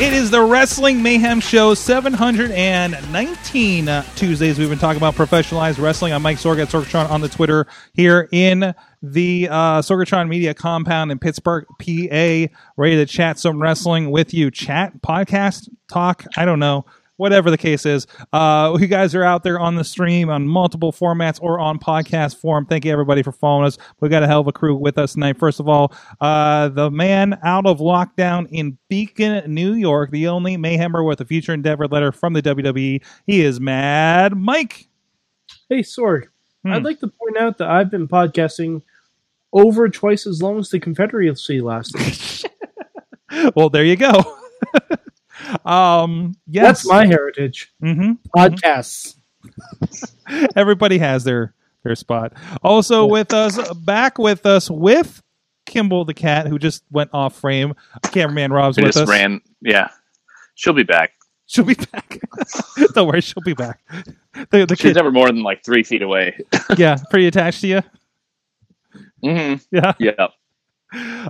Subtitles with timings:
[0.00, 4.58] It is the Wrestling Mayhem Show 719 uh, Tuesdays.
[4.58, 6.14] We've been talking about professionalized wrestling.
[6.14, 11.12] I'm Mike Sorg at Sorgatron on the Twitter here in the uh, Sorgatron Media Compound
[11.12, 12.46] in Pittsburgh, PA.
[12.78, 14.50] Ready to chat some wrestling with you.
[14.50, 16.86] Chat, podcast, talk, I don't know.
[17.20, 20.90] Whatever the case is, uh, you guys are out there on the stream on multiple
[20.90, 22.64] formats or on podcast form.
[22.64, 23.76] Thank you everybody for following us.
[24.00, 25.38] We got a hell of a crew with us tonight.
[25.38, 30.56] First of all, uh, the man out of lockdown in Beacon, New York, the only
[30.56, 33.04] Mayhemmer with a future endeavor letter from the WWE.
[33.26, 34.88] He is Mad Mike.
[35.68, 36.28] Hey, Sorg.
[36.64, 36.72] Hmm.
[36.72, 38.80] I'd like to point out that I've been podcasting
[39.52, 42.50] over twice as long as the Confederacy lasted.
[43.54, 44.10] Well, there you go.
[45.64, 47.72] um, yes, That's my heritage.
[47.80, 49.16] hmm Podcasts.
[50.56, 52.34] Everybody has their their spot.
[52.62, 55.22] Also with us, back with us with
[55.66, 57.74] Kimball the cat, who just went off frame.
[58.12, 59.08] Cameraman Rob's They with just us.
[59.08, 59.40] ran.
[59.62, 59.88] Yeah,
[60.54, 61.12] she'll be back.
[61.46, 62.20] She'll be back.
[62.94, 63.80] Don't worry, she'll be back.
[64.50, 66.38] The, the She's kid, never more than like three feet away.
[66.76, 67.82] yeah, pretty attached to you.
[69.22, 69.92] hmm Yeah.
[69.98, 70.28] Yeah,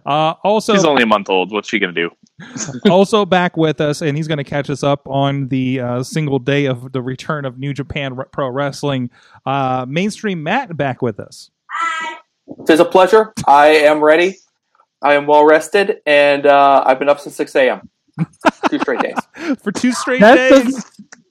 [0.05, 1.53] Uh, also, she's only a month old.
[1.53, 2.11] What's she gonna do?
[2.91, 6.39] also back with us, and he's going to catch us up on the uh, single
[6.39, 9.11] day of the return of New Japan Re- Pro Wrestling.
[9.47, 11.51] Uh, mainstream Matt back with us.
[12.47, 13.33] It is a pleasure.
[13.47, 14.37] I am ready.
[15.03, 17.89] I am well rested, and uh, I've been up since 6 a.m.
[18.69, 19.17] Two straight days.
[19.63, 20.85] for two straight That, days.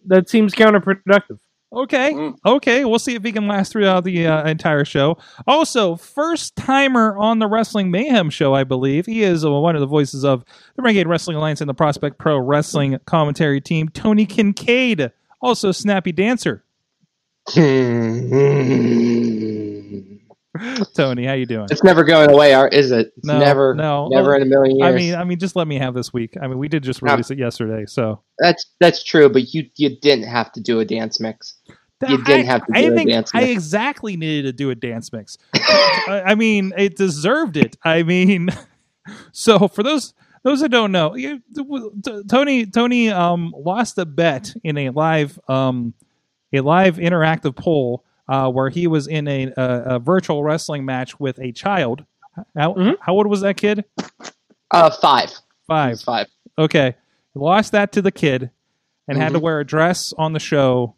[0.08, 1.40] that seems counterproductive.
[1.72, 2.36] Okay, Mm.
[2.44, 5.20] okay, we'll see if he can last throughout the uh, entire show.
[5.46, 9.06] Also, first timer on the Wrestling Mayhem show, I believe.
[9.06, 10.44] He is uh, one of the voices of
[10.76, 13.88] the Renegade Wrestling Alliance and the Prospect Pro Wrestling commentary team.
[13.90, 16.64] Tony Kincaid, also Snappy Dancer.
[20.96, 21.68] Tony, how you doing?
[21.70, 23.12] It's never going away, is it?
[23.18, 24.08] It's No, never, no.
[24.10, 24.94] never in a million years.
[24.94, 26.36] I mean, I mean, just let me have this week.
[26.42, 27.12] I mean, we did just No.
[27.12, 30.86] release it yesterday, so that's that's true, but you you didn't have to do a
[30.86, 31.56] dance mix.
[32.08, 33.46] You didn't have to I, do a think dance mix.
[33.46, 35.38] I exactly needed to do a dance mix.
[35.54, 37.76] I, I mean, it deserved it.
[37.84, 38.50] I mean,
[39.34, 44.54] so for those those that don't know, you, t- Tony Tony um, lost a bet
[44.64, 45.94] in a live um,
[46.54, 51.20] a live interactive poll uh, where he was in a, a, a virtual wrestling match
[51.20, 52.06] with a child.
[52.56, 52.96] How, Mhm.
[53.02, 53.84] how old was that kid?
[54.72, 55.32] Uh, five,
[55.68, 56.00] Five.
[56.02, 56.28] Five.
[56.58, 56.96] Okay.
[57.36, 58.50] Lost that to the kid
[59.08, 59.44] and had to Mhm.
[59.44, 60.96] wear a dress on the show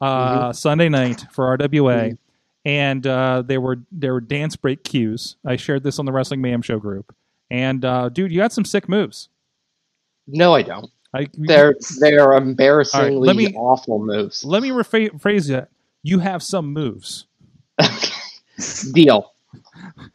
[0.00, 2.16] uh, Sunday night for RWA.
[2.66, 5.36] And uh, there were there were dance break cues.
[5.46, 7.14] I shared this on the Wrestling Mayhem Show group.
[7.50, 9.28] And uh, dude, you got some sick moves.
[10.26, 10.90] No, I don't.
[11.14, 14.44] I, They're they are embarrassingly All right, let me- awful moves.
[14.44, 15.68] let me rephrase that.
[16.02, 17.26] You have some moves.
[18.92, 19.32] Deal.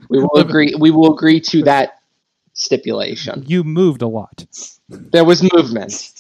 [0.10, 0.76] We will agree.
[0.78, 2.00] We will agree to that
[2.54, 3.44] stipulation.
[3.46, 4.46] You moved a lot.
[4.90, 6.12] There was movement.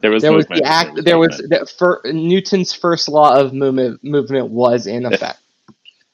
[0.00, 1.04] There was There was the act.
[1.04, 4.02] There was the, fir, Newton's first law of movement.
[4.02, 5.38] Movement was in effect.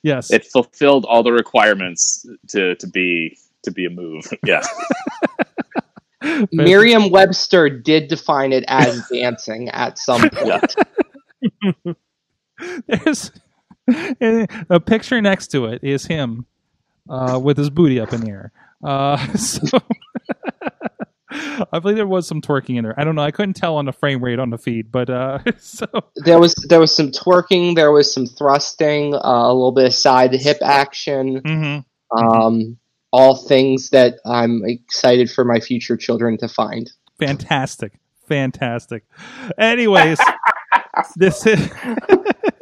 [0.02, 0.32] Yes.
[0.32, 4.24] It fulfilled all the requirements to to be to be a move.
[4.44, 4.62] Yeah,
[6.52, 10.74] Merriam-Webster did define it as dancing at some point.
[12.86, 13.30] There's
[14.68, 16.46] a picture next to it is him
[17.08, 18.52] uh, with his booty up in the air.
[18.84, 19.78] Uh, so
[21.72, 22.94] I believe there was some twerking in there.
[22.98, 23.22] I don't know.
[23.22, 26.54] I couldn't tell on the frame rate on the feed, but uh, so There was
[26.68, 27.76] there was some twerking.
[27.76, 29.14] There was some thrusting.
[29.14, 31.40] Uh, a little bit of side hip action.
[31.42, 31.84] mhm.
[32.16, 32.76] Um,
[33.12, 36.90] all things that I'm excited for my future children to find.
[37.20, 37.92] fantastic,
[38.28, 39.04] fantastic.
[39.58, 40.18] Anyways,
[41.16, 41.68] this is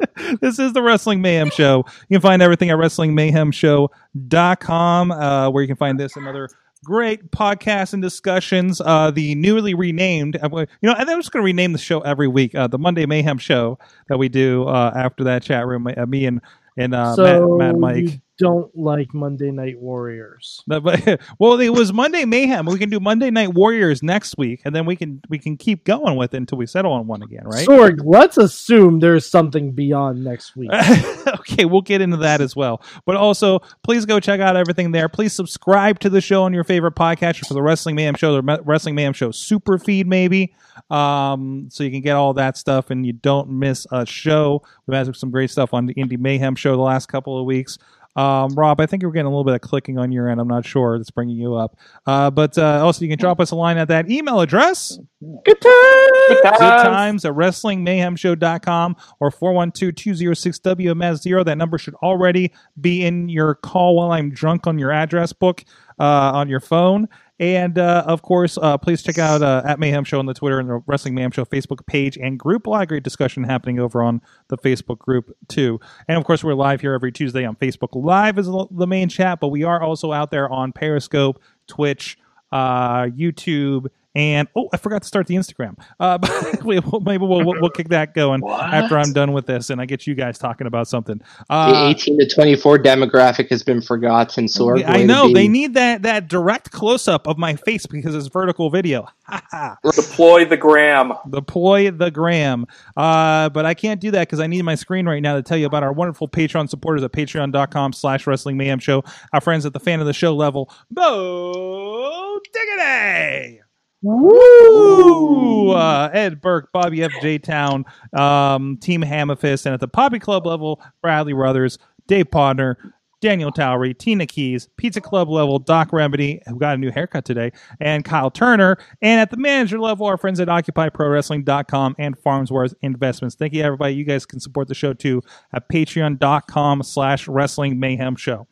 [0.41, 1.85] this is the Wrestling Mayhem Show.
[2.07, 6.49] You can find everything at WrestlingMayhemShow.com, uh, where you can find this and other
[6.83, 8.81] great podcasts and discussions.
[8.81, 11.99] Uh, the newly renamed, uh, you know, and I'm just going to rename the show
[12.01, 12.55] every week.
[12.55, 15.87] Uh, the Monday Mayhem Show that we do uh, after that chat room.
[15.87, 16.41] Uh, me and
[16.77, 18.21] and uh, so Matt, Matt, Mike.
[18.39, 20.63] Don't like Monday Night Warriors.
[20.65, 22.65] No, but- well, it was Monday Mayhem.
[22.65, 25.83] We can do Monday Night Warriors next week, and then we can we can keep
[25.83, 27.67] going with it until we settle on one again, right?
[27.67, 30.71] Sorg, let's assume there's something beyond next week.
[31.27, 32.81] okay, we'll get into that as well.
[33.05, 35.09] But also, please go check out everything there.
[35.09, 38.61] Please subscribe to the show on your favorite podcast for the Wrestling Mayhem Show, the
[38.63, 40.53] Wrestling Mayhem Show super feed, maybe,
[40.89, 44.63] um, so you can get all that stuff and you don't miss a show.
[44.85, 47.77] We've had some great stuff on the Indie Mayhem Show the last couple of weeks.
[48.19, 50.41] Um, Rob, I think you're getting a little bit of clicking on your end.
[50.41, 51.77] I'm not sure that's bringing you up.
[52.05, 54.99] Uh, but uh, also, you can drop us a line at that email address.
[55.21, 56.09] Good time.
[56.27, 56.83] Good Good times.
[56.83, 61.45] times at WrestlingMayhemShow.com or 412-206-WMS0.
[61.45, 62.51] That number should already
[62.81, 65.63] be in your call while I'm drunk on your address book
[65.97, 67.07] uh, on your phone.
[67.39, 70.59] And uh, of course, uh, please check out uh, at Mayhem Show on the Twitter
[70.59, 72.67] and the Wrestling Mayhem Show Facebook page and group.
[72.67, 75.79] A lot of great discussion happening over on the Facebook group too.
[76.09, 79.39] And of course, we're live here every Tuesday on Facebook Live is the main chat,
[79.39, 82.17] but we are also out there on Periscope, Twitch,
[82.51, 85.77] uh, YouTube, and oh, I forgot to start the Instagram.
[85.99, 89.45] Uh, but we- we'll- maybe we'll, we'll we'll kick that going after I'm done with
[89.45, 91.21] this, and I get you guys talking about something.
[91.49, 94.45] Uh, The Uh, 18 to 24 demographic has been forgotten.
[94.45, 95.33] Sorg, I know be.
[95.33, 99.07] they need that that direct close up of my face because it's vertical video.
[99.27, 99.77] Ha ha.
[99.83, 101.13] Deploy the gram.
[101.29, 102.65] Deploy the gram.
[102.97, 105.57] Uh, but I can't do that because I need my screen right now to tell
[105.57, 109.03] you about our wonderful Patreon supporters at patreon.com slash wrestling mayhem show.
[109.33, 110.71] Our friends at the fan of the show level.
[110.91, 113.59] Bo Diggity!
[114.01, 115.71] Woo!
[115.71, 117.11] Uh, Ed Burke, Bobby F.
[117.21, 117.37] J.
[117.37, 122.75] Town, um, Team Hammerfist, and at the Poppy Club level, Bradley Brothers, Dave Podner,
[123.21, 127.51] Daniel Towery, Tina Keys, Pizza Club level, Doc Remedy, who got a new haircut today,
[127.79, 128.77] and Kyle Turner.
[129.01, 133.35] And at the manager level, our friends at OccupyProWrestling.com and Farmsworth Investments.
[133.35, 133.95] Thank you, everybody.
[133.95, 135.21] You guys can support the show too
[135.53, 138.47] at Patreon.com slash Wrestling Mayhem Show.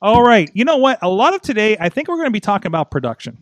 [0.00, 0.50] All right.
[0.54, 0.98] You know what?
[1.02, 3.38] A lot of today, I think we're going to be talking about production.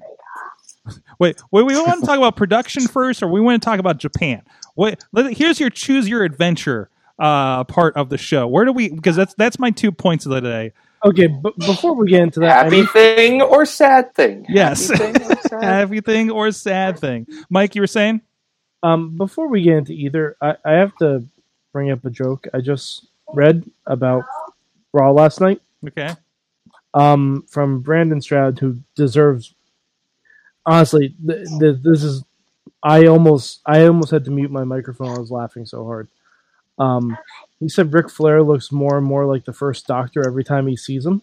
[1.18, 3.98] Wait, wait, we want to talk about production first, or we want to talk about
[3.98, 4.42] Japan?
[4.76, 6.88] Wait, let- here's your choose your adventure
[7.18, 8.46] uh, part of the show.
[8.46, 8.88] Where do we?
[8.88, 10.72] Because that's that's my two points of the day.
[11.04, 14.44] Okay, but before we get into that, I Happy need- thing or sad thing?
[14.48, 14.88] Yes.
[14.90, 15.62] Happy thing or sad?
[15.62, 17.26] Happy thing or sad thing?
[17.48, 18.20] Mike, you were saying?
[18.82, 21.22] um, before we get into either, I, I have to
[21.72, 24.24] bring up a joke I just read about
[24.92, 25.60] Raw last night.
[25.86, 26.14] Okay.
[26.94, 29.54] um, from Brandon Stroud, who deserves.
[30.70, 32.24] Honestly, th- th- this is.
[32.82, 35.14] I almost, I almost had to mute my microphone.
[35.14, 36.08] I was laughing so hard.
[36.78, 37.18] Um,
[37.58, 40.76] he said Ric Flair looks more and more like the first Doctor every time he
[40.76, 41.22] sees him,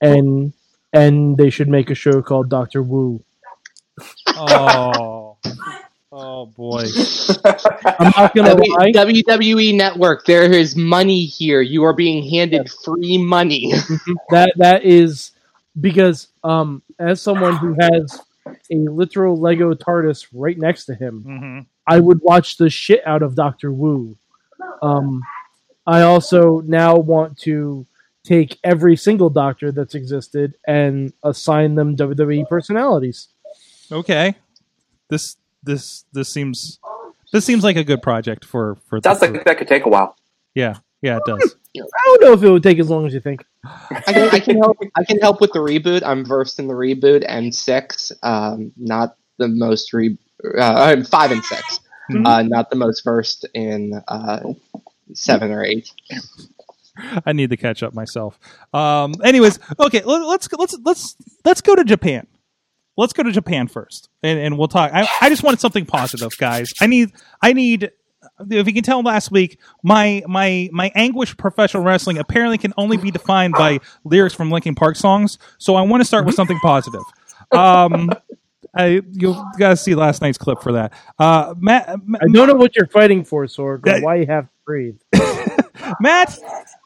[0.00, 0.52] and
[0.92, 3.22] and they should make a show called Doctor Wu.
[4.28, 5.36] Oh.
[6.14, 6.84] Oh boy.
[7.98, 8.92] I'm not gonna W- lie.
[8.92, 11.62] WWE Network, there is money here.
[11.62, 13.72] You are being handed free money.
[14.30, 15.30] that that is
[15.80, 18.20] because um as someone who has
[18.70, 23.22] a literal Lego TARDIS right next to him, hmm I would watch the shit out
[23.22, 24.16] of Doctor Wu.
[24.82, 25.20] Um,
[25.84, 27.84] I also now want to
[28.24, 33.28] take every single Doctor that's existed and assign them WWE personalities.
[33.90, 34.36] Okay.
[35.08, 36.78] This this this seems
[37.32, 39.00] this seems like a good project for for.
[39.02, 40.16] Sounds for- like that could take a while.
[40.54, 41.56] yeah yeah it does.
[41.76, 43.44] I don't know if it would take as long as you think.
[43.64, 44.78] I can, I can help.
[44.96, 46.02] I can help with the reboot.
[46.04, 48.12] I'm versed in the reboot and six.
[48.22, 50.16] Um, not the most re.
[50.44, 52.26] Uh, I'm five and 6 Mhm.
[52.26, 54.52] Uh, not the most versed in uh,
[55.14, 55.90] seven or eight.
[57.24, 58.38] I need to catch up myself.
[58.74, 59.14] Um.
[59.24, 60.02] Anyways, okay.
[60.02, 62.26] Let, let's let's let's let's go to Japan.
[62.96, 64.90] Let's go to Japan first, and, and we'll talk.
[64.92, 66.72] I, I just wanted something positive, guys.
[66.80, 67.92] I need I need.
[68.50, 72.72] If you can tell last week, my my my anguish of professional wrestling apparently can
[72.76, 75.38] only be defined by lyrics from Linkin Park songs.
[75.58, 77.02] So I want to start with something positive.
[77.50, 78.10] Um,
[78.74, 80.92] I you gotta see last night's clip for that.
[81.18, 83.98] Uh, Matt, I don't know what you're fighting for, Sorg, Yeah.
[83.98, 84.96] or why you have to breathe.
[86.00, 86.38] Matt,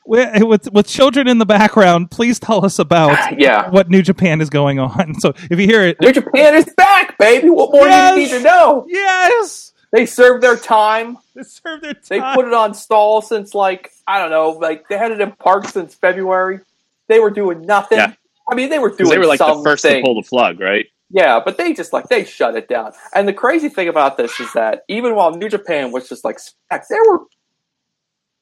[0.06, 3.70] with, with with children in the background, please tell us about Yeah.
[3.70, 5.14] what New Japan is going on.
[5.20, 7.50] So if you hear it, New Japan is back, baby.
[7.50, 8.14] What more Yes!
[8.14, 8.86] do you need to know?
[8.88, 11.18] yes, They served their time.
[11.34, 12.02] they served their time.
[12.08, 15.32] They put it on stall since like I don't know, like they had it in
[15.32, 16.60] park since February.
[17.08, 17.98] They were doing nothing.
[17.98, 18.14] Yeah.
[18.50, 20.86] I mean, they were doing they were like the first to pull the plug, right?
[21.10, 22.92] Yeah, but they just like they shut it down.
[23.14, 26.38] And the crazy thing about this is that even while New Japan was just like
[26.38, 27.20] smacked, there were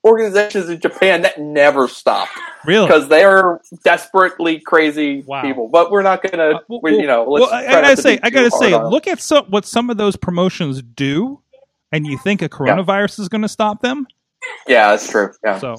[0.04, 2.28] organizations in Japan that never stop.
[2.64, 2.86] really.
[2.86, 5.42] because they're desperately crazy Wow.
[5.42, 5.68] people.
[5.68, 7.50] But we're not gonna, Uh, well, we, you know, let's.
[7.50, 10.82] well, I, gotta say, I gotta say, look at so, what some of those promotions
[10.82, 11.40] do,
[11.92, 14.06] and you think a coronavirus is going to stop them.
[14.66, 15.32] Yeah, that's true.
[15.42, 15.58] Yeah.
[15.58, 15.76] So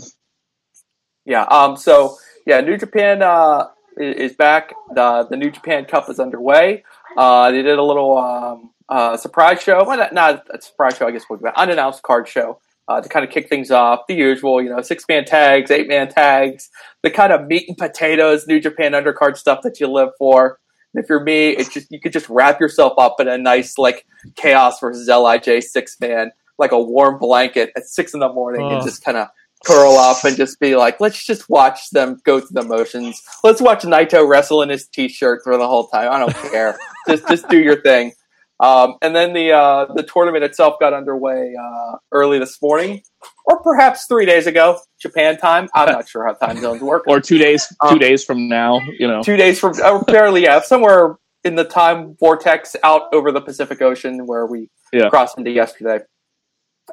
[1.25, 1.43] Yeah.
[1.43, 1.77] Um.
[1.77, 2.17] So
[2.47, 3.67] yeah, New Japan uh,
[3.97, 4.73] is back.
[4.93, 6.83] The the New Japan Cup is underway.
[7.17, 9.83] Uh, they did a little um, uh, surprise show.
[9.85, 11.23] Well, not, not a surprise show, I guess.
[11.29, 14.01] We'll an unannounced card show uh, to kind of kick things off.
[14.07, 16.69] The usual, you know, six man tags, eight man tags,
[17.03, 20.59] the kind of meat and potatoes New Japan undercard stuff that you live for.
[20.93, 23.77] And if you're me, it's just you could just wrap yourself up in a nice
[23.77, 28.71] like chaos versus LIJ six man, like a warm blanket at six in the morning,
[28.71, 29.27] and just kind of
[29.65, 33.21] curl up and just be like, let's just watch them go through the motions.
[33.43, 36.11] Let's watch Naito wrestle in his t-shirt for the whole time.
[36.11, 36.77] I don't care.
[37.09, 38.13] just just do your thing.
[38.59, 43.01] Um, and then the uh, the tournament itself got underway uh, early this morning,
[43.45, 45.67] or perhaps three days ago, Japan time.
[45.75, 47.03] I'm not sure how time zones work.
[47.07, 49.21] Or two days, two Um, days from now, you know.
[49.23, 53.81] Two days from, uh, apparently, yeah, somewhere in the time vortex out over the Pacific
[53.81, 55.09] Ocean where we Yeah.
[55.09, 55.99] crossed into yesterday.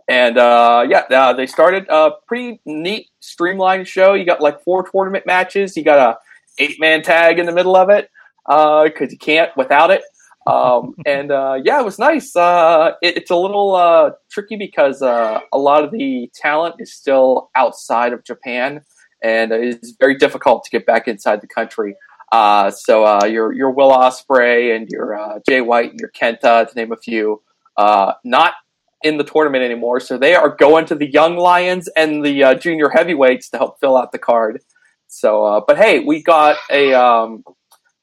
[0.09, 4.14] And uh, yeah, uh, they started a pretty neat, streamlined show.
[4.14, 5.76] You got like four tournament matches.
[5.76, 6.19] You got a
[6.59, 8.11] eight man tag in the middle of it
[8.47, 10.02] because you can't without it.
[10.46, 12.34] Um, and uh, yeah, it was nice.
[12.34, 16.94] Uh, it, it's a little uh, tricky because uh, a lot of the talent is
[16.94, 18.82] still outside of Japan,
[19.22, 21.94] and it's very difficult to get back inside the country.
[22.32, 26.68] Uh, so uh, your your Will Ospreay and your uh, Jay White and your Kenta,
[26.68, 27.42] to name a few,
[27.76, 28.54] uh, not
[29.02, 30.00] in the tournament anymore.
[30.00, 33.80] So they are going to the Young Lions and the uh, junior heavyweights to help
[33.80, 34.61] fill out the card.
[35.08, 37.44] So, uh, but hey, we got a um,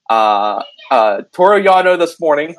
[0.10, 2.56] uh, uh, Toru Yano this morning,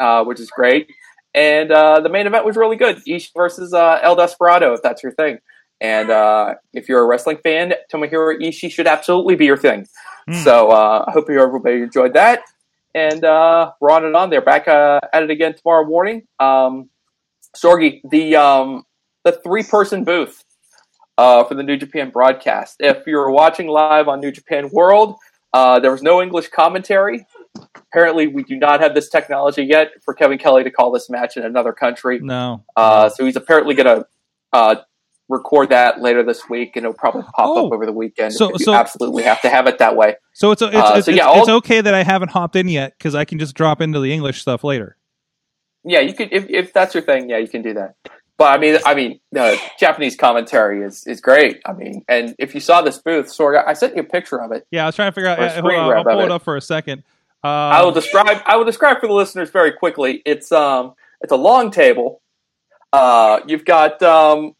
[0.00, 0.88] uh, which is great.
[1.34, 2.96] And uh, the main event was really good.
[3.06, 5.38] Ishii versus uh, El Desperado, if that's your thing.
[5.80, 9.86] And uh, if you're a wrestling fan, Tomohiro Ishii should absolutely be your thing.
[10.26, 10.42] Hmm.
[10.42, 12.40] So uh, I hope you everybody enjoyed that.
[12.94, 14.30] And uh, we're on and on.
[14.30, 16.22] They're back uh, at it again tomorrow morning.
[16.40, 16.88] Um,
[17.54, 18.84] Sorgi, the um,
[19.24, 20.42] the three person booth
[21.18, 22.76] uh, for the New Japan broadcast.
[22.80, 25.16] If you're watching live on New Japan World,
[25.56, 27.26] uh, there was no English commentary.
[27.74, 31.36] Apparently, we do not have this technology yet for Kevin Kelly to call this match
[31.36, 32.18] in another country.
[32.20, 32.64] No.
[32.76, 34.06] Uh, so he's apparently going to
[34.52, 34.76] uh,
[35.28, 37.66] record that later this week, and it'll probably pop Oh.
[37.66, 38.34] up over the weekend.
[38.34, 40.16] So- so- you absolutely have to have it that way.
[40.34, 42.68] So it's it's, Uh, it's, so it's, yeah, it's okay that I haven't hopped in
[42.68, 44.96] yet because I can just drop into the English stuff later.
[45.84, 47.30] Yeah, you could if, if that's your thing.
[47.30, 47.94] Yeah, you can do that.
[48.38, 51.62] But I mean, I mean, the Japanese commentary is is great.
[51.64, 54.52] I mean, and if you saw this booth, Sorg, I sent you a picture of
[54.52, 54.66] it.
[54.70, 55.38] Yeah, I was trying to figure out.
[55.38, 57.02] Uh, hold on, I'll pull it up for a second.
[57.42, 58.42] Uh, I will describe.
[58.44, 60.22] I will describe for the listeners very quickly.
[60.26, 62.20] It's um, it's a long table.
[62.92, 64.54] Uh, you've got um,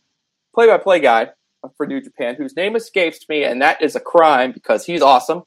[0.54, 1.30] play-by-play guy
[1.76, 5.42] for New Japan whose name escapes me, and that is a crime because he's awesome.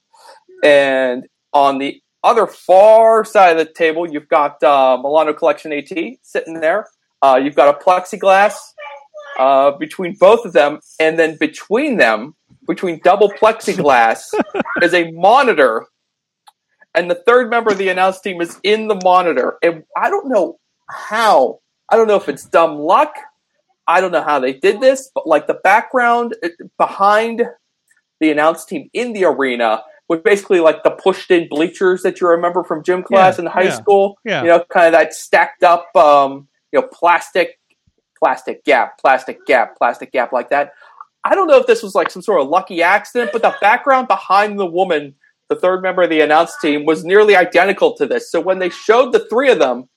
[0.64, 5.92] And on the other far side of the table, you've got uh, Milano Collection AT
[6.22, 6.88] sitting there.
[7.22, 8.56] Uh, you've got a plexiglass
[9.38, 12.36] uh, between both of them, and then between them,
[12.68, 14.34] between double plexiglass,
[14.82, 15.86] is a monitor
[16.96, 19.58] and the third member of the announce team is in the monitor.
[19.64, 20.60] And I don't know
[20.90, 21.60] how.
[21.88, 23.14] I don't know if it's dumb luck.
[23.88, 27.44] I don't know how they did this, but like the background uh, behind
[28.20, 32.28] the announce team in the arena was basically like the pushed in bleachers that you
[32.28, 34.18] remember from gym class Yeah, in high yeah, school.
[34.26, 34.42] yeah.
[34.42, 37.60] You know, kind of that stacked up, um, you know, plastic,
[38.18, 40.74] plastic gap, plastic gap, plastic gap like that.
[41.24, 44.08] I don't know if this was like some sort of lucky accident, but the background
[44.08, 45.16] behind the woman,
[45.50, 48.32] the third member of the announce team, was nearly identical to this.
[48.32, 49.90] So when they showed the three of them,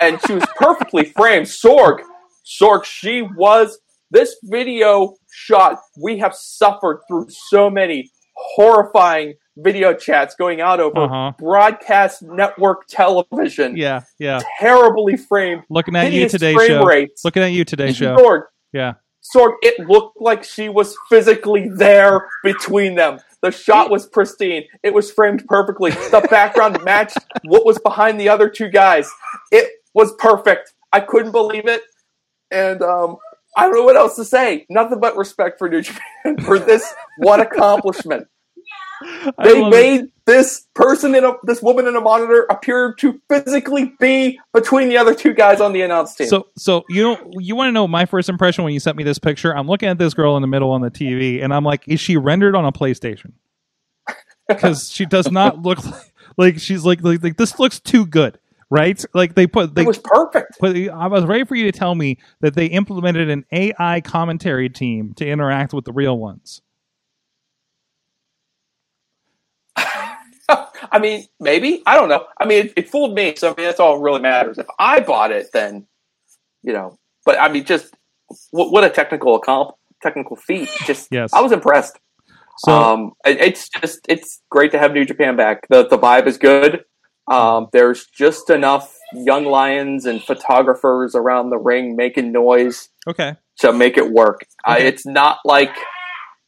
[0.00, 1.98] and she was perfectly framed, Sorg,
[2.46, 3.78] Sorg, she was
[4.10, 5.78] this video shot.
[5.96, 11.32] We have suffered through so many horrifying video chats going out over Uh-huh.
[11.38, 13.76] broadcast network television.
[13.76, 14.40] Yeah, yeah.
[14.58, 15.62] Terribly framed.
[15.70, 16.84] Looking at you today, frame show.
[16.84, 17.24] rates.
[17.24, 18.16] Looking at you today, show.
[18.16, 18.94] Sorg, Yeah.
[19.36, 23.20] Sorg, it looked like she was physically there between them.
[23.42, 24.64] The shot was pristine.
[24.82, 25.90] It was framed perfectly.
[25.90, 29.10] The background matched what was behind the other two guys.
[29.52, 30.72] It was perfect.
[30.92, 31.82] I couldn't believe it.
[32.50, 33.16] And um,
[33.56, 34.66] I don't know what else to say.
[34.70, 38.26] Nothing but respect for New Japan for this one accomplishment.
[39.42, 39.76] They love it.
[39.76, 44.88] made this person in a this woman in a monitor appear to physically be between
[44.88, 46.28] the other two guys on the announce team.
[46.28, 49.04] So, so you know, you want to know my first impression when you sent me
[49.04, 49.56] this picture?
[49.56, 52.00] I'm looking at this girl in the middle on the TV, and I'm like, is
[52.00, 53.32] she rendered on a PlayStation?
[54.48, 58.36] Because she does not look like, like she's like, like like this looks too good,
[58.68, 59.02] right?
[59.14, 60.56] Like they put they it was perfect.
[60.60, 64.68] But I was ready for you to tell me that they implemented an AI commentary
[64.68, 66.62] team to interact with the real ones.
[70.92, 72.26] I mean, maybe I don't know.
[72.40, 74.58] I mean, it, it fooled me, so I mean, that's all that really matters.
[74.58, 75.86] If I bought it, then
[76.62, 76.98] you know.
[77.24, 77.94] But I mean, just
[78.50, 79.38] what, what a technical
[80.02, 80.68] technical feat!
[80.86, 81.32] Just Yes.
[81.32, 81.98] I was impressed.
[82.58, 85.66] So um, it- it's just it's great to have New Japan back.
[85.68, 86.84] The the vibe is good.
[87.30, 93.72] Um, there's just enough young lions and photographers around the ring making noise okay, to
[93.72, 94.44] make it work.
[94.64, 95.74] Uh, it's not like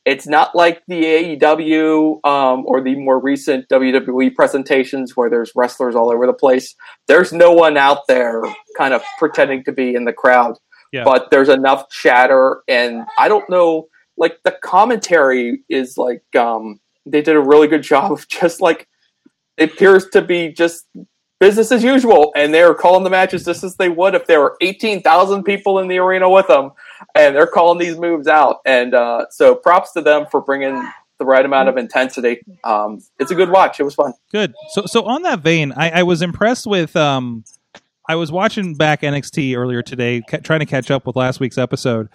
[0.05, 1.05] it's not like the
[1.41, 6.75] AEW um, or the more recent WWE presentations where there's wrestlers all over the place.
[7.07, 8.43] There's no one out there
[8.77, 10.57] kind of pretending to be in the crowd,
[10.93, 11.05] Yeah.
[11.05, 13.87] but there's enough chatter, and I don't know.
[14.17, 18.89] Like the commentary is like um, they did a really good job of just like
[19.57, 20.87] it appears to be just
[21.41, 24.57] business as usual, and they're calling the matches just as they would if there were
[24.61, 26.71] eighteen thousand people in the arena with them
[27.15, 28.59] and they're calling these moves out.
[28.65, 30.83] And uh, so props to them for bringing
[31.19, 32.41] the right amount of intensity.
[32.65, 33.79] Um, it's a good watch.
[33.81, 34.13] It was fun.
[34.33, 34.55] good.
[34.71, 36.97] So so on that vein, I, I was impressed with.
[36.97, 37.45] Um,
[38.09, 41.57] I was watching back NXT earlier today, ca- trying to catch up with last week's
[41.59, 42.09] episode,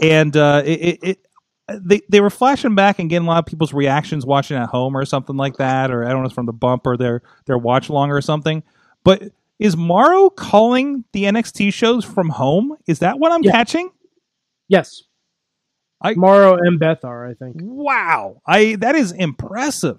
[0.00, 1.18] and uh, it, it, it
[1.84, 4.96] they they were flashing back and getting a lot of people's reactions watching at home
[4.96, 7.58] or something like that, or I don't know, it's from the bump or their their
[7.58, 8.62] watch along or something.
[9.04, 9.24] But
[9.58, 12.76] is Mauro calling the NXT shows from home?
[12.86, 13.52] Is that what I'm Yeah.
[13.52, 13.90] catching?
[14.68, 15.02] Yes.
[16.02, 17.56] I- Mauro and Beth are, I think.
[17.62, 19.98] wow i that is impressive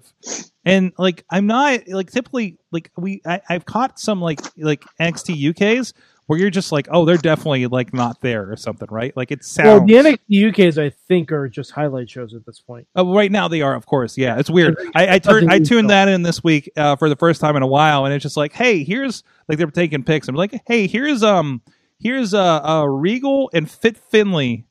[0.64, 5.28] and like i'm not like typically like we I, i've caught some like like nxt
[5.50, 5.92] uk's
[6.26, 9.40] where you're just like oh they're definitely like not there or something right like it
[9.40, 12.86] Well, sounds the NXT UKs, I think, are just highlight shows at this point.
[12.94, 14.16] Oh, right now they are, of course.
[14.18, 14.76] Yeah, it's weird.
[14.94, 17.62] I, I turned I tuned that in this week uh, for the first time in
[17.62, 20.28] a while, and it's just like, hey, here's like they're taking pics.
[20.28, 21.62] I'm like, hey, here's um,
[22.00, 24.64] here's uh, uh Regal and Fit Finlay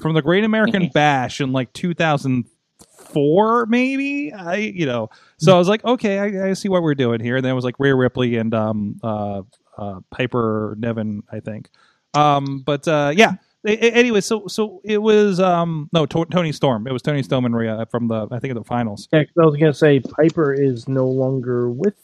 [0.00, 4.32] from the Great American Bash in like 2004, maybe.
[4.32, 7.36] I you know, so I was like, okay, I, I see what we're doing here.
[7.36, 9.42] And then it was like Rhea Ripley and um uh,
[9.78, 11.68] uh Piper Niven, I think.
[12.14, 13.34] Um, but uh, yeah.
[13.64, 16.86] A- a- Anyway, so so it was um no To- Toni Storm.
[16.88, 19.08] It was Toni Storm and Rhea from the I think of the finals.
[19.12, 21.94] Yeah, 'cause I was going to say Piper is no longer with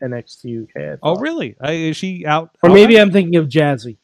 [0.00, 0.76] NXT UK.
[0.76, 1.20] I Oh thought.
[1.22, 1.56] really?
[1.62, 2.56] Uh, is she out?
[2.62, 3.00] Or maybe?
[3.00, 3.96] I'm thinking of Jazzy.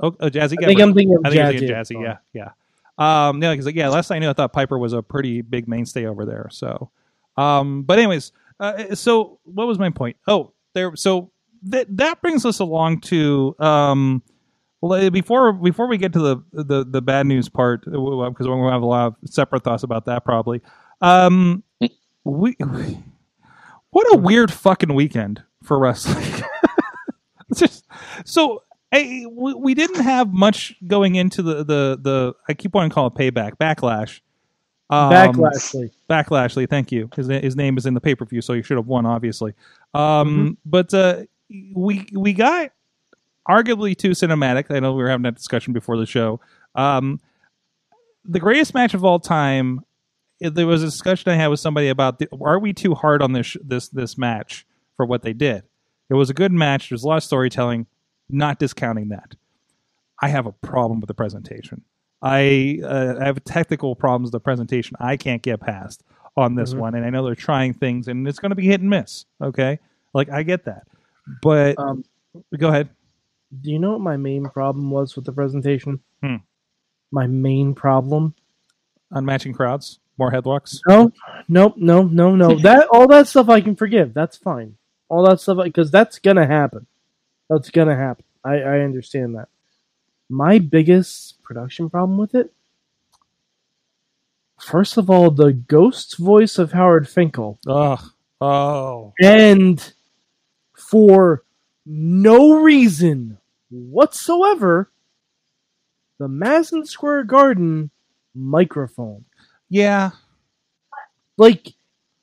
[0.00, 0.56] Oh, oh Jazzy.
[0.62, 1.70] I think I'm thinking of I think Jazzy.
[1.70, 2.02] it's Jazzy.
[2.02, 2.50] Yeah, yeah.
[2.98, 6.06] Um, yeah, because yeah, last I knew, I thought Piper was a pretty big mainstay
[6.06, 6.48] over there.
[6.50, 6.90] So,
[7.36, 10.16] um, but anyways, uh, so what was my point?
[10.26, 10.96] Oh, there.
[10.96, 11.30] So
[11.64, 14.22] that that brings us along to um,
[14.82, 18.72] uh, before before we get to the the, the bad news part, because we're gonna
[18.72, 20.60] have a lot of separate thoughts about that probably.
[21.00, 21.62] Um,
[22.24, 22.56] we
[23.90, 26.42] what a weird fucking weekend for wrestling.
[27.54, 27.86] Just
[28.24, 32.34] so I, we, we didn't have much going into the the the.
[32.48, 34.20] I keep wanting to call it payback, backlash.
[34.90, 35.90] Um, Backlashly.
[36.08, 37.10] Backlashley, thank you.
[37.14, 39.52] His his name is in the pay per view, so you should have won, obviously.
[39.92, 41.24] Um, But uh,
[41.74, 42.70] we we got
[43.48, 44.74] arguably too cinematic.
[44.74, 46.40] I know we were having that discussion before the show.
[46.74, 47.20] Um,
[48.24, 49.80] the greatest match of all time.
[50.40, 53.32] There was a discussion I had with somebody about the, are we too hard on
[53.32, 54.64] this this this match
[54.96, 55.64] for what they did?
[56.08, 56.88] It was a good match.
[56.88, 57.86] There's a lot of storytelling.
[58.30, 59.34] Not discounting that.
[60.20, 61.82] I have a problem with the presentation.
[62.20, 64.96] I uh, I have technical problems with the presentation.
[65.00, 66.02] I can't get past
[66.36, 66.78] on this Mhm.
[66.78, 69.24] one, and I know they're trying things, and it's going to be hit and miss.
[69.40, 69.78] Okay,
[70.14, 70.88] like I get that,
[71.42, 72.04] but Um,
[72.58, 72.88] go ahead.
[73.62, 76.00] do you know what my main problem was with the presentation?
[76.22, 76.36] Hmm.
[77.12, 78.34] My main problem?
[79.12, 80.80] Unmatching crowds, more headlocks.
[80.88, 81.12] No,
[81.48, 82.48] nope, no, no, no.
[82.62, 84.12] that all that stuff I can forgive.
[84.12, 84.76] That's fine.
[85.08, 86.86] All that stuff because that's gonna happen.
[87.48, 88.24] That's gonna happen.
[88.44, 89.48] I, I understand that.
[90.28, 92.52] My biggest production problem with it,
[94.60, 98.00] first of all, the ghost's voice of Howard Finkel, Ugh.
[98.40, 99.12] Oh.
[99.20, 99.92] and
[100.76, 101.44] for
[101.86, 103.38] no reason
[103.70, 104.90] whatsoever,
[106.18, 107.90] the Madison Square Garden
[108.34, 109.24] microphone.
[109.70, 110.10] Yeah.
[111.36, 111.74] Like,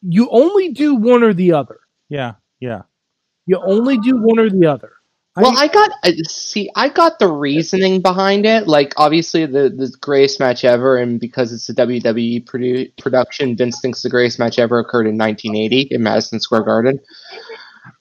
[0.01, 1.79] you only do one or the other.
[2.09, 2.33] Yeah.
[2.59, 2.83] Yeah.
[3.45, 4.93] You only do one or the other.
[5.37, 8.67] Well, I got uh, see, I got the reasoning behind it.
[8.67, 13.81] Like, obviously, the the greatest match ever, and because it's a WWE produ- production, Vince
[13.81, 16.99] thinks the greatest match ever occurred in 1980 in Madison Square Garden.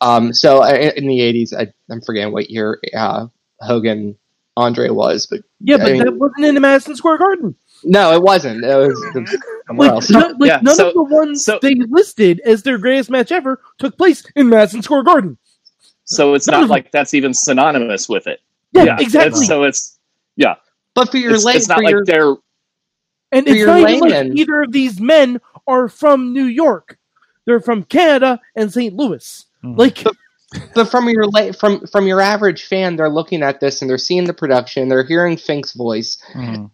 [0.01, 3.27] Um, so uh, in the 80s, I, I'm forgetting what year uh,
[3.61, 4.16] Hogan
[4.57, 7.55] Andre was, but Yeah, but I mean- that wasn't in the Madison Square Garden.
[7.83, 8.64] no, it wasn't.
[8.64, 10.11] It was, it was somewhere Like, else.
[10.11, 13.33] none, like Yeah, none so- of the ones so- they listed as their greatest match
[13.33, 15.37] ever took place in Madison Square Garden.
[16.05, 18.40] So it's not like that's even synonymous with it.
[18.73, 19.29] Yeah, exactly.
[19.45, 19.99] it's- So it's
[20.37, 20.57] yeah.
[20.95, 22.35] But for your It's, late, it's not like your, they're
[23.33, 26.99] and it's your not even like either of these men are from New York.
[27.47, 28.95] They're from Canada and St.
[28.95, 29.45] Louis.
[29.64, 29.77] Mhm.
[29.79, 30.05] Like,
[30.75, 33.99] but from your late, from from your average fan, they're looking at this and they're
[33.99, 36.17] seeing the production, they're hearing Fink's voice.
[36.35, 36.71] Mhm.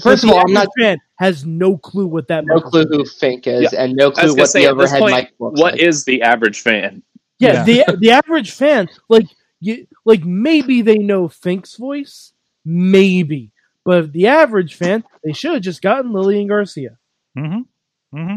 [0.00, 2.62] First of all, I'm not average fan has no clue what that means.
[2.62, 3.12] no clue microphone who is.
[3.14, 5.82] Fink is, and no clue what say the at overhead point, mic looks what like.
[5.82, 7.02] is the average fan?
[7.40, 9.26] Yeah, the the average fan, like
[9.60, 12.32] you, like maybe they know Fink's voice,
[12.64, 13.52] maybe,
[13.84, 16.98] but the average fan, they should have just gotten Lillian Garcia.
[17.36, 18.18] Mm-hmm.
[18.18, 18.36] Mm-hmm.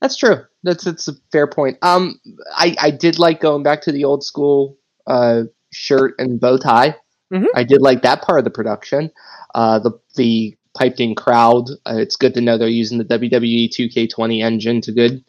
[0.00, 0.44] That's true.
[0.62, 1.78] That's that's a fair point.
[1.82, 2.20] Um,
[2.56, 6.96] I I did like going back to the old school uh shirt and bow tie.
[7.32, 7.46] Mhm.
[7.54, 9.10] I did like that part of the production.
[9.54, 11.68] Uh, the the piped in crowd.
[11.86, 15.24] Uh, it's good to know they're using the WWE 2K20 engine to good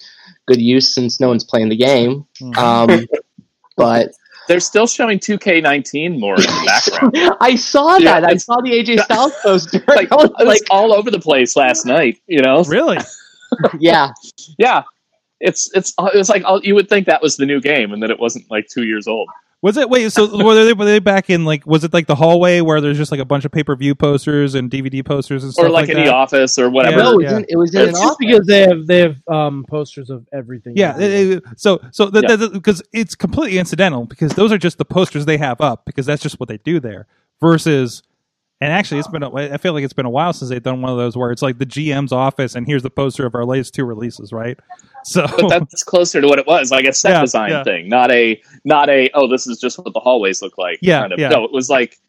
[0.48, 2.26] good use since no one's playing the game.
[2.58, 3.06] Um,
[3.78, 4.12] but
[4.48, 6.64] They're still showing 2K19 more in the
[7.12, 7.38] background.
[7.42, 8.30] I saw Yeah, that.
[8.30, 9.84] I saw the AJ Styles poster.
[9.88, 12.20] like, I was it was like, all over the place last night.
[12.28, 12.98] You know, Really?
[13.80, 14.12] yeah,
[14.58, 14.84] yeah.
[15.42, 18.20] It's it's it's like you would think that was the new game, and that it
[18.20, 19.28] wasn't like two years old.
[19.62, 20.12] Was it wait?
[20.12, 22.98] So were they were they back in like was it like the hallway where there's
[22.98, 25.70] just like a bunch of pay per view posters and DVD posters and stuff or
[25.70, 26.06] like, in that?
[26.06, 26.98] the office or whatever.
[26.98, 27.04] Yeah.
[27.04, 27.38] no, it was yeah.
[27.38, 28.18] in, it was in an It's office.
[28.20, 30.74] Because they have they have um, posters of everything.
[30.76, 32.36] Yeah, it- it- so so Yeah.
[32.54, 36.22] because it's completely incidental because those are just the posters they have up because that's
[36.22, 37.08] just what they do there.
[37.42, 38.02] Versus,
[38.62, 40.82] and actually, it's been a, I feel like it's been a while since they've done
[40.82, 43.44] one of those where it's like the GM's office and here's the poster of our
[43.46, 44.58] latest two releases, right?
[45.06, 47.64] So but that's closer to what it was, like a set Yeah, design yeah.
[47.64, 50.80] thing, not a not a oh this is just what the hallways look like.
[50.82, 51.20] Yeah, kind of.
[51.20, 51.30] yeah.
[51.30, 52.00] No, it was like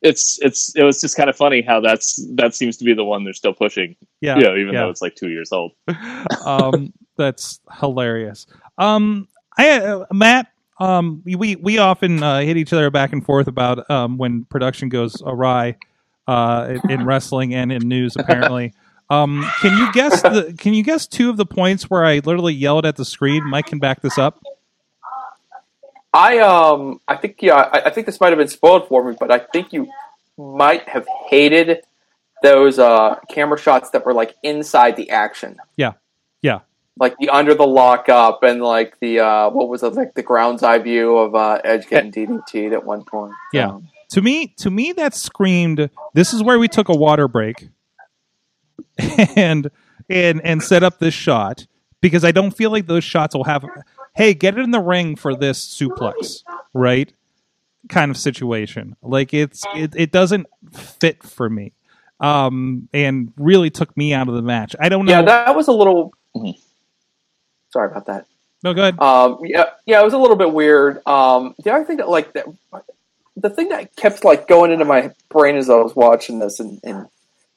[0.00, 3.04] it's it's it was just kind of funny how that's that seems to be the
[3.04, 3.96] one they're still pushing.
[4.20, 4.80] yeah, you know, even yeah.
[4.80, 5.72] though it's like two years old.
[6.46, 8.46] um, that's hilarious.
[8.78, 10.46] Um, I uh, Matt.
[10.80, 14.88] Um, we- we often uh, hit each other back and forth about um, when production
[14.88, 15.76] goes awry
[16.28, 18.14] uh, in, in wrestling and in news.
[18.18, 18.72] Apparently,
[19.10, 22.54] um, can you guess the Can you guess two of the points where I literally
[22.54, 23.48] yelled at the screen?
[23.48, 24.42] Mike can back this up.
[26.12, 29.16] I um I think yeah I, I think this might have been spoiled for me,
[29.18, 29.88] but I think you
[30.36, 31.82] might have hated
[32.42, 35.58] those uh camera shots that were like inside the action.
[35.76, 35.92] Yeah.
[36.40, 36.60] Yeah.
[36.98, 40.62] Like the under the lockup and like the uh what was it like the ground's
[40.62, 43.32] eye view of uh Edge getting DDT'd at one point.
[43.52, 43.68] Yeah.
[43.70, 45.90] Um, To me, to me, that screamed.
[46.14, 47.68] This is where we took a water break,
[49.36, 49.70] and
[50.08, 51.66] and and set up this shot
[52.00, 53.64] because I don't feel like those shots will have.
[54.14, 56.42] Hey, get it in the ring for this suplex,
[56.74, 57.12] right?
[57.88, 58.96] Kind of situation.
[59.02, 61.72] Like it's it, it doesn't fit for me,
[62.20, 64.74] um, and really took me out of the match.
[64.80, 65.12] I don't know.
[65.12, 66.12] yeah, that was a little.
[66.36, 66.58] Mhm.
[67.70, 68.26] Sorry about that.
[68.64, 68.98] no good.
[69.00, 71.06] Um, yeah, yeah, it was a little bit weird.
[71.06, 72.46] Um, the other thing that like that,
[73.36, 76.80] the thing that kept like going into my brain as I was watching this and,
[76.82, 77.06] and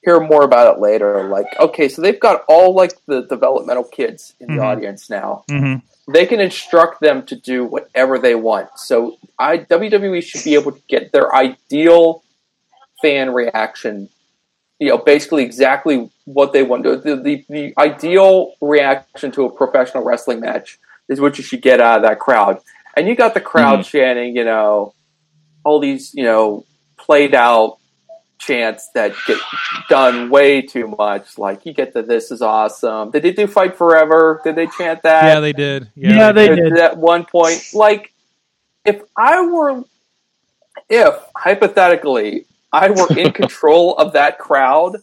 [0.03, 1.27] hear more about it later.
[1.27, 4.65] Like, okay, so they've got all like the developmental kids in the Mhm.
[4.65, 5.43] audience now.
[5.49, 5.75] hmm
[6.11, 8.69] They can instruct them to do whatever they want.
[8.75, 12.23] So, I WWE should be able to get their ideal
[13.01, 14.09] fan reaction.
[14.79, 16.83] You know, basically exactly what they want.
[16.83, 21.79] The, the, the ideal reaction to a professional wrestling match is what you should get
[21.79, 22.59] out of that crowd.
[22.97, 24.93] And you got the crowd chanting, you know,
[25.63, 26.65] all these, you know,
[26.97, 27.77] played out
[28.41, 29.37] chants that get
[29.89, 31.37] done way too much.
[31.37, 34.41] Like you get the "This is awesome." Did they do "Fight Forever"?
[34.43, 35.25] Did they chant that?
[35.25, 35.89] Yeah, they did.
[35.95, 36.77] Yeah, Yeah, they at did.
[36.77, 37.63] at one point.
[37.73, 38.11] Like,
[38.85, 39.83] if I were,
[40.89, 44.97] if hypothetically I were in control of that crowd,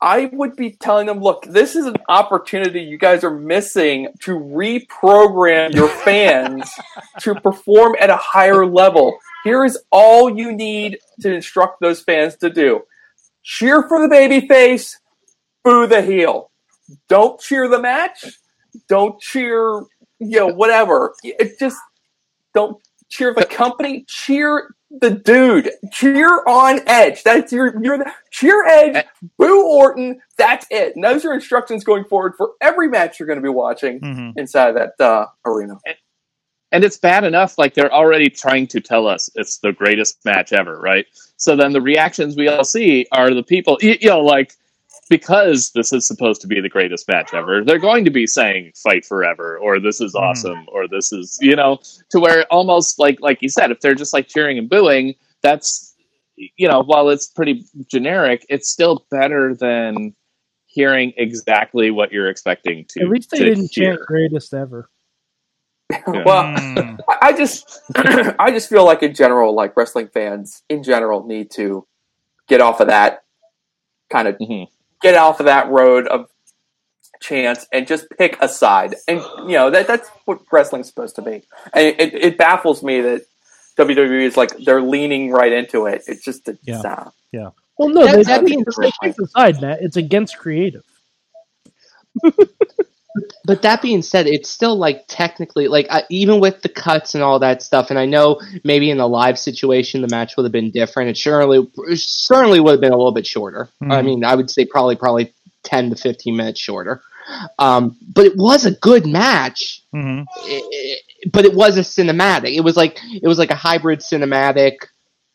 [0.00, 4.32] I would be telling them, look, this is an opportunity you guys are missing to
[4.32, 6.70] reprogram your fans
[7.20, 9.18] to perform at a higher level.
[9.44, 12.82] Here is all you need to instruct those fans to do.
[13.42, 14.98] Cheer for the baby face,
[15.62, 16.50] boo the heel.
[17.08, 18.24] Don't cheer the match.
[18.88, 19.82] Don't cheer,
[20.18, 21.14] you know, whatever.
[21.22, 21.76] It just
[22.54, 24.04] don't cheer the company.
[24.08, 25.70] Cheer the dude.
[25.92, 27.22] Cheer on Edge.
[27.22, 29.04] That's your you're the cheer Edge.
[29.38, 30.20] Boo Orton.
[30.38, 30.94] That's it.
[30.94, 34.30] And those are instructions going forward for every match you're going to be watching hmm
[34.36, 35.78] inside of that uh, arena.
[35.86, 35.96] and
[36.82, 40.80] it's bad enough like they're already trying to tell us it's the greatest match ever
[40.80, 41.06] right
[41.36, 44.54] so then the reactions we all see are the people you, you know like
[45.10, 48.72] because this is supposed to be the greatest match ever they're going to be saying
[48.74, 50.20] fight forever or this is Mhm.
[50.22, 51.78] awesome or this is you know
[52.10, 55.94] to where almost like like you said if they're just like cheering and booing that's
[56.36, 60.14] you know while it's pretty generic it's still better than
[60.66, 63.96] hearing exactly what you're expecting to At least they to didn't hear.
[63.96, 64.90] chant "greatest ever."
[66.06, 66.98] Well, Mm.
[67.08, 71.50] I I just I just feel like in general, like wrestling fans in general need
[71.52, 71.86] to
[72.48, 73.22] get off of that
[74.10, 74.68] kind of Mhm.
[75.02, 76.28] get off of that road of
[77.20, 78.96] chance and just pick a side.
[79.08, 81.42] And you know that that's what wrestling's supposed to be.
[81.72, 83.22] And it, it baffles me that
[83.78, 86.02] WWE is like they're leaning right into it.
[86.06, 86.80] It's just it's, Yeah.
[86.82, 87.10] uh,
[87.78, 89.82] Well, no, That- they, that they, being they said- picked a side, Matt.
[89.82, 90.86] It's against That- they that being picked a
[92.18, 92.22] side, Matt.
[92.22, 92.44] It's against creative.
[93.44, 97.22] But that being said, it's still like technically like uh, even with the cuts and
[97.22, 97.90] all that stuff.
[97.90, 101.10] And I know maybe in the live situation the match would have been different.
[101.10, 103.68] It certainly certainly would have been a little bit shorter.
[103.82, 104.04] I Mhm.
[104.04, 107.02] mean, I would say probably probably ten to fifteen minutes shorter.
[107.58, 109.80] Um, but it was a good match.
[109.92, 110.64] hmm It-
[111.24, 112.54] it- but it was a cinematic.
[112.54, 114.76] It was like it was like a hybrid cinematic,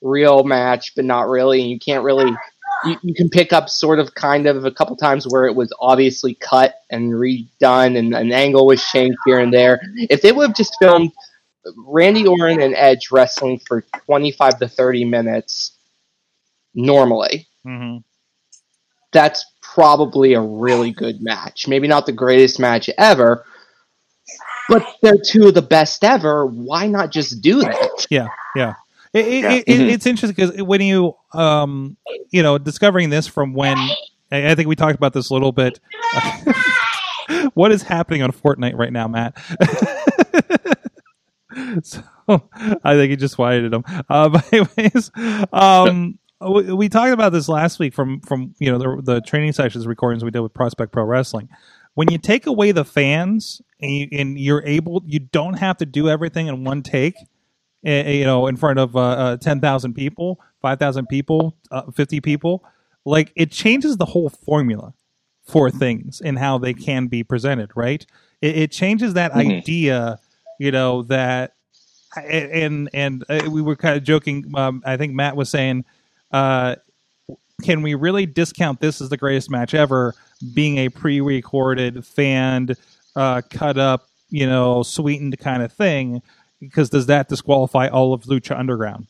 [0.02, 1.62] real match, but not really.
[1.62, 2.32] And you can't really
[2.86, 5.74] you, you can pick up sort of kind of a couple times where it was
[5.80, 9.82] obviously cut and redone and an angle was changed here and there.
[9.96, 11.12] If they would have just filmed
[11.76, 15.78] Randy Orton and Edge wrestling for 25 to 30 minutes
[16.74, 17.98] normally, hmm
[19.12, 21.68] that's probably a really good match.
[21.68, 23.46] Maybe not the greatest match ever,
[24.68, 26.46] but they're two of the best ever.
[26.46, 28.08] Why not just do that?
[28.10, 28.76] Yeah, yeah.
[29.14, 29.52] It, it, Yeah.
[29.54, 29.90] it, Mhm.
[29.92, 31.98] It's interesting because when you, um,
[32.30, 33.78] you know, discovering this from when
[34.32, 35.80] I I think we talked about this a little bit.
[37.56, 39.36] what is happening on Fortnite right now, Matt?
[41.84, 42.04] so
[42.84, 43.84] I think he just quieted him.
[44.10, 45.12] Uh, but anyways,
[45.52, 49.54] um, we, we talked about this last week from from you know the, the training
[49.54, 51.50] sessions recordings we did with Prospect Pro Wrestling.
[51.96, 55.86] When you take away the fans and, you, and you're able, you don't have to
[55.86, 57.16] do everything in one take.
[57.84, 62.20] You know, in front of uh, uh, ten thousand people, five thousand people, uh, fifty
[62.20, 62.64] people,
[63.06, 64.94] like it changes the whole formula
[65.44, 67.72] for things and how they can be presented.
[67.76, 68.06] Right?
[68.42, 69.60] It, it changes that Mhm.
[69.60, 70.20] idea.
[70.60, 71.54] You know that
[72.18, 74.52] and and uh, we were kind of joking.
[74.56, 75.86] Um, I think Matt was saying,
[76.32, 76.76] uh,
[77.64, 80.16] "Can we really discount this as the greatest match ever,
[80.54, 82.76] being a pre-recorded, fanned,
[83.16, 86.22] uh, cut up, you know, sweetened kind of thing?
[86.60, 89.08] Because does that disqualify all of Lucha Underground?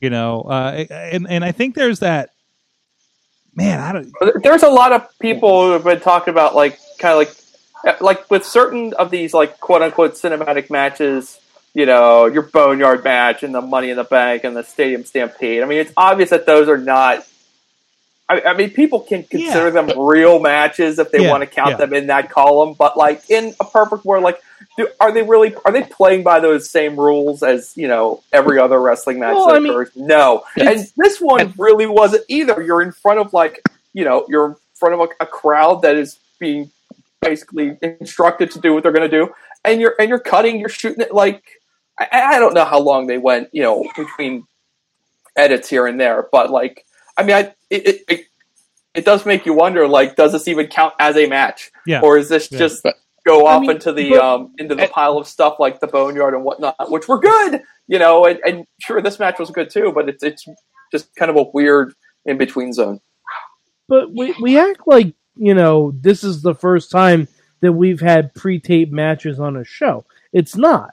[0.00, 2.30] You know, uh, and and I think there's that.
[3.54, 4.42] Man, I don't.
[4.42, 7.18] There's a lot of people who have been talking about like kind of
[7.84, 11.40] like like with certain of these like quote unquote cinematic matches.
[11.72, 15.62] You know, your Boneyard match and the Money in the Bank and the Stadium Stampede.
[15.62, 17.26] I mean, it's obvious that those are not.
[18.28, 21.70] I, I mean, people can consider them real matches if they Yeah, want to count
[21.70, 21.76] yeah.
[21.76, 22.74] them in that column.
[22.74, 24.40] But like in a perfect world, like,
[24.76, 28.58] do, are they really are they playing by those same rules as you know every
[28.58, 29.90] other wrestling match Well, that I mean, occurs?
[29.96, 32.62] no, and this one really wasn't either.
[32.62, 33.62] You're in front of like
[33.92, 36.70] you know you're in front of a, a crowd that is being
[37.22, 39.32] basically instructed to do what they're going to do,
[39.64, 41.42] and you're and you're cutting, you're shooting it like
[41.98, 44.46] I, I don't know how long they went, you know, between
[45.36, 46.84] edits here and there, but like
[47.16, 48.26] I mean, I it it, it,
[48.94, 52.00] it does make you wonder, like, does this even count as a match, Yeah.
[52.02, 52.58] or is this Yeah.
[52.58, 52.86] just
[53.26, 56.34] go off mean, into the but- um into the pile of stuff like the boneyard
[56.34, 59.92] and whatnot, which were good, you know, and, and sure this match was good too,
[59.94, 60.46] but it's it's
[60.92, 61.92] just kind of a weird
[62.24, 63.00] in between zone.
[63.88, 67.28] But we we act like you know this is the first time
[67.60, 70.04] that we've had pre-tape matches on a show.
[70.32, 70.90] It's not.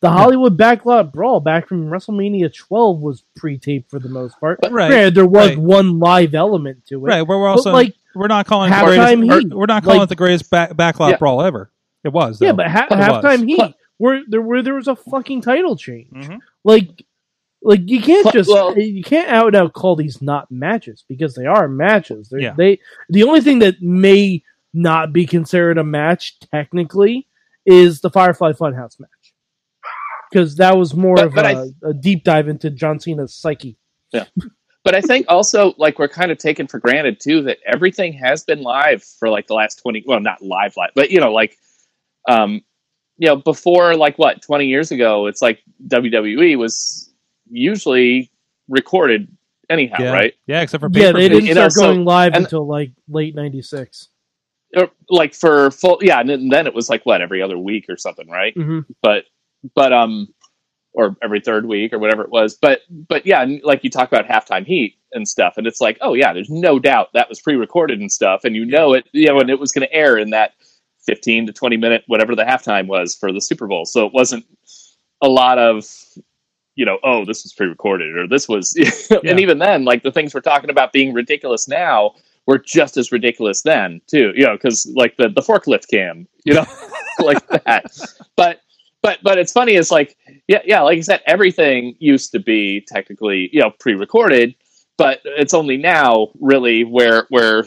[0.00, 4.58] The Hollywood Backlot Brawl back from WrestleMania 12 was pre-taped for the most part.
[4.62, 5.58] Right, Granted, there was right.
[5.58, 7.08] one live element to it.
[7.08, 9.66] Right, where we're But, also like we're not calling it the halftime greatest, heat, we're
[9.66, 11.16] not calling like- it the greatest back, backlot Yeah.
[11.16, 11.70] brawl ever.
[12.06, 13.06] It was, yeah, but ha- It was.
[13.24, 16.10] halftime heat where there where there was a fucking title change.
[16.12, 16.38] Mhm.
[16.64, 17.02] Like
[17.62, 21.34] like you can't just well- you can't out and out call these not matches because
[21.34, 22.28] they are matches.
[22.28, 22.54] They're, Yeah.
[22.56, 24.42] They the only thing that may
[24.72, 27.26] not be considered a match technically
[27.64, 29.10] is the Firefly Funhouse match
[30.30, 31.48] because that was more But- of but a,
[31.84, 33.76] I- a deep dive into John Cena's psyche.
[34.12, 34.26] Yeah,
[34.84, 38.44] but I think also like we're kind of taken for granted too that everything has
[38.44, 40.04] been live for like the last twenty.
[40.06, 41.56] Well, not live, live, but you know, like,
[42.28, 42.62] um,
[43.18, 47.12] you know, before like what twenty years ago, it's like WWE was
[47.50, 48.30] usually
[48.68, 49.28] recorded
[49.70, 50.34] anyhow, yeah, right?
[50.46, 52.92] Yeah, except for Yeah, they didn't You know, start so- going live and- until like
[53.08, 54.08] late '96.
[54.76, 57.86] Or, like for full, yeah, and then- then it was like what every other week
[57.88, 58.52] or something, right?
[58.54, 59.24] hmm but
[59.74, 60.28] but um
[60.92, 64.08] or every third week or whatever it was but but yeah and like you talk
[64.08, 67.40] about halftime heat and stuff and it's like oh yeah there's no doubt that was
[67.40, 70.16] pre-recorded and stuff and you know it you know and it was going to air
[70.18, 70.52] in that
[71.06, 73.84] 15 to 20 minute whatever the halftime was for the super bowl.
[73.84, 74.44] So it wasn't
[75.22, 75.86] a lot of
[76.74, 78.76] you know oh this was pre-recorded or this was
[79.24, 82.12] and even then like the things we're talking about being ridiculous now
[82.46, 86.54] were just as ridiculous then too you know because like the the forklift cam you
[86.54, 86.66] know
[87.18, 87.86] like that.
[88.36, 88.60] But
[89.02, 90.16] but but it's funny it's like
[90.48, 94.54] yeah yeah like i said everything used to be technically you know pre-recorded
[94.98, 97.64] but it's only now really where where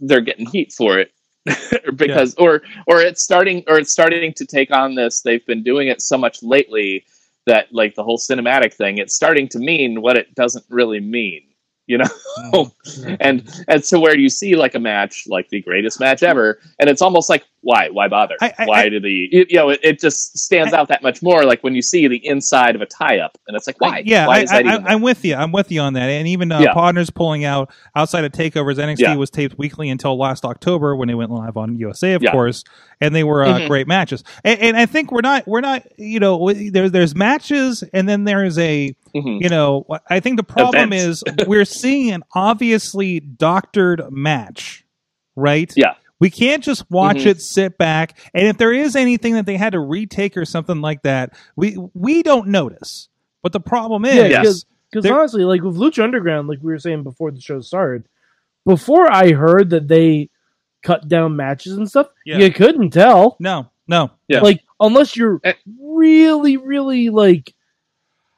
[0.00, 1.12] they're getting heat for it
[1.96, 5.88] because or or it's starting or it's starting to take on this they've been doing
[5.88, 7.04] it so much lately
[7.46, 11.42] that like the whole cinematic thing it's starting to mean what it doesn't really mean
[11.86, 12.04] you know.
[12.52, 13.14] Mm-hmm.
[13.20, 16.88] and and so where you see like a match like the greatest match ever, and
[16.90, 18.36] it's almost like why why bother?
[18.40, 19.46] I- I- why I- did he?
[19.50, 21.44] You know, it, it just stands out that much more.
[21.44, 24.02] Like when you see the inside of a tie up, and it's like why?
[24.04, 25.34] Yeah, why I, is that I, even I, am with you.
[25.34, 26.08] I'm with you on that.
[26.08, 26.74] And even uh, Yeah.
[26.74, 28.76] Podner's pulling out outside of takeovers.
[28.76, 29.16] NXT Yeah.
[29.16, 32.30] was taped weekly until last October when they went live on USA, of Yeah.
[32.32, 32.62] course,
[33.00, 33.68] and they were uh, Mhm.
[33.68, 34.22] great matches.
[34.44, 38.24] And, and I think we're not we're not you know there's there's matches and then
[38.24, 39.40] there's a Mhm.
[39.42, 44.84] you know I think the problem is we're seeing an obviously doctored match,
[45.34, 45.72] right?
[45.76, 45.94] Yeah.
[46.18, 47.26] We can't just watch Mhm.
[47.26, 50.80] it, sit back, and if there is anything that they had to retake or something
[50.80, 53.08] like that, we we don't notice.
[53.42, 54.64] But the problem is, Yeah, Yes.
[54.90, 58.04] because There- honestly, like with Lucha Underground, like we were saying before the show started,
[58.64, 60.30] before I heard that they
[60.82, 62.38] cut down matches and stuff, Yeah.
[62.38, 63.36] you couldn't tell.
[63.38, 64.40] no, no, Yeah.
[64.40, 65.52] Like unless you're Eh.
[65.78, 67.52] really, really like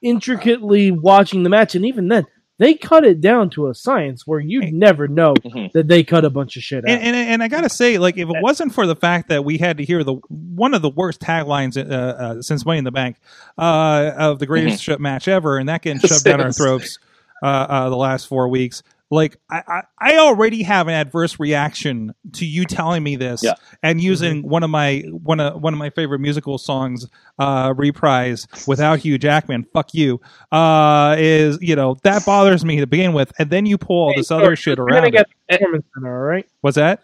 [0.03, 2.27] intricately watching the match, and even then,
[2.59, 5.73] they cut it down to a science where you would never know Mhm.
[5.73, 6.91] that they cut a bunch of shit out.
[6.91, 9.59] and, and and I gotta say, like, if it wasn't for the fact that we
[9.59, 12.91] had to hear the one of the worst taglines uh, uh, since Money in the
[12.93, 13.17] Bank
[13.57, 16.99] uh, of the greatest match ever, and that getting shoved down our throats
[17.43, 18.83] uh, uh, the last four weeks.
[19.11, 23.55] Like I, I, I already have an adverse reaction to you telling me this Yeah.
[23.83, 27.07] and using one of my one of one of my favorite musical songs
[27.39, 29.65] uh reprise without Hugh Jackman.
[29.73, 30.21] Fuck you.
[30.53, 34.15] Uh is you know that bothers me to begin with, and then you pull all
[34.15, 35.05] this other shit around.
[35.11, 35.21] Panic It.
[35.21, 36.47] at the Performance Center, all right?
[36.61, 37.01] What's that?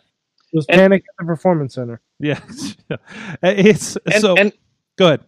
[0.53, 2.01] It was And- Panic at the Performance Center.
[2.21, 2.41] Yeah,
[3.43, 4.53] it's And, so and
[4.97, 5.21] good.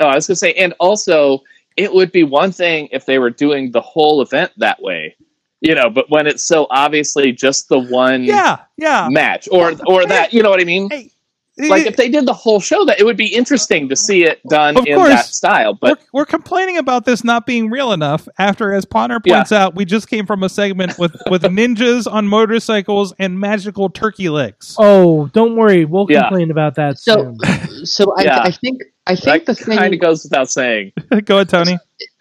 [0.00, 1.40] Oh, I was gonna say, and also
[1.76, 5.16] it would be one thing if they were doing the whole event that way,
[5.60, 5.90] you know.
[5.90, 9.08] But when it's so obviously just the one Yeah, yeah.
[9.10, 10.88] match, or or that, you know what I mean?
[10.90, 11.10] Hey,
[11.56, 14.40] Like if they did the whole show, that it would be interesting to see it
[14.48, 15.08] done Of in course.
[15.10, 15.72] that style.
[15.74, 18.26] But we're, we're complaining about this not being real enough.
[18.40, 19.36] After, as Potter Yeah.
[19.36, 23.88] points out, we just came from a segment with with ninjas on motorcycles and magical
[23.88, 24.74] turkey legs.
[24.80, 26.22] Oh, don't worry, we'll Yeah.
[26.22, 27.86] complain about that So, soon.
[27.86, 28.40] so I, Yeah.
[28.40, 30.90] I think I think that the thing kind of goes without saying.
[31.24, 31.78] Go ahead, Tony.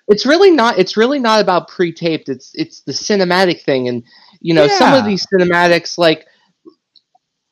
[0.08, 4.04] It's really not it's really not about pre-taped it's it's the cinematic thing and
[4.42, 6.26] you know some of these cinematics like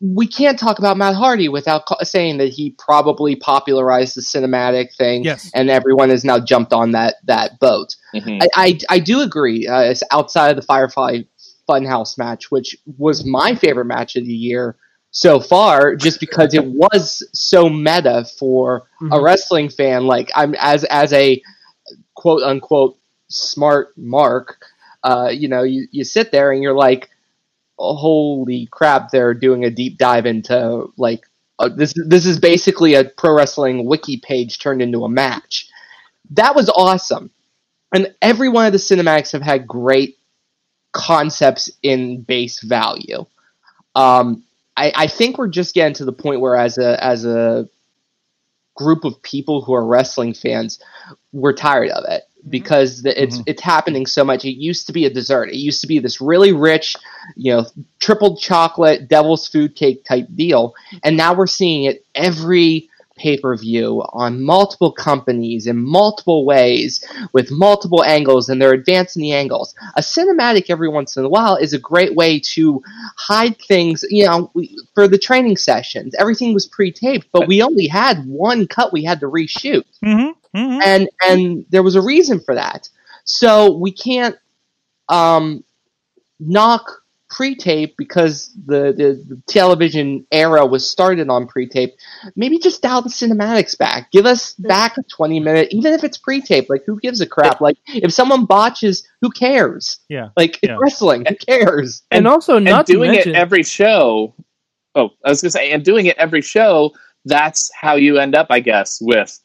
[0.03, 4.95] we can't talk about Matt Hardy without ca- saying that he probably popularized the cinematic
[4.95, 5.51] thing Yes.
[5.53, 8.41] and everyone has now jumped on that that boat Mhm.
[8.41, 9.67] I, I, I do agree.
[9.67, 11.19] Uh, it's outside of the Firefly
[11.69, 14.75] Funhouse match, which was my favorite match of the year
[15.11, 19.23] so far, just because it was so meta for a Mhm.
[19.23, 20.07] wrestling fan.
[20.07, 21.41] Like I'm as as a
[22.21, 22.97] quote unquote
[23.29, 24.57] smart mark.
[25.03, 27.09] Uh, you know, you, you sit there and you're like,
[27.77, 29.09] holy crap!
[29.09, 31.27] They're doing a deep dive into like
[31.59, 31.93] uh, this.
[32.07, 35.67] This is basically a pro wrestling wiki page turned into a match.
[36.31, 37.31] That was awesome
[37.93, 40.17] and every one of the cinematics have had great
[40.93, 43.25] concepts in base value.
[43.95, 44.43] Um,
[44.77, 47.67] I, I think we're just getting to the point where, as a as a
[48.75, 50.79] group of people who are wrestling fans,
[51.31, 52.49] we're tired of it mm-hmm.
[52.49, 53.43] because the, it's mm-hmm.
[53.47, 54.45] it's happening so much.
[54.45, 55.49] It used to be a dessert.
[55.49, 56.95] It used to be this really rich,
[57.35, 57.65] you know,
[57.99, 62.89] triple chocolate devil's food cake type deal, and now we're seeing it every
[63.21, 67.03] pay per view on multiple companies in multiple ways
[67.33, 69.75] with multiple angles, and they're advancing the angles.
[69.95, 72.81] A cinematic every once in a while is a great way to
[73.17, 74.03] hide things.
[74.09, 78.25] You know, we, for the training sessions, everything was pre taped, but we only had
[78.25, 80.57] one cut we had to reshoot Mm-hmm.
[80.57, 80.81] mm-hmm.
[80.83, 82.89] and and there was a reason for that.
[83.23, 84.35] So we can't
[85.09, 85.63] um,
[86.39, 87.00] knock
[87.31, 91.95] pre-tape because the, the, the television era was started on pre-tape.
[92.35, 94.11] Maybe just dial the cinematics back.
[94.11, 96.69] Give us back a twenty minute, even if it's pre-tape.
[96.69, 97.61] Like who gives a crap?
[97.61, 99.99] Like if someone botches, who cares?
[100.09, 100.29] Yeah.
[100.37, 100.77] Like Yeah.
[100.81, 102.03] wrestling, who cares?
[102.11, 104.35] and, also and not to doing mention, it every show.
[104.93, 106.93] Oh, I was gonna say, and doing it every show.
[107.23, 109.39] That's how you end up, I guess, with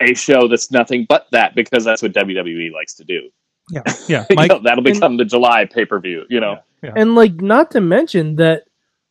[0.00, 3.30] a show that's nothing but that because that's what WWE likes to do.
[3.72, 4.26] Yeah, yeah.
[4.30, 6.24] You know, that'll become the July pay per view.
[6.28, 8.64] You know, and like not to mention that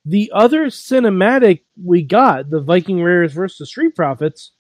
[0.06, 4.52] the other cinematic we got, the Viking Raiders versus Street Profits,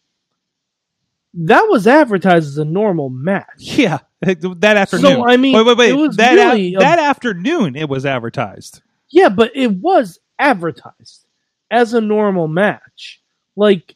[1.34, 3.48] that was advertised as a normal match.
[3.60, 4.00] yeah.
[4.22, 5.12] That afternoon.
[5.12, 5.90] So I mean, wait, wait, wait.
[5.92, 8.82] it was that really a- that afternoon, it was advertised.
[9.10, 11.26] Yeah, but it was advertised
[11.72, 13.22] as a normal match.
[13.56, 13.96] Like,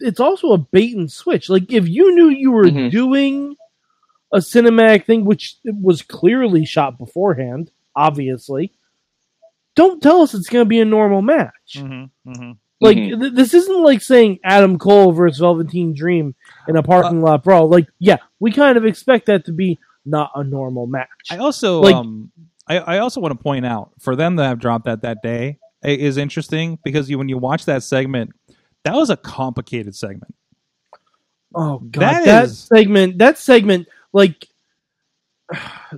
[0.00, 1.48] it's also a bait and switch.
[1.48, 2.90] Like, if you knew you were Mhm.
[2.92, 3.56] doing
[4.32, 8.72] a cinematic thing, which was clearly shot beforehand, obviously,
[9.74, 11.74] don't tell us it's going to be a normal match.
[11.76, 12.30] Mm-hmm.
[12.30, 12.52] Mm-hmm.
[12.80, 13.20] Like, Mhm.
[13.20, 16.34] th- this isn't like saying Adam Cole versus Velveteen Dream
[16.68, 17.68] in a parking lot brawl.
[17.68, 21.08] Like, yeah, we kind of expect that to be not a normal match.
[21.30, 22.30] I also Like- um
[22.68, 25.58] I, I also want to point out for them to have dropped that that day
[25.84, 28.30] i- is interesting because you when you watch that segment,
[28.84, 30.34] that was a complicated segment.
[31.54, 34.48] oh god, That that, is- segment, that segment, like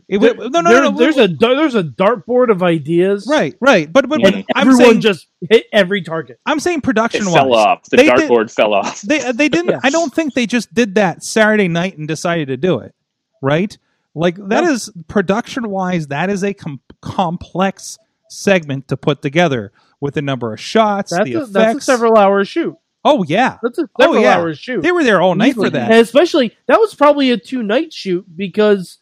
[0.08, 3.54] It, there- no, no, there- no, no, there's a there's a dartboard of ideas, right,
[3.60, 6.38] right, but but, but I'm everyone saying just hit every target.
[6.44, 7.82] I'm saying It production fell wise, off.
[7.90, 9.00] The They did- dartboard fell off.
[9.00, 9.70] they uh, they didn't.
[9.70, 9.80] Yeah.
[9.82, 12.94] I don't think they just did that Saturday night and decided to do it.
[13.40, 13.76] Right?
[14.14, 14.70] Like that No.
[14.70, 16.08] is production wise.
[16.08, 17.96] That is a com- complex
[18.28, 21.52] segment to put together with the number of shots, That's the a, effects.
[21.52, 22.76] that's a several hour shoot.
[23.04, 24.36] Oh yeah, That's a Oh, several yeah.
[24.36, 24.82] hours shoot.
[24.82, 25.90] they were there all night for that.
[25.90, 28.98] And especially that was probably a two night shoot because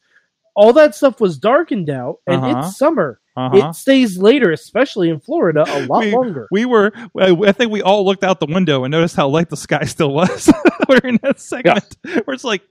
[0.55, 2.59] all that stuff was darkened out, and Uh-huh.
[2.66, 3.20] it's summer.
[3.36, 3.68] Uh-huh.
[3.68, 6.49] It stays later, especially in Florida, a lot we, longer.
[6.51, 6.90] we were.
[7.20, 10.14] I think we all looked out the window and noticed how light the sky still
[10.14, 10.51] was.
[10.88, 12.62] we're in that segment where it's like,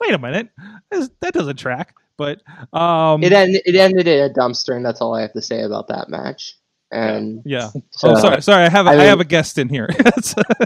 [0.00, 0.48] wait a minute,
[0.90, 1.94] this, that doesn't track.
[2.18, 2.42] But
[2.76, 3.62] um, It ended.
[3.64, 6.56] It ended in a dumpster, and that's all I have to say about that match.
[6.92, 7.70] And yeah.
[7.90, 8.64] so, oh, sorry, sorry.
[8.64, 9.88] I have a, I I mean- have a guest in here.
[10.04, 10.10] I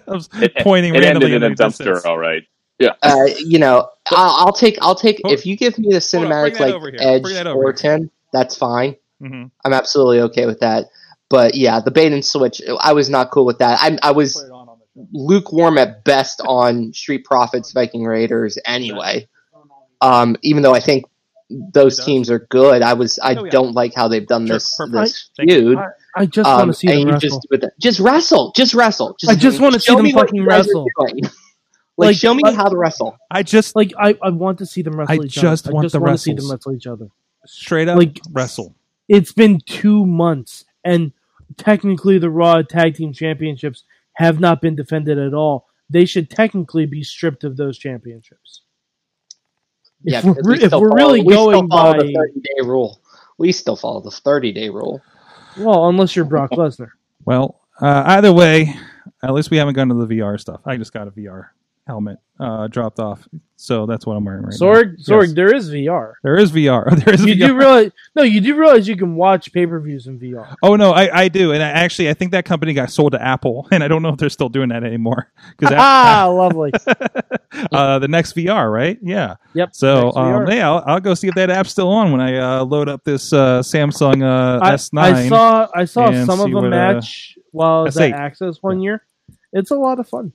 [0.08, 2.04] was It- pointing It randomly ended in a dumpster, distance.
[2.04, 2.42] all right.
[3.02, 4.76] uh, you know, I'll, I'll take.
[4.82, 5.20] I'll take.
[5.22, 7.00] Hold- If you give me the hold on, cinematic like.
[7.00, 7.64] Edge or that over here.
[7.66, 8.96] Orton, that's fine.
[9.22, 9.50] Mhm.
[9.64, 10.86] I'm absolutely okay with that.
[11.30, 13.78] But yeah, the bait and switch, I was not cool with that.
[13.80, 14.44] I, I was
[15.12, 19.28] lukewarm at best on Street Profits, Viking Raiders anyway.
[20.00, 21.04] Um, even though I think
[21.50, 23.50] those teams are good, I was I Oh, yeah.
[23.50, 24.94] don't like how they've done Sure, this perfect.
[24.94, 25.60] this Thank you.
[25.76, 25.78] feud.
[26.16, 27.20] I, I just Um, want to see them wrestle.
[27.20, 29.16] just do it- just wrestle, just wrestle.
[29.20, 30.86] Just I just wanna see them fucking you guys are wrestle.
[31.98, 33.16] Like, Like, show me uh, how to wrestle.
[33.30, 35.74] I just like I, I want to see them wrestle I each just other.
[35.74, 37.08] want I just the want to see them wrestle each other.
[37.46, 38.74] straight up Like- wrestle.
[39.08, 41.12] It's been two months, and
[41.56, 45.68] technically the Raw Tag Team Championships have not been defended at all.
[45.88, 48.62] They should technically be stripped of those championships.
[50.04, 52.40] If Yeah, we're, we if we're follow- really we still going follow by the thirty
[52.40, 53.00] day rule.
[53.38, 55.00] We still follow the thirty day rule.
[55.58, 56.90] Well, unless you're Brock Lesnar.
[57.24, 58.74] Well, uh, either way,
[59.22, 60.60] at least we haven't gone to the VR stuff.
[60.64, 61.48] I just got a VR
[61.86, 63.26] helmet uh, dropped off,
[63.56, 64.66] so that's what I'm wearing right now.
[64.66, 65.32] Sorg, Sorg, Yes.
[65.34, 66.12] there is VR.
[66.22, 66.84] There is VR.
[67.04, 67.46] There is You VR.
[67.46, 67.90] do realize?
[68.14, 70.54] No, you do realize you can watch pay per views in VR.
[70.62, 73.22] Oh no, I, I do, and I, actually I think that company got sold to
[73.22, 75.30] Apple, and I don't know if they're still doing that anymore.
[75.58, 76.72] Because Ah, lovely.
[77.72, 78.98] uh, the NextVR, right?
[79.02, 79.36] Yeah.
[79.54, 79.74] Yep.
[79.74, 82.64] So um, yeah, I'll, I'll go see if that app's still on when I uh,
[82.64, 84.98] load up this uh, Samsung uh, I, S9.
[84.98, 88.14] I saw I saw some of a uh, match while I was at S8.
[88.14, 89.02] Access one year.
[89.52, 90.32] It's a lot of fun.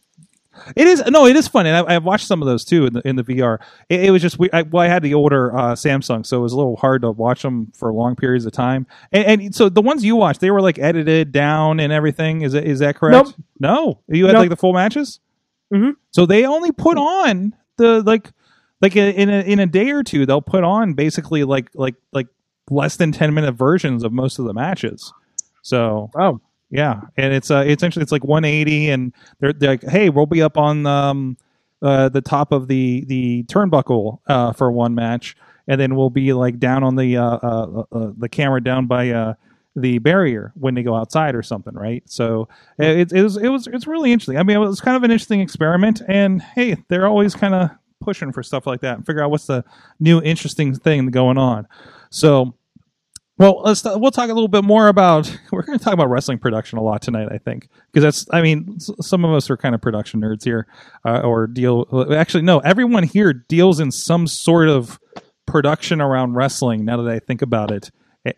[0.76, 2.93] It is no, it is fun, and I, I've watched some of those too in
[2.93, 3.60] the in the VR.
[3.89, 6.41] It, it was just we, I, well, I had the older uh, Samsung, so it
[6.41, 8.86] was a little hard to watch them for long periods of time.
[9.14, 12.41] And, and so the ones you watched, they were like edited down and everything.
[12.41, 13.28] Is it is that correct?
[13.28, 13.36] Nope.
[13.60, 14.41] No, you had Nope.
[14.41, 15.20] like the full matches.
[15.74, 15.95] Mhm.
[16.12, 18.30] So they only put on the like
[18.82, 22.28] like in a, in a day or two, they'll put on basically like like like
[22.70, 25.14] less than ten minute versions of most of the matches.
[25.62, 26.41] So Oh,
[26.72, 30.26] yeah, and it's uh, it's actually it's like 180, and they're, they're like, hey, we'll
[30.26, 31.38] be up on um,
[31.82, 35.36] uh, the top of the the turnbuckle uh, for one match,
[35.67, 39.09] and then we'll be like down on the uh, uh, uh, the camera down by
[39.09, 39.34] uh,
[39.76, 42.03] the barrier when they go outside or something, right?
[42.05, 42.47] So
[42.80, 44.38] it, it was it was it's really interesting.
[44.38, 47.69] I mean, it was kind of an interesting experiment, and hey, they're always kind of
[47.99, 49.63] pushing for stuff like that and figure out what's the
[49.99, 51.67] new interesting thing going on.
[52.09, 52.55] So
[53.42, 55.36] well, let's we'll talk a little bit more about.
[55.52, 58.28] We're going to talk about wrestling production a lot tonight, I think, because that's.
[58.32, 60.68] I mean, s- some of us are kind of production nerds here,
[61.06, 61.88] uh, or deal.
[62.14, 65.00] Actually, no, everyone here deals in some sort of
[65.48, 66.86] production around wrestling.
[66.86, 67.89] Now that I think about it,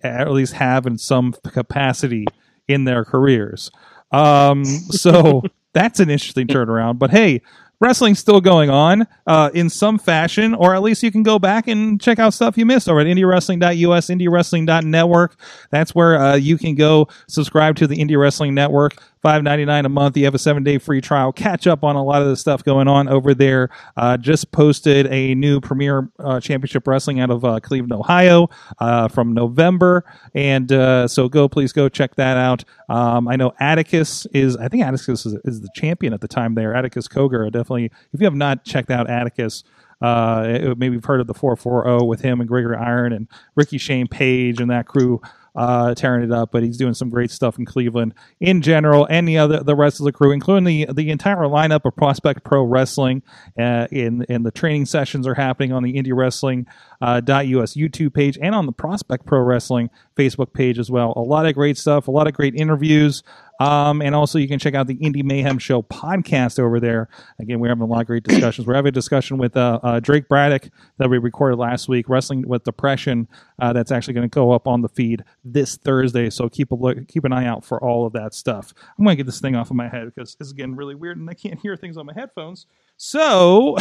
[0.04, 2.26] at least have in some capacity
[2.70, 3.72] in their careers.
[4.14, 5.41] Um, so
[5.74, 6.97] that's an interesting turnaround.
[6.97, 7.41] But hey,
[7.84, 11.67] wrestling's still going on uh, in some fashion, or at least you can go back
[11.67, 15.36] and check out stuff you missed over at indiewrestling.us, indiewrestling.network.
[15.69, 18.95] That's where uh, you can go subscribe to the Indie Wrestling Network.
[19.24, 20.17] Five ninety nine a month.
[20.17, 21.32] You have a seven day free trial.
[21.32, 23.69] Catch up on a lot of the stuff going on over there.
[23.95, 28.49] Uh, just posted a new Premier uh, Championship Wrestling out of uh, Cleveland, Ohio,
[28.80, 30.03] uh, from November,
[30.36, 32.65] and uh, so go please go check that out.
[32.89, 34.57] Um, I know Atticus is.
[34.57, 36.76] I think Atticus is, is the champion at the time there.
[36.76, 37.91] Atticus Cogar definitely.
[38.11, 39.63] If you have not checked out Atticus.
[40.01, 44.09] Uh, maybe you've heard of the 440 with him and Gregory Iron and Ricky Shane
[44.09, 45.21] Page and that crew
[45.56, 46.51] uh, tearing it up.
[46.51, 49.99] But he's doing some great stuff in Cleveland in general, and the other the rest
[49.99, 53.24] of the crew, including the the entire lineup of Prospect Pro Wrestling.
[53.60, 56.66] Uh, in in the training sessions are happening on the Indie Wrestling
[57.01, 61.14] uh, .us YouTube page and on the Prospect Pro Wrestling Facebook page as well.
[61.16, 63.24] A lot of great stuff, a lot of great interviews.
[63.64, 67.07] Um, and also, you can check out the Indie Mayhem Show podcast over there.
[67.39, 68.68] Again, we're having a lot of great discussions.
[68.68, 72.45] We're having a discussion with uh, uh, Drake Braddock that we recorded last week, Wrestling
[72.45, 73.30] with Depression.
[73.61, 76.30] Uh, that's actually going to go up on the feed this Thursday.
[76.30, 78.74] So keep a look, keep an eye out for all of that stuff.
[78.99, 81.18] I'm going to get this thing off of my head because it's getting really weird
[81.18, 82.66] and I can't hear things on my headphones.
[82.97, 83.78] So,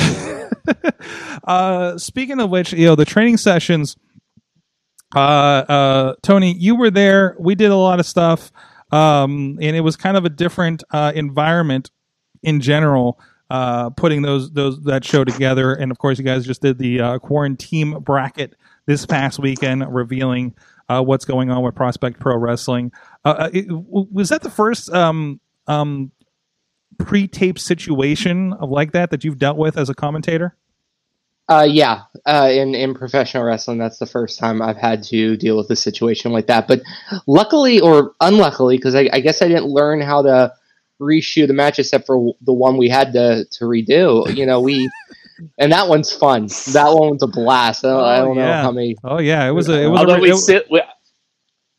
[1.44, 3.96] uh, speaking of which, you know, the training sessions.
[5.14, 5.18] Uh,
[5.68, 7.36] uh, Tony, you were there.
[7.38, 8.50] We did a lot of stuff,
[8.92, 11.90] um, and it was kind of a different uh, environment
[12.42, 13.18] in general.
[13.50, 17.00] Uh, putting those those that show together, and of course, you guys just did the
[17.00, 18.54] uh, quarantine bracket
[18.86, 20.54] this past weekend, revealing
[20.88, 22.92] uh, what's going on with Prospect Pro Wrestling.
[23.24, 26.12] Uh, uh, it, was that the first um, um,
[26.98, 30.56] pre-tape situation of like that that you've dealt with as a commentator?
[31.48, 35.56] Uh, yeah, uh, in in professional wrestling, that's the first time I've had to deal
[35.56, 36.68] with a situation like that.
[36.68, 36.82] But
[37.26, 40.52] luckily or unluckily, because I, I guess I didn't learn how to
[41.00, 44.34] reshoot a match except for the one we had to to redo.
[44.34, 44.88] You know, we
[45.58, 46.46] and that one's fun.
[46.72, 47.84] That one was a blast.
[47.84, 48.96] I don't, I Oh, don't know how many.
[49.04, 50.80] Oh yeah, it was a it was Although a, we it- sit, we,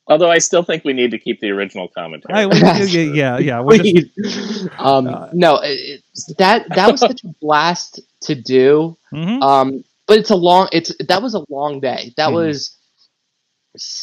[0.08, 2.34] although I still think we need to keep the original commentary.
[2.38, 2.84] I, we- yeah,
[3.14, 3.60] yeah, yeah.
[3.62, 4.70] We're just- Please.
[4.78, 6.04] um, no, it, it-
[6.38, 8.98] that that was such a blast to do.
[9.14, 9.42] Mhm.
[9.42, 10.70] Um, but it's a long.
[10.72, 12.14] It's that was a long day.
[12.18, 12.34] That Mhm.
[12.34, 12.78] was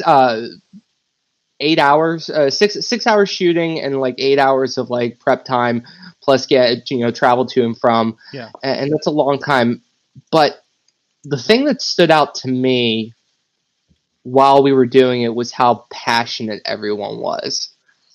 [0.04, 0.42] uh,
[1.60, 5.84] eight hours, uh, six six hours shooting, and like eight hours of like prep time,
[6.22, 8.16] plus get you know travel to and from.
[8.32, 8.50] Yeah.
[8.62, 9.82] and, and that's a long time.
[10.30, 10.62] But
[11.24, 13.12] the thing that stood out to me
[14.22, 17.70] while we were doing it was how passionate everyone was.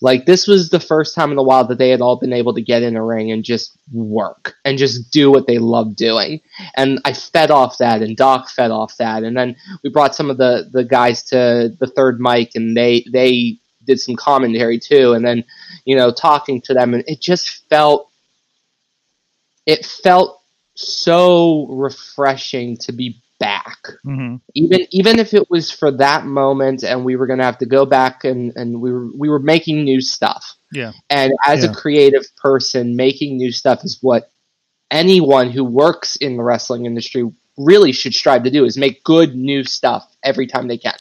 [0.05, 2.53] Like this was the first time in a while that they had all been able
[2.53, 6.41] to get in a ring and just work and just do what they love doing.
[6.77, 10.29] And I fed off that, and Doc fed off that, and then we brought some
[10.29, 15.13] of the the guys to the third mic, and they they did some commentary too,
[15.13, 15.43] and then
[15.85, 18.11] you know talking to them, and it just felt
[19.65, 20.39] it felt
[20.75, 24.39] so refreshing to be back Mhm.
[24.55, 27.65] even even if it was for that moment and we were going to have to
[27.65, 30.93] go back and and we were we were making new stuff Yeah.
[31.09, 31.71] and as Yeah.
[31.71, 34.31] a creative person making new stuff is what
[34.91, 39.35] anyone who works in the wrestling industry really should strive to do is make good
[39.35, 40.93] new stuff every time they can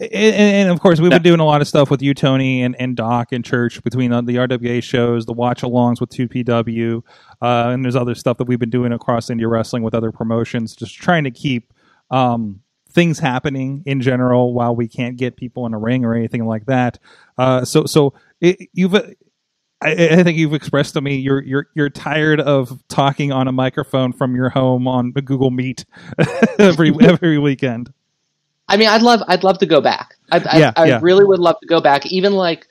[0.00, 2.74] and, and of course, we've been doing a lot of stuff with you, Tony, and,
[2.78, 7.02] and Doc and Church between the RWA shows, the watch alongs with 2PW,
[7.42, 10.74] uh, and there's other stuff that we've been doing across Indie Wrestling with other promotions,
[10.74, 11.72] just trying to keep
[12.10, 16.46] um, things happening in general while we can't get people in a ring or anything
[16.46, 16.98] like that.
[17.38, 18.94] Uh, so, so it, you've.
[18.94, 23.52] I, I think you've expressed to me you're you're you're tired of talking on a
[23.52, 25.84] microphone from your home on Google Meet
[26.58, 27.92] every every weekend.
[28.68, 30.14] I mean, I'd love, I'd love to go back.
[30.32, 31.00] I, I, Yeah, I yeah.
[31.02, 32.06] really would love to go back.
[32.06, 32.66] Even like,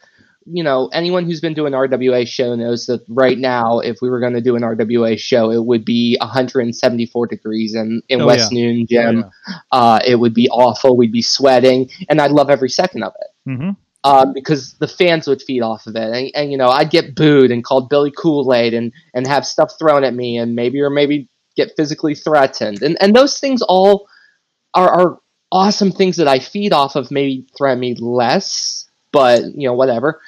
[0.46, 4.20] you know, anyone who's been doing RWA show knows that right now, if we were
[4.20, 8.52] going to do an RWA show, it would be 174 degrees in in Oh, West
[8.52, 8.58] yeah.
[8.60, 9.24] Noon Gym.
[9.26, 10.98] Oh, Uh, it would be awful.
[10.98, 13.28] We'd be sweating, and I'd love every second of it.
[13.50, 13.70] hmm
[14.04, 17.16] Um, because the fans would feed off of it, and, and you know I'd get
[17.16, 20.82] booed and called Billy Kool Aid, and and have stuff thrown at me, and maybe
[20.82, 24.08] or maybe get physically threatened, and and those things all
[24.74, 25.20] are, are
[25.54, 27.12] awesome things that I feed off of.
[27.12, 30.20] Maybe threaten me less, but you know whatever.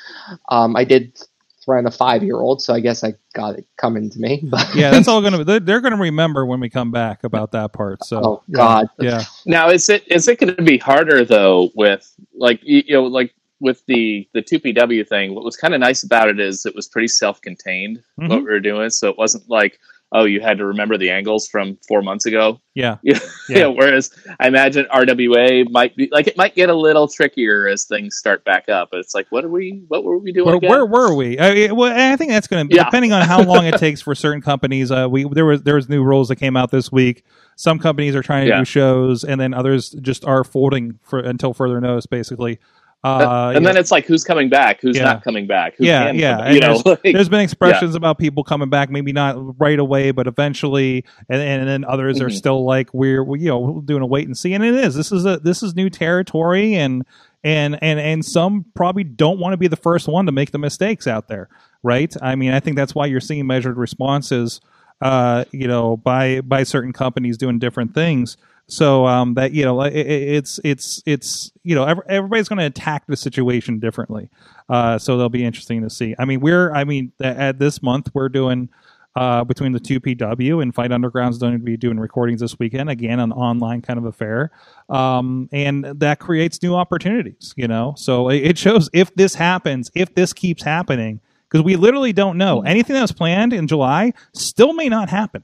[0.50, 1.18] Um, I did
[1.64, 4.44] threaten a five year old, so I guess I got it coming to me.
[4.50, 5.44] But yeah, that's all going to.
[5.44, 8.06] They're, they're going to remember when we come back about that part.
[8.06, 8.88] So, Oh, yeah, God.
[9.00, 12.94] yeah, Now, is it is it going to be harder though with like you, you
[12.94, 15.34] know like with the the two PW thing?
[15.34, 18.30] What was kind of nice about it is it was pretty self contained Mhm.
[18.30, 19.80] what we were doing, so it wasn't like
[20.18, 22.60] oh you had to remember the angles from four months ago.
[22.74, 23.20] yeah, Yeah.
[23.50, 23.66] Yeah.
[23.80, 24.10] Whereas
[24.40, 28.44] I imagine RWA might be like it might get a little trickier as things start
[28.46, 28.90] back up.
[28.94, 30.48] It's like what are we what were we doing?
[30.62, 31.40] Where, where were we?
[31.40, 32.86] I, mean, well, I think that's going to Yeah.
[32.86, 34.92] depending on how long it takes for certain companies.
[34.92, 37.24] Uh, we there was there was new rules that came out this week.
[37.58, 38.60] Some companies are trying to Yeah.
[38.60, 42.06] do shows, and then others just are folding for until further notice.
[42.06, 42.60] Basically,
[43.06, 45.04] uh, and then know, it's like who's coming back, who's Yeah.
[45.04, 46.38] not coming back, who yeah, can yeah.
[46.38, 49.78] back, you know, there's, like- there's been expressions about people coming back, maybe not right
[49.80, 52.34] away, but eventually, and, and then others are Mhm.
[52.34, 54.96] still like we're we, you know we're doing a wait and see, and it is
[54.96, 57.06] this is a this is new territory, and
[57.44, 60.58] and and and some probably don't want to be the first one to make the
[60.58, 61.48] mistakes out there,
[61.84, 62.14] right?
[62.22, 64.62] I mean, I think that's why you're seeing measured responses,
[65.02, 68.38] uh, you know, by by certain companies doing different things.
[68.68, 72.60] So um, that you know, it, it- it's it's it's you know, ev- everybody's going
[72.60, 74.30] to attack the situation differently.
[74.70, 76.16] Uh, so they'll be interesting to see.
[76.18, 78.70] I mean, we're I mean, at this month we're doing
[79.16, 82.90] uh, between the two PW and Fight Underground's going to be doing recordings this weekend.
[82.90, 84.52] Again, an online kind of affair,
[84.90, 87.54] um, and that creates new opportunities.
[87.56, 92.14] You know, so it shows if this happens, if this keeps happening, because we literally
[92.14, 95.44] don't know anything that was planned in July still may not happen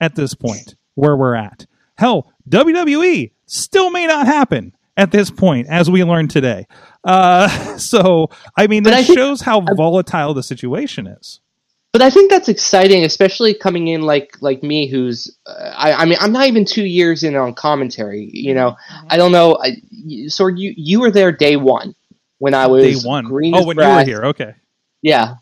[0.00, 1.66] at this point where we're at.
[1.98, 6.66] Hell, WWE still may not happen at this point, as we learned today.
[7.04, 11.40] Uh, so, I mean, But that I think- shows how volatile the situation is.
[11.92, 16.04] But I think that's exciting, especially coming in like like me, who's uh, I, I
[16.06, 18.30] mean I'm not even two years in on commentary.
[18.32, 18.76] You know,
[19.10, 19.58] I don't know.
[19.62, 21.94] I, you- so you you were there day one
[22.38, 23.26] when I was Day one.
[23.26, 24.24] Green Oh, as when you were here.
[24.24, 24.54] Okay.
[25.02, 25.34] Yeah,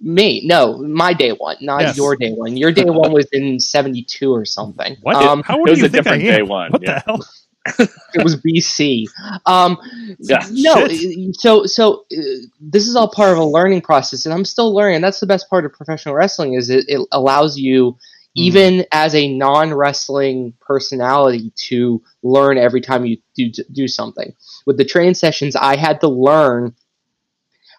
[0.00, 0.42] me.
[0.46, 1.96] No, my day one, not Yes.
[1.96, 2.56] your day one.
[2.56, 4.96] Your day one was in '72 or something.
[5.02, 5.16] What?
[5.16, 7.02] Um, how old it was you a think I different day one, What yeah.
[7.06, 7.26] the hell?
[8.14, 9.06] it was BC.
[9.46, 9.78] Um,
[10.18, 10.44] Yeah.
[10.50, 11.36] no, Shit.
[11.36, 12.22] so so uh,
[12.60, 15.00] this is all part of a learning process, and I'm still learning.
[15.00, 17.96] That's the best part of professional wrestling is it, it allows you,
[18.34, 24.32] even as a non wrestling personality, to learn every time you do do something.
[24.66, 26.74] With the train sessions, I had to learn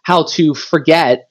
[0.04, 1.30] how to forget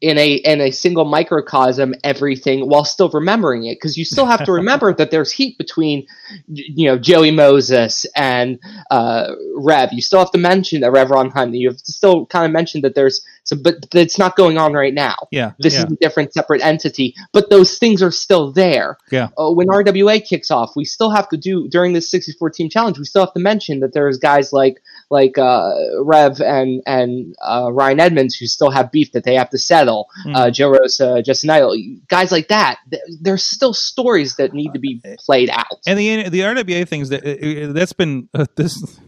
[0.00, 4.44] in a in a single microcosm everything while still remembering it because you still have
[4.44, 6.06] to remember that there's heat between
[6.48, 8.58] you know Joey Moses and
[8.90, 9.90] uh, Rev.
[9.92, 11.56] You still have to mention that Rev Ronheim.
[11.58, 14.72] You have to still kind of mention that there's some, but it's not going on
[14.72, 15.14] right now.
[15.30, 15.52] Yeah.
[15.58, 15.86] This yeah.
[15.86, 18.98] is a different, separate entity, but those things are still there.
[19.10, 19.28] Yeah.
[19.38, 22.98] Uh, when RWA kicks off, we still have to do during this 64 team challenge.
[22.98, 25.70] We still have to mention that there's guys like like uh,
[26.02, 30.08] Rev and and uh, Ryan Edmonds who still have beef that they have to settle.
[30.24, 30.34] Hmm.
[30.34, 31.76] Uh, Joe Rosa, Justin Idol,
[32.08, 32.78] guys like that.
[32.90, 35.78] th- There's still stories that need to be played out.
[35.86, 38.98] and the the RWA things that uh, that's been uh, this.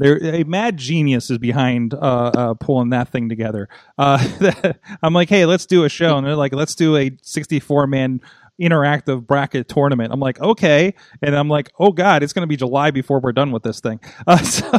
[0.00, 3.68] There, a mad genius is behind uh, uh, pulling that thing together.
[3.98, 4.72] Uh,
[5.02, 8.20] I'm like, hey, let's do a show, and they're like, let's do a 64 man
[8.60, 10.12] interactive bracket tournament.
[10.12, 13.32] I'm like, okay, and I'm like, oh god, it's going to be July before we're
[13.32, 14.00] done with this thing.
[14.26, 14.70] Uh, so,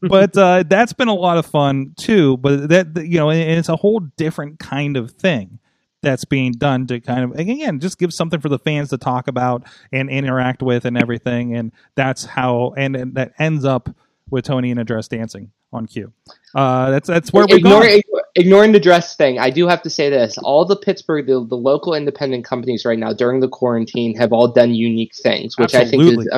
[0.00, 2.38] but uh, that's been a lot of fun too.
[2.38, 5.58] But that you know, and it's a whole different kind of thing
[6.02, 9.28] that's being done to kind of again just give something for the fans to talk
[9.28, 13.88] about and interact with and everything and that's how and, and that ends up
[14.28, 16.12] with tony and a dress dancing on cue
[16.54, 19.90] uh that's that's where we're Ignore, ignore- ignoring the dress thing, I do have to
[19.90, 24.16] say this: all the Pittsburgh, the, the local independent companies right now during the quarantine
[24.16, 26.28] have all done unique things, which I think is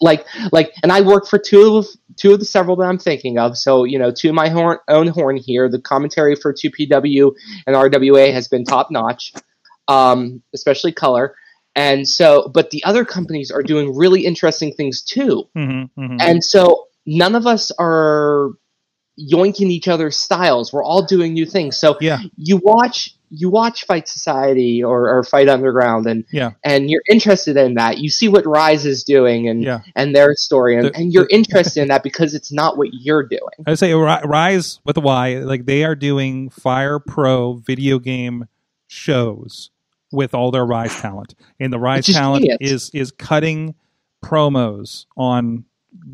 [0.00, 0.72] like like.
[0.82, 1.86] And I work for two of
[2.16, 3.56] two of the several that I'm thinking of.
[3.56, 7.32] So you know, to my horn, own horn here, the commentary for 2PW
[7.66, 9.32] and RWA has been top notch,
[9.88, 11.36] um, especially color.
[11.76, 15.48] And so, but the other companies are doing really interesting things too.
[15.56, 16.16] Mhm, mhm.
[16.20, 18.50] And so none of us are
[19.18, 20.72] yoinking each other's styles.
[20.72, 21.76] We're all doing new things.
[21.76, 26.52] So yeah you watch you watch Fight Society or, or Fight Underground and Yeah.
[26.64, 27.98] and you're interested in that.
[27.98, 29.80] You see what Rise is doing and Yeah.
[29.96, 33.24] and their story and, The- and you're interested in that because it's not what you're
[33.26, 33.40] doing.
[33.66, 38.46] i would say rise with a y like they are doing fire pro video game
[38.86, 39.70] shows
[40.12, 43.74] with all their rise talent and the rise talent is is cutting
[44.24, 45.64] promos on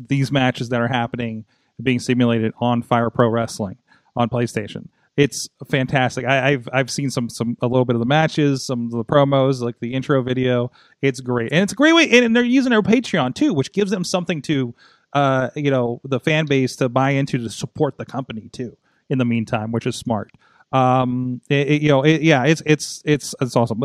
[0.09, 1.45] these matches that are happening
[1.81, 3.77] being simulated on fire pro wrestling
[4.15, 4.87] on playstation.
[5.17, 6.25] It's fantastic.
[6.25, 9.03] I, i've i've seen some some a little bit of the matches some of the
[9.03, 10.71] promos like the intro video.
[11.01, 11.51] It's great.
[11.51, 14.41] And it's a great way and they're using their patreon too which gives them something
[14.43, 14.73] to
[15.13, 18.77] uh you know the fan base to buy into to support the company too
[19.09, 20.31] in the meantime which is smart.
[20.71, 23.81] Um it, it- you know it, yeah it's it's it's it's awesome.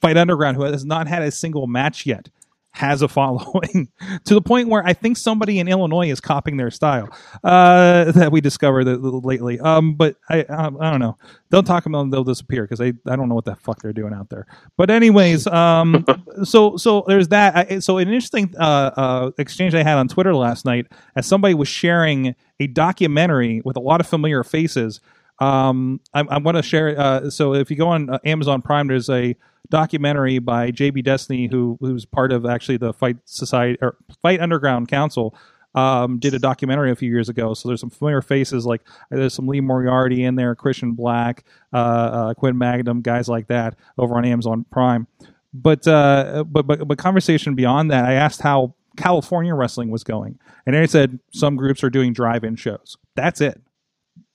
[0.00, 2.28] Fight underground who has not had a single match yet
[2.74, 3.88] has a following
[4.24, 7.08] to the point where I think somebody in Illinois is copying their style
[7.44, 9.60] uh, that we discovered that lately.
[9.60, 11.16] Um, but I, I I don't know.
[11.50, 13.92] They'll talk about them, they'll disappear because I I don't know what the fuck they're
[13.92, 14.46] doing out there.
[14.76, 16.04] But anyways, um,
[16.42, 17.56] so so there's that.
[17.56, 21.54] I, so an interesting uh, uh, exchange I had on Twitter last night as somebody
[21.54, 25.00] was sharing a documentary with a lot of familiar faces.
[25.38, 26.98] Um, I'm, I'm going to share.
[26.98, 29.36] Uh, so if you go on uh, Amazon Prime, there's a
[29.70, 34.88] documentary by JB Destiny, who who's part of actually the Fight Society or Fight Underground
[34.88, 35.34] Council.
[35.74, 39.34] Um, did a documentary a few years ago, so there's some familiar faces like there's
[39.34, 44.14] some Lee Moriarty in there, Christian Black, uh, uh, Quinn Magnum, guys like that over
[44.16, 45.08] on Amazon Prime.
[45.52, 50.38] But uh, but but but conversation beyond that, I asked how California wrestling was going,
[50.64, 52.96] and they said some groups are doing drive-in shows.
[53.16, 53.60] That's it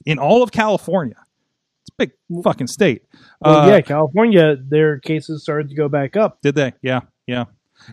[0.09, 1.15] in all of California.
[1.83, 3.03] It's a big fucking state.
[3.41, 6.41] Well, Uh, yeah, California, their cases started to go back up.
[6.41, 6.73] Did they?
[6.81, 7.45] Yeah, yeah.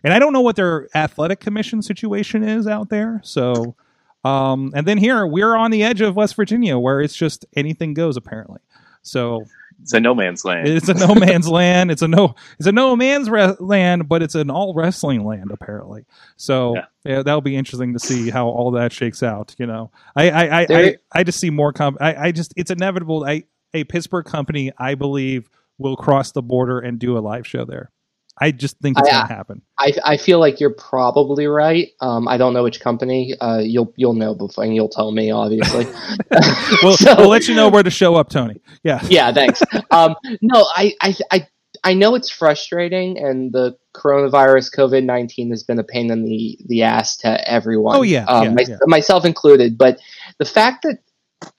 [0.02, 3.20] And I don't know what their athletic commission situation is out there.
[3.22, 3.76] So
[4.24, 7.94] Um, and then here we're on the edge of West Virginia, where it's just anything
[7.94, 8.58] goes apparently.
[9.02, 9.44] So
[9.82, 10.66] It's a no man's land.
[10.68, 11.90] it's a no man's land.
[11.90, 12.34] It's a no.
[12.58, 16.04] It's a no man's re- land, but it's an all wrestling land apparently.
[16.36, 16.84] So Yeah.
[17.04, 19.54] yeah, that'll be interesting to see how all that shakes out.
[19.58, 21.72] You know, I I I, I, There- I just see more.
[21.72, 23.24] Com- I I just it's inevitable.
[23.24, 25.48] I a Pittsburgh company I believe
[25.78, 27.90] will cross the border and do a live show there.
[28.38, 29.62] I just think it's I- going to happen.
[29.78, 31.88] I, I feel like you're probably right.
[32.00, 33.34] Um, I don't know which company.
[33.40, 35.86] Uh, you'll you'll know before, and you'll tell me, obviously.
[36.82, 38.60] We'll, So- we'll let you know where to show up, Tony.
[38.82, 39.00] Yeah.
[39.08, 39.62] yeah, thanks.
[39.90, 41.48] Um, no, I, I, I,
[41.84, 46.58] I know it's frustrating, and the coronavirus COVID nineteen has been a pain in the
[46.66, 47.96] the ass to everyone.
[47.96, 48.76] Oh, yeah, um, yeah, my- yeah.
[48.86, 49.78] myself included.
[49.78, 49.98] But
[50.38, 50.98] the fact that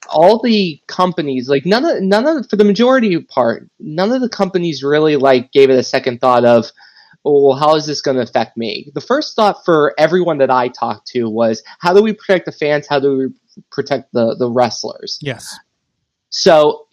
[0.08, 4.28] all the companies, like none of none of for the majority part, none of the
[4.28, 6.70] companies really like gave it a second thought of.
[7.24, 8.90] Oh, well, how is this going to affect me?
[8.94, 12.52] The first thought for everyone that I talked to was, how do we protect the
[12.52, 12.86] fans?
[12.86, 15.18] How do we protect the, the wrestlers?
[15.20, 15.58] Yes.
[16.30, 16.86] So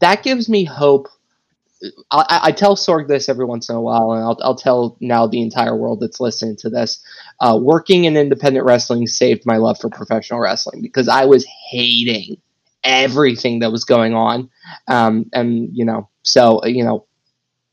[0.00, 1.08] that gives me hope.
[2.10, 5.26] I, I- tell Sorg this every once in a while, and I'll, I'll tell now
[5.26, 7.02] the entire world that's listening to this.
[7.40, 12.36] Uh, working in independent wrestling saved my love for professional wrestling because I was hating
[12.84, 14.50] everything that was going on.
[14.88, 17.06] Um, and, you know, so, you know,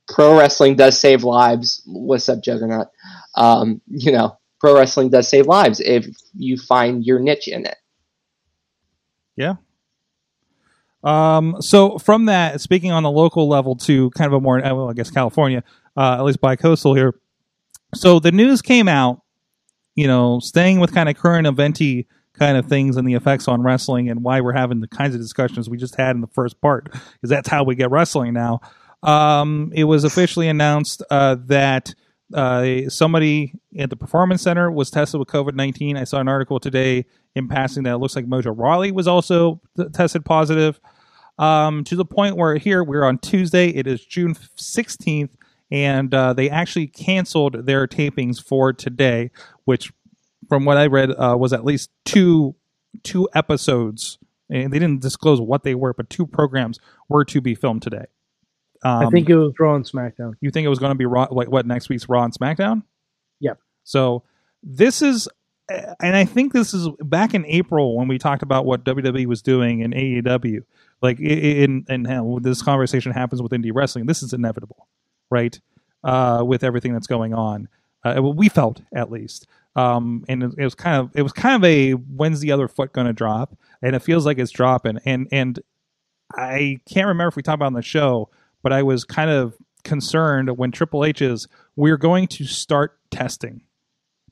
[0.07, 1.81] pro wrestling does save lives.
[1.85, 2.87] What's up, Juggernaut?
[3.35, 7.77] Um, you know, pro wrestling does save lives if you find your niche in it.
[11.03, 14.73] Um, so from that, speaking on the local level to kind of a more, uh,
[14.73, 15.63] well, I guess California,
[15.95, 17.13] uh, at least bi-coastal here.
[17.95, 19.21] So the news came out,
[19.95, 23.63] you know, staying with kind of current eventy kind of things and the effects on
[23.63, 26.59] wrestling and why we're having the kinds of discussions we just had in the first
[26.61, 28.59] part, because that's how we get wrestling now.
[29.01, 31.95] Um, it was officially announced uh, that
[32.33, 35.97] uh, somebody at the performance center was tested with COVID nineteen.
[35.97, 37.05] I saw an article today
[37.35, 40.79] in passing that looks like Mojo Rawley was also t- tested positive.
[41.39, 43.69] Um, to the point where here we're on Tuesday.
[43.69, 45.35] It is June sixteenth,
[45.71, 49.31] and uh, they actually canceled their tapings for today,
[49.65, 49.93] which,
[50.49, 52.55] from what I read, uh, was at least two
[53.03, 54.17] two episodes.
[54.49, 58.05] And they didn't disclose what they were, but two programs were to be filmed today.
[58.87, 60.35] Um, I think it was Raw and SmackDown.
[60.39, 62.83] you think it was going to be Raw, like what next week's Raw and SmackDown?
[63.41, 63.59] Yep.
[63.83, 64.23] So
[64.63, 65.27] this is,
[65.69, 69.41] and I think this is back in April when we talked about what WWE was
[69.41, 70.63] doing in AEW.
[71.01, 74.05] Like in and hell, this conversation happens with indie wrestling.
[74.05, 74.87] This is inevitable,
[75.29, 75.59] right?
[76.03, 77.67] Uh, with everything that's going on,
[78.05, 79.47] uh, we felt at least.
[79.75, 82.67] Um, and it, it was kind of it was kind of a when's the other
[82.67, 83.55] foot going to drop?
[83.81, 84.99] And it feels like it's dropping.
[85.05, 85.59] And and
[86.33, 88.29] I can't remember if we talked about it on the show,
[88.63, 93.61] but I was kind of concerned when Triple H is we're going to start testing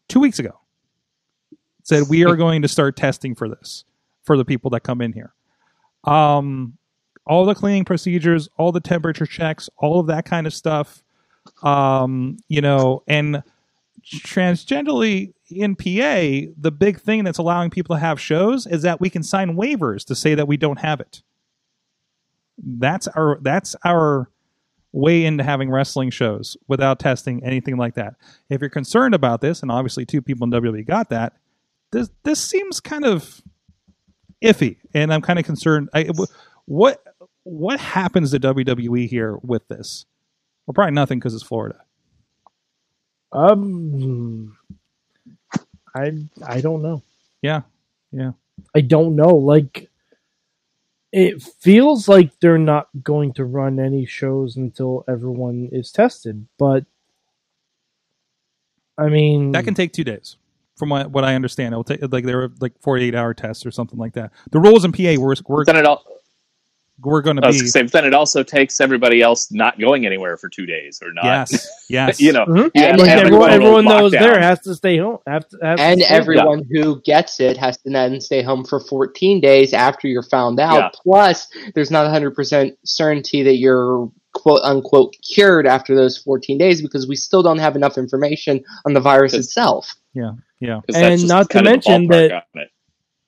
[0.07, 0.59] two weeks ago.
[1.83, 3.85] Said we are going to start testing for this
[4.23, 5.33] for the people that come in here.
[6.03, 6.77] Um,
[7.27, 11.03] all the cleaning procedures, all the temperature checks, all of that kind of stuff.
[11.61, 13.43] Um, you know, and
[14.03, 19.09] transgenderly in PA, the big thing that's allowing people to have shows is that we
[19.09, 21.21] can sign waivers to say that we don't have it.
[22.57, 24.29] That's our that's our
[24.91, 28.15] way into having wrestling shows without testing anything like that.
[28.49, 31.33] If you're concerned about this, and obviously two people in WWE got that,
[31.91, 33.41] this this seems kind of
[34.43, 35.89] iffy, and I'm kind of concerned.
[35.93, 36.09] I,
[36.65, 37.03] what
[37.43, 40.05] what happens to WWE here with this?
[40.65, 41.79] Well, probably nothing because it's Florida.
[43.31, 44.57] Um,
[45.95, 46.11] I
[46.45, 47.03] I don't know.
[47.41, 47.61] Yeah,
[48.11, 48.31] yeah.
[48.73, 49.35] I don't know.
[49.35, 49.89] Like,
[51.15, 56.45] it feels like they're not going to run any shows until everyone is tested.
[56.59, 56.83] But
[58.97, 60.35] I mean, That can take two days,
[60.75, 61.73] from what, what I understand.
[61.73, 64.33] It will take like there were like 48 hour tests or something like that.
[64.51, 66.03] The rules in PA were we're, Then it all,
[67.01, 69.51] we're going to I was be gonna say, but then it also takes everybody else
[69.51, 71.25] not going anywhere for two days or not.
[71.25, 72.21] yes, yes.
[72.21, 72.71] you know, Mhm.
[72.73, 74.19] you And like everyone everyone, on that was lockdown.
[74.19, 75.17] there has to stay home.
[75.27, 78.79] Have to, have and stay everyone who gets it has to then stay home for
[78.79, 80.75] 14 days after you're found out.
[80.77, 80.89] Yeah.
[81.03, 87.07] Plus, there's not 100% certainty that you're quote unquote cured after those 14 days because
[87.07, 89.93] we still don't have enough information on the virus itself.
[90.13, 90.79] yeah, yeah.
[90.93, 92.69] And not to kind of the mention that- on it.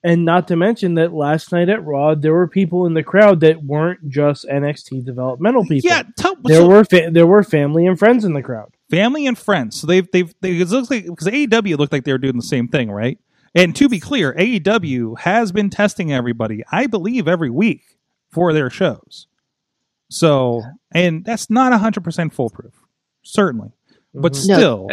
[0.08, 3.40] And not to mention that last night at Raw, there were people in the crowd
[3.40, 5.90] that weren't just NXT developmental people.
[5.90, 8.72] Yeah, tell, there so- were fa- there were family and friends in the crowd.
[8.90, 9.78] family and friends.
[9.80, 12.42] So they've they've they, it looks like because AEW looked like they were doing the
[12.42, 13.18] same thing, right?
[13.54, 17.98] And to be clear, AEW has been testing everybody, I believe, every week
[18.30, 19.26] for their shows.
[20.10, 22.72] So, and that's not hundred percent foolproof,
[23.22, 23.72] certainly,
[24.14, 24.36] but Mhm.
[24.36, 24.88] still,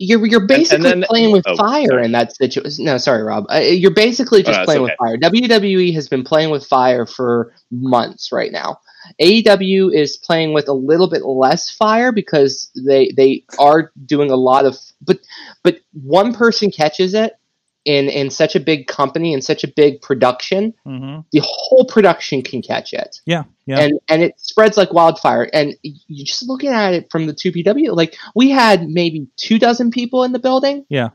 [0.00, 2.04] you're you're basically then- playing with oh, fire sorry.
[2.06, 2.86] in that situation.
[2.86, 3.44] No, sorry, Rob.
[3.52, 5.18] Uh, you're basically just no, it's playing with fire.
[5.18, 8.80] WWE has been playing with fire for months right now.
[9.20, 14.36] AEW is playing with a little bit less fire because they they are doing a
[14.36, 15.20] lot of but
[15.62, 17.34] but one person catches it
[17.84, 22.42] in in such a big company and such a big production, hmm the whole production
[22.42, 23.80] can catch it Yeah, yeah.
[23.80, 25.48] and and it spreads like wildfire.
[25.52, 29.58] And you're just looking at it from the two PW, like we had maybe two
[29.58, 30.84] dozen people in the building.
[30.88, 31.10] Yeah.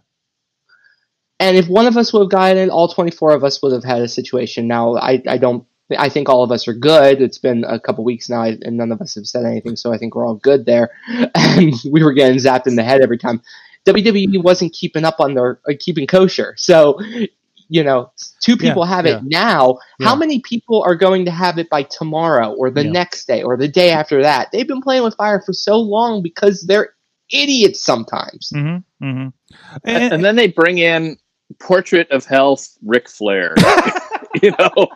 [1.40, 3.74] And if one of us would have gotten it, all twenty four of us would
[3.74, 4.68] have had a situation.
[4.68, 5.66] Now I I don't.
[6.00, 7.22] I think all of us are good.
[7.22, 10.00] It's been a couple weeks now, and none of us have said anything, so I
[10.00, 10.90] think we're all good there.
[11.36, 13.42] And we were getting zapped in the head every time.
[13.86, 17.00] WWE wasn't keeping up on their uh, keeping kosher, so
[17.68, 18.12] you know,
[18.44, 19.18] two people Yeah, have yeah.
[19.18, 19.80] it now.
[20.00, 20.08] Yeah.
[20.08, 22.92] How many people are going to have it by tomorrow or the Yeah.
[22.92, 24.52] next day or the day after that?
[24.52, 26.92] They've been playing with fire for so long because they're
[27.32, 28.52] idiots sometimes.
[28.54, 29.28] hmm hmm
[29.84, 31.18] and, and then they bring in
[31.60, 33.56] portrait of health Ric Flair.
[34.44, 34.88] you know,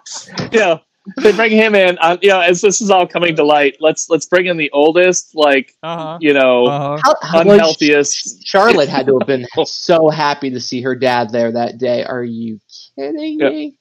[0.52, 0.80] you know,
[1.18, 1.98] they bring him in.
[2.02, 4.70] Um, you know, as this is all coming to light, let's let's bring in the
[4.72, 6.18] oldest, like uh-huh.
[6.22, 6.98] you know, Uh-huh.
[7.04, 8.46] How, how unhealthiest.
[8.46, 12.04] Charlotte had to have been so happy to see her dad there that day.
[12.04, 12.60] Are you
[12.96, 13.50] kidding Yeah.
[13.50, 13.78] me?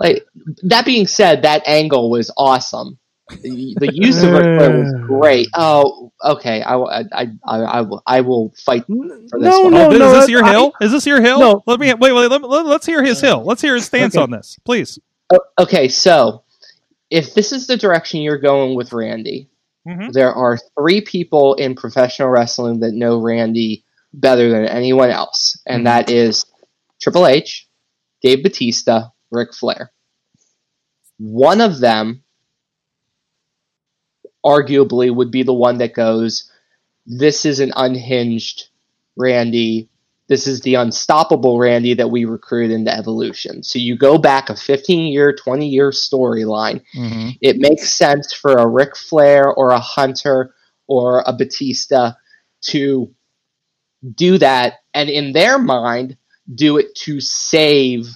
[0.00, 0.24] like
[0.62, 2.98] that being said, that angle was awesome.
[3.42, 5.48] The, the use of Ric Flair was great.
[5.54, 6.62] Oh, okay.
[6.62, 9.72] I, will- I, I, I, I will I will fight for this No, one.
[9.74, 10.12] no, is no.
[10.12, 10.72] this your I- hill?
[10.80, 11.38] Is this your hill?
[11.38, 11.62] No.
[11.66, 12.12] Let me wait.
[12.12, 12.30] Wait.
[12.30, 13.44] Let, let, let's hear his hill.
[13.44, 14.22] Let's hear his stance Okay.
[14.22, 14.98] on this, please.
[15.58, 16.44] Okay, so
[17.10, 19.48] if this is the direction you're going with Randy,
[19.86, 20.12] Mhm.
[20.12, 25.82] there are three people in professional wrestling that know Randy better than anyone else, and
[25.82, 25.84] Mhm.
[25.84, 26.46] that is
[27.00, 27.68] Triple H,
[28.22, 29.92] Dave Batista, Ric Flair.
[31.18, 32.22] One of them,
[34.44, 36.50] arguably, would be the one that goes,
[37.10, 38.68] This is an unhinged
[39.16, 39.88] Randy.
[40.28, 43.62] This is the unstoppable Randy that we recruited into Evolution.
[43.62, 47.30] So you go back a 15 year, 20 year storyline Mm-hmm.
[47.40, 50.54] it makes sense for a Ric Flair or a Hunter
[50.86, 52.12] or a Batista
[52.62, 53.12] to
[54.14, 56.16] do that, and in their mind,
[56.54, 58.08] do it to save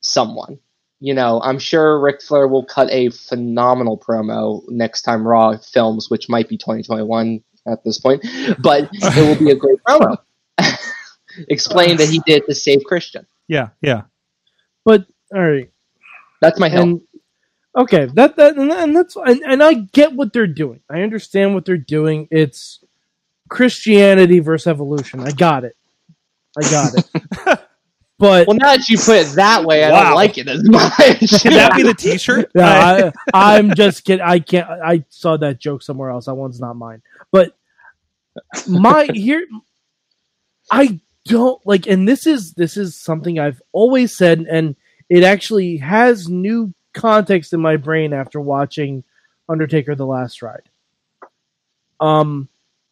[0.00, 0.58] someone.
[1.00, 6.10] You know, I'm sure Ric Flair will cut a phenomenal promo next time Raw films,
[6.10, 8.24] which might be 2021 at this point,
[8.58, 10.18] but it will be a great promo.
[11.48, 13.26] Explain that he did to save Christian.
[13.48, 13.68] Yeah.
[13.80, 14.02] Yeah.
[14.84, 15.70] But all right,
[16.40, 16.82] That's my hill.
[16.82, 17.00] and
[17.76, 20.80] okay, that that and, and that's and, and I get what they're doing.
[20.90, 22.26] I understand what they're doing.
[22.30, 22.82] It's
[23.48, 25.20] Christianity versus evolution.
[25.20, 25.76] I got it.
[26.58, 27.06] I got it.
[28.18, 30.04] but well, now that you put it that way, I Wow.
[30.04, 31.40] don't like it as much.
[31.42, 32.50] Can that be the T-shirt?
[32.54, 34.24] yeah, I, I'm just kidding.
[34.24, 34.68] I can't.
[34.68, 36.26] I saw that joke somewhere else.
[36.26, 37.02] That one's not mine.
[37.30, 37.56] But
[38.66, 39.46] my here,
[40.70, 44.76] I don't like, and this is this is something I've always said, and
[45.08, 49.04] it actually has new context in my brain after watching
[49.48, 50.68] Undertaker: The Last Ride.
[52.00, 52.48] Um,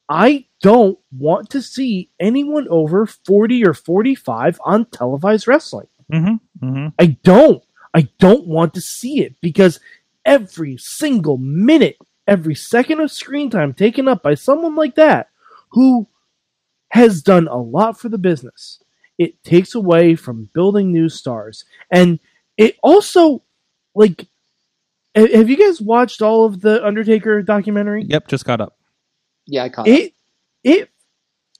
[0.08, 5.88] I don't want to see anyone over forty or forty-five on televised wrestling.
[6.12, 6.66] mm-hmm.
[6.66, 6.88] Mm-hmm.
[6.98, 7.62] I don't.
[7.94, 9.80] I don't want to see it because
[10.24, 15.30] every single minute, every second of screen time taken up by someone like that
[15.70, 16.06] who
[16.90, 18.82] has done a lot for the business,
[19.18, 21.64] it takes away from building new stars.
[21.90, 22.18] And
[22.56, 23.42] it also,
[23.94, 24.26] like,
[25.14, 28.04] have you guys watched all of the Undertaker documentary?
[28.04, 28.28] Yep.
[28.28, 28.76] Just got up.
[29.46, 30.12] yeah, I caught it.
[30.12, 30.14] it
[30.64, 30.90] it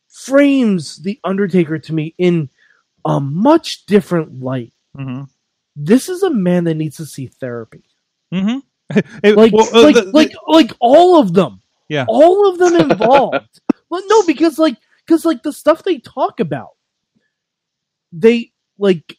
[0.08, 2.50] frames the Undertaker to me in
[3.04, 4.72] a much different light.
[4.96, 5.24] Mm-hmm.
[5.76, 7.84] This is a man that needs to see therapy.
[8.32, 8.58] Mm-hmm.
[9.22, 11.60] Like, like, like, like all of them.
[11.88, 12.06] Yeah.
[12.08, 13.60] all of them involved.
[13.90, 14.76] but no, because like,
[15.08, 16.72] because like the stuff they talk about,
[18.12, 19.16] they like,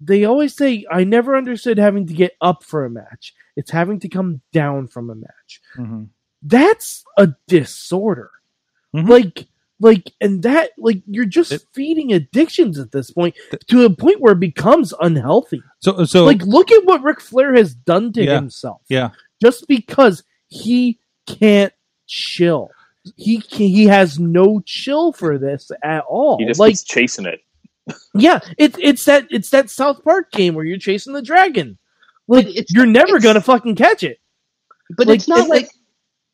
[0.00, 3.32] they always say, "I never understood having to get up for a match.
[3.56, 6.04] It's having to come down from a match." hmm
[6.42, 8.30] That's a disorder.
[8.94, 9.08] Mhm.
[9.08, 9.46] Like,
[9.80, 13.34] like, and that, like, you're just It- feeding addictions at this point
[13.68, 15.62] to a point where it becomes unhealthy.
[15.80, 18.34] So, so like, look at what Ric Flair has done to Yeah.
[18.34, 18.82] himself.
[18.88, 19.10] yeah.
[19.42, 21.72] just because he can't
[22.06, 22.70] chill.
[23.16, 26.38] He can, he has no chill for this at all.
[26.38, 27.40] He just like keeps chasing it.
[28.14, 31.78] yeah, it's it's that it's that South Park game where you're chasing the dragon.
[32.26, 34.18] Like it's- you're never it's- gonna fucking catch it.
[34.96, 35.68] But Like, it's not it's like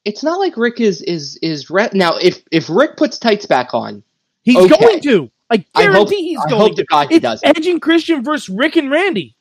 [0.05, 2.17] it's not like Rick is is is re- now.
[2.17, 4.03] If if Rick puts tights back on,
[4.43, 4.77] He's Okay.
[4.81, 5.31] going to.
[5.51, 6.83] I I hope- guarantee he's I going hope to.
[6.83, 7.41] to God he it's does.
[7.45, 9.37] Edge and Christian versus Rick and Randy.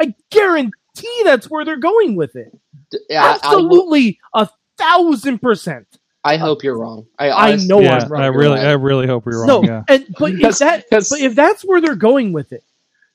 [0.00, 2.56] I guarantee that's where they're going with it.
[2.90, 4.48] d- I, I will, Absolutely, a
[4.78, 5.86] thousand percent.
[6.28, 7.06] I hope you're wrong.
[7.18, 8.22] I, I know yeah, I'm wrong.
[8.22, 9.46] I really, I really hope you're wrong.
[9.46, 9.82] no, Yeah.
[9.88, 12.64] and but if that, but if that's where they're going with it,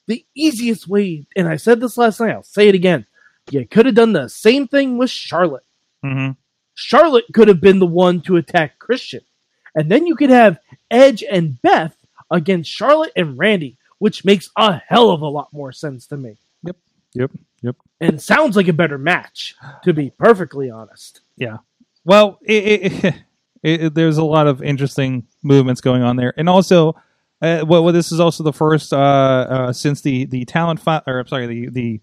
[0.07, 3.05] the easiest way, and I said this last night, I'll say it again.
[3.51, 5.66] You could have done the same thing with Charlotte.
[6.03, 6.32] hmm
[6.76, 9.22] Charlotte could have been the one to attack Christian,
[9.76, 10.57] and then you could have
[10.89, 11.95] Edge and Beth
[12.32, 16.38] against Charlotte and Randy, which makes a hell of a lot more sense to me,
[16.64, 16.78] Yep.
[17.14, 17.32] Yep.
[17.61, 17.76] Yep.
[18.01, 19.55] And sounds like a better match.
[19.84, 21.22] To be perfectly honest,
[22.06, 23.04] Well, it,
[23.64, 26.89] it, it, there's a lot of interesting movements going on there, and also,
[27.41, 31.01] uh, well, well, this is also the first uh, uh, since the the talent fi-
[31.08, 32.01] or I'm sorry, the the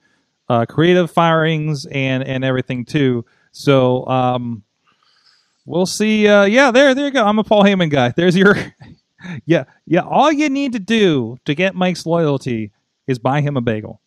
[0.48, 3.24] uh, creative firings and and everything too.
[3.52, 4.62] So um,
[5.66, 6.26] we'll see.
[6.28, 7.24] Uh, yeah, there, there you go.
[7.24, 8.12] I'm a Paul Heyman guy.
[8.16, 8.56] There's your.
[9.44, 10.00] Yeah, yeah.
[10.00, 12.72] All you need to do to get Mike's loyalty
[13.06, 14.00] is buy him a bagel,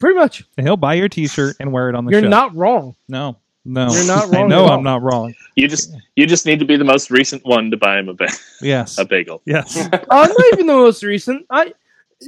[0.00, 2.28] pretty much, and he'll buy your T-shirt and wear it on the you're show.
[2.28, 2.96] not wrong.
[3.08, 5.34] No, no, You're not I wrong know at I'm not wrong.
[5.56, 8.14] You just you just need to be the most recent one to buy him a,
[8.14, 8.28] ba-
[8.62, 9.42] Yes, a bagel.
[9.44, 9.76] yes.
[9.92, 11.46] I'm not even the most recent.
[11.50, 11.72] I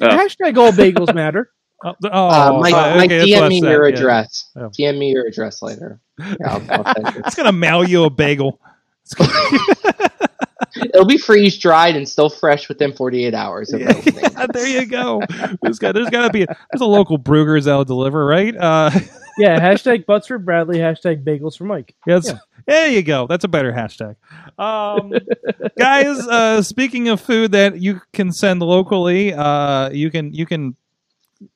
[0.03, 0.07] Oh.
[0.09, 1.51] hashtag all bagels matter.
[1.85, 3.95] Oh, Uh, oh, Mike, uh, Mike okay, DM me that, your yeah.
[3.95, 4.51] address.
[4.57, 4.63] Yeah.
[4.77, 6.01] DM me your address later.
[6.19, 7.19] Yeah, I'll, I'll.
[7.25, 8.59] It's gonna mail you a bagel.
[9.05, 10.11] It's gonna-
[10.93, 14.15] It'll be freeze dried and still fresh within 48 hours of opening.
[14.23, 15.23] yeah, there you go.
[15.63, 18.55] There's got there's got to be there's a local Bruegger's that'll deliver, right?
[18.57, 18.91] Uh,
[19.39, 21.95] Yeah, hashtag butts for Bradley, hashtag bagels for Mike.
[22.07, 22.27] yes.
[22.27, 22.39] Yeah.
[22.67, 23.27] There you go.
[23.27, 24.17] That's a better hashtag.
[24.59, 25.13] Um,
[25.79, 30.77] guys, uh, speaking of food that you can send locally, uh, you can you can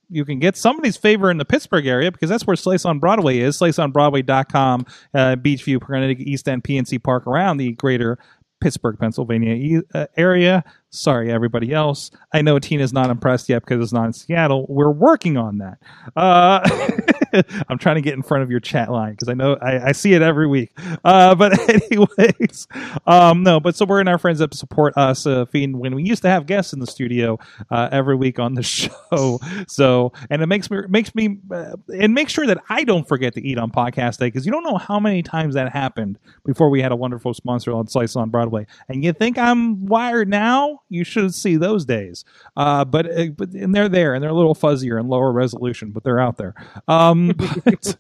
[0.09, 3.39] you can get somebody's favor in the Pittsburgh area because that's where Slice on Broadway
[3.39, 3.59] is.
[3.59, 8.19] SliceOnBroadway.com, uh, Beechview, Connecticut, East End, PNC Park, around the greater
[8.63, 10.65] Pittsburgh, Pennsylvania e- uh, area.
[10.91, 12.11] Sorry, everybody else.
[12.33, 14.67] I know Tina's not impressed yet because it's not in Seattle.
[14.69, 15.79] We're working on that.
[16.15, 16.61] Uh,
[17.69, 19.93] I'm trying to get in front of your chat line because I know I, I
[19.93, 20.73] see it every week.
[21.05, 21.59] Uh, but
[21.93, 22.67] anyways,
[23.07, 23.61] um, no.
[23.61, 25.27] But so we're in our friends that support us.
[25.27, 27.39] Uh, feeding when we used to have guests in the studio
[27.71, 29.41] uh, every week on the show.
[29.69, 33.35] So and it makes me makes me uh, and make sure that I don't forget
[33.35, 36.71] to eat on podcast day because you don't know how many times that happened before
[36.71, 38.67] we had a wonderful sponsor on Slice on Broadway.
[38.89, 40.81] And you think I'm wired now?
[40.89, 42.25] You should see those days.
[42.57, 45.91] Uh, but uh, but and they're there and they're a little fuzzier and lower resolution,
[45.91, 46.55] but they're out there.
[46.89, 47.97] Um, but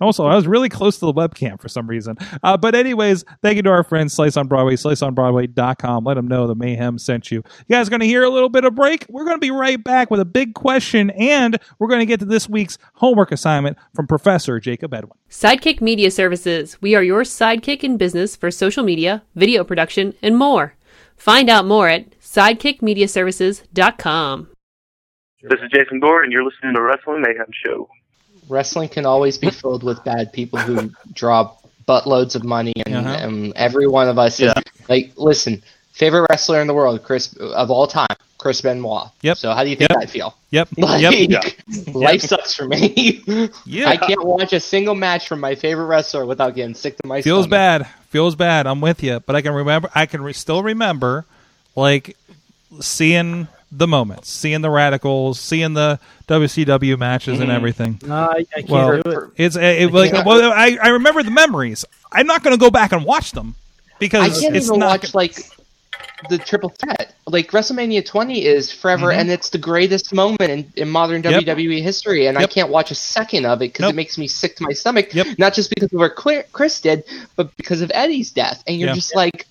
[0.00, 2.16] also, I was really close to the webcam for some reason.
[2.42, 6.04] Uh, but anyways, thank you to our friends Slice on Broadway, sliceonbroadway.com.
[6.04, 7.38] Let them know the Mayhem sent you.
[7.38, 9.06] You guys are going to hear a little bit of break?
[9.08, 12.20] We're going to be right back with a big question, and we're going to get
[12.20, 15.18] to this week's homework assignment from Professor Jacob Edwin.
[15.30, 16.80] Sidekick Media Services.
[16.80, 20.74] We are your sidekick in business for social media, video production, and more.
[21.16, 24.48] Find out more at sidekickmediaservices.com.
[25.42, 27.88] This is Jason Gore, and you're listening to the Wrestling Mayhem Show.
[28.48, 31.52] Wrestling can always be filled with bad people who draw
[31.86, 33.08] buttloads of money, and, Uh-huh.
[33.20, 34.38] and every one of us.
[34.38, 34.54] Yeah.
[34.88, 39.08] Like, listen, favorite wrestler in the world, Chris of all time, Chris Benoit.
[39.22, 39.36] Yep.
[39.38, 39.98] So how do you think Yep.
[40.02, 40.34] I feel?
[40.50, 40.68] Yep.
[40.78, 41.44] Like, Yep.
[41.94, 43.20] life sucks for me.
[43.64, 43.88] Yeah.
[43.88, 47.22] I can't watch a single match from my favorite wrestler without getting sick to my
[47.22, 47.50] Feels stomach.
[47.50, 47.86] bad.
[48.10, 48.66] Feels bad.
[48.66, 49.90] I'm with you, but I can remember.
[49.94, 51.24] I can re- still remember,
[51.74, 52.16] like
[52.80, 57.54] seeing the moments, seeing the Radicalz, seeing the WCW matches and Mhm.
[57.54, 58.00] everything.
[58.10, 59.30] I, I can't Well, do it.
[59.36, 61.84] It's it, it, like can't- well, I, I remember the memories.
[62.10, 63.54] I'm not going to go back and watch them
[63.98, 65.02] because I can't it's even not.
[65.02, 65.36] watch like
[66.30, 67.14] the triple threat.
[67.26, 69.18] Like WrestleMania 20 is forever, Mhm.
[69.18, 71.44] and it's the greatest moment in, in modern Yep.
[71.44, 72.48] WWE history, and Yep.
[72.48, 73.92] I can't watch a second of it because Nope.
[73.92, 75.14] it makes me sick to my stomach.
[75.14, 75.38] Yep.
[75.38, 77.04] Not just because of what Chris did,
[77.36, 78.94] but because of Eddie's death, and you're Yeah.
[78.94, 79.46] just like,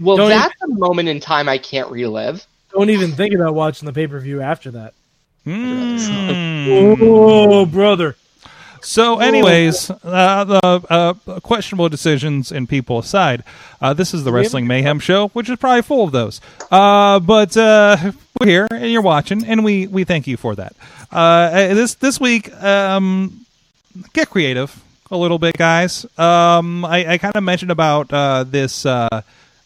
[0.00, 2.46] well, Don't that's a moment in time I can't relive.
[2.76, 4.92] Don't even think about watching the pay per view after that.
[5.46, 6.68] Mm.
[7.00, 8.16] Oh, brother.
[8.82, 10.60] So, anyways, uh, the
[10.90, 13.44] uh, questionable decisions and people aside,
[13.80, 16.42] uh, this is the Wrestling Mayhem show, which is probably full of those.
[16.70, 20.76] Uh, but uh, we're here and you're watching, and we, we thank you for that.
[21.10, 23.46] Uh, this this week, um,
[24.12, 26.04] get creative a little bit, guys.
[26.18, 28.84] Um, I, I kind of mentioned about uh, this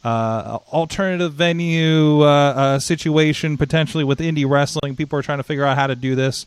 [0.05, 4.96] uh, alternative venue uh, uh, situation potentially with indie wrestling.
[4.96, 6.46] People are trying to figure out how to do this.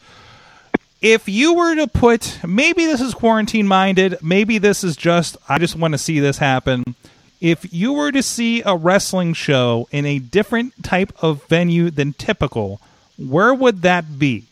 [1.02, 5.58] If you were to put maybe this is quarantine minded maybe this is just i
[5.58, 6.96] just want to see this happen.
[7.42, 12.14] If you were to see a wrestling show in a different type of venue than
[12.14, 12.80] typical
[13.18, 14.46] where would that be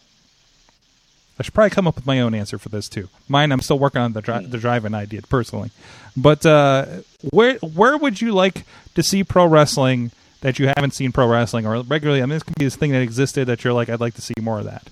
[1.42, 3.80] i should probably come up with my own answer for this too mine i'm still
[3.80, 5.72] working on the, dri- the drive-in idea personally
[6.16, 6.86] but uh,
[7.32, 8.64] where where would you like
[8.96, 10.12] to see pro wrestling
[10.42, 12.92] that you haven't seen pro wrestling or regularly i mean this could be this thing
[12.92, 14.88] that existed that you're like i'd like to see more of that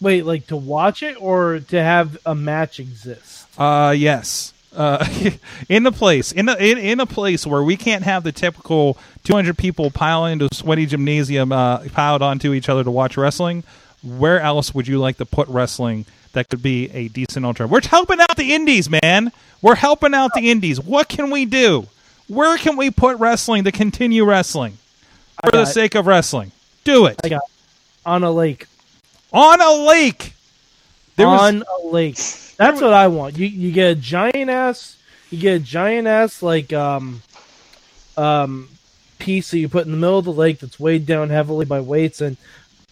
[0.00, 3.48] Wait, like to watch it or to have a match exist?
[3.58, 4.52] Uh, yes.
[4.76, 5.04] uh,
[5.68, 8.96] in a place in a in, in a place where we can't have the typical
[9.24, 13.64] 200 people pile into a sweaty gymnasium uh, piled onto each other to watch wrestling.
[14.02, 17.70] Where else would you like to put wrestling that could be a decent alternative?
[17.70, 19.32] We're helping out the indies, man.
[19.60, 20.80] We're helping out the indies.
[20.80, 21.88] What can we do?
[22.28, 24.78] Where can we put wrestling to continue wrestling
[25.42, 25.66] for the it.
[25.66, 26.52] sake of wrestling?
[26.84, 27.42] Do it I got
[28.06, 28.66] on a lake.
[29.32, 30.34] on a lake.
[31.16, 32.16] There was- on a lake.
[32.56, 33.36] That's what I want.
[33.38, 34.96] You you get a giant ass.
[35.30, 37.22] You get a giant ass like um
[38.16, 38.68] um
[39.18, 41.80] piece that you put in the middle of the lake that's weighed down heavily by
[41.80, 42.36] weights and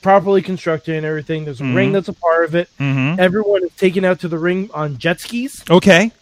[0.03, 1.45] properly constructed and everything.
[1.45, 1.75] There's a Mhm.
[1.75, 2.69] ring that's a part of it.
[2.79, 3.19] Mhm.
[3.19, 5.65] Everyone is taken out to the ring on jet skis.
[5.69, 6.13] Okay,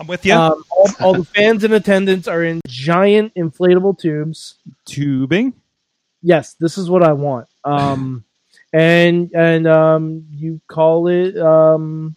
[0.00, 0.34] I'm with you.
[0.34, 4.54] Um, all, all the fans in attendance are in giant inflatable tubes.
[4.86, 5.52] Tubing.
[6.22, 7.48] Yes, this is what I want.
[7.64, 8.24] Um,
[8.72, 12.16] and and um, you call it um,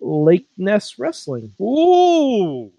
[0.00, 1.52] Lake Ness Wrestling.
[1.60, 2.72] Ooh.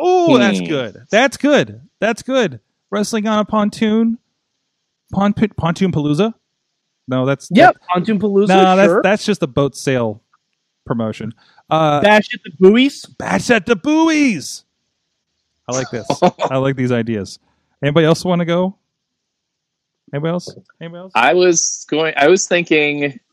[0.00, 0.66] Ooh, that's Hmm.
[0.66, 0.96] good.
[1.10, 1.80] That's good.
[1.98, 2.60] That's good.
[2.90, 4.18] Wrestling on a pontoon.
[5.12, 6.34] Pon- pontoon Palooza?
[7.08, 8.48] No, that's Yep, Pontoon Palooza.
[8.48, 9.00] No, that's sure.
[9.02, 10.22] that's just a boat sail
[10.86, 11.32] promotion.
[11.68, 13.04] Uh Bash at the buoys.
[13.18, 14.64] Bash at the buoys.
[15.68, 16.06] I like this.
[16.50, 17.38] I like these ideas.
[17.82, 18.76] Anybody else want to go?
[20.12, 20.54] Anybody else?
[20.80, 21.12] Anybody else?
[21.14, 22.14] I was going.
[22.16, 23.18] I was thinking.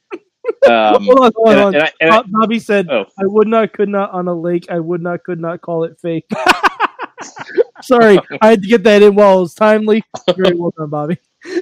[0.65, 1.74] Um, hold on, hold and I- on.
[1.76, 3.03] and I- and I- Bob- Bobby said, Oh.
[3.20, 4.68] "I would not, could not on a lake.
[4.72, 6.24] I would not, could not call it fake."
[7.82, 10.03] Sorry, I had to get that in while it was timely.
[10.38, 11.18] Very well done, Bobby.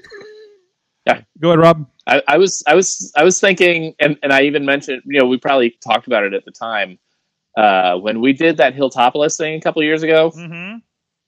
[1.08, 1.88] Go ahead, Rob.
[2.08, 5.26] I, I was I was I was thinking, and, and I even mentioned, you know,
[5.28, 6.98] we probably talked about it at the time
[7.58, 10.78] uh, when we did that Hilltopolis thing a couple years ago, Mm-hmm.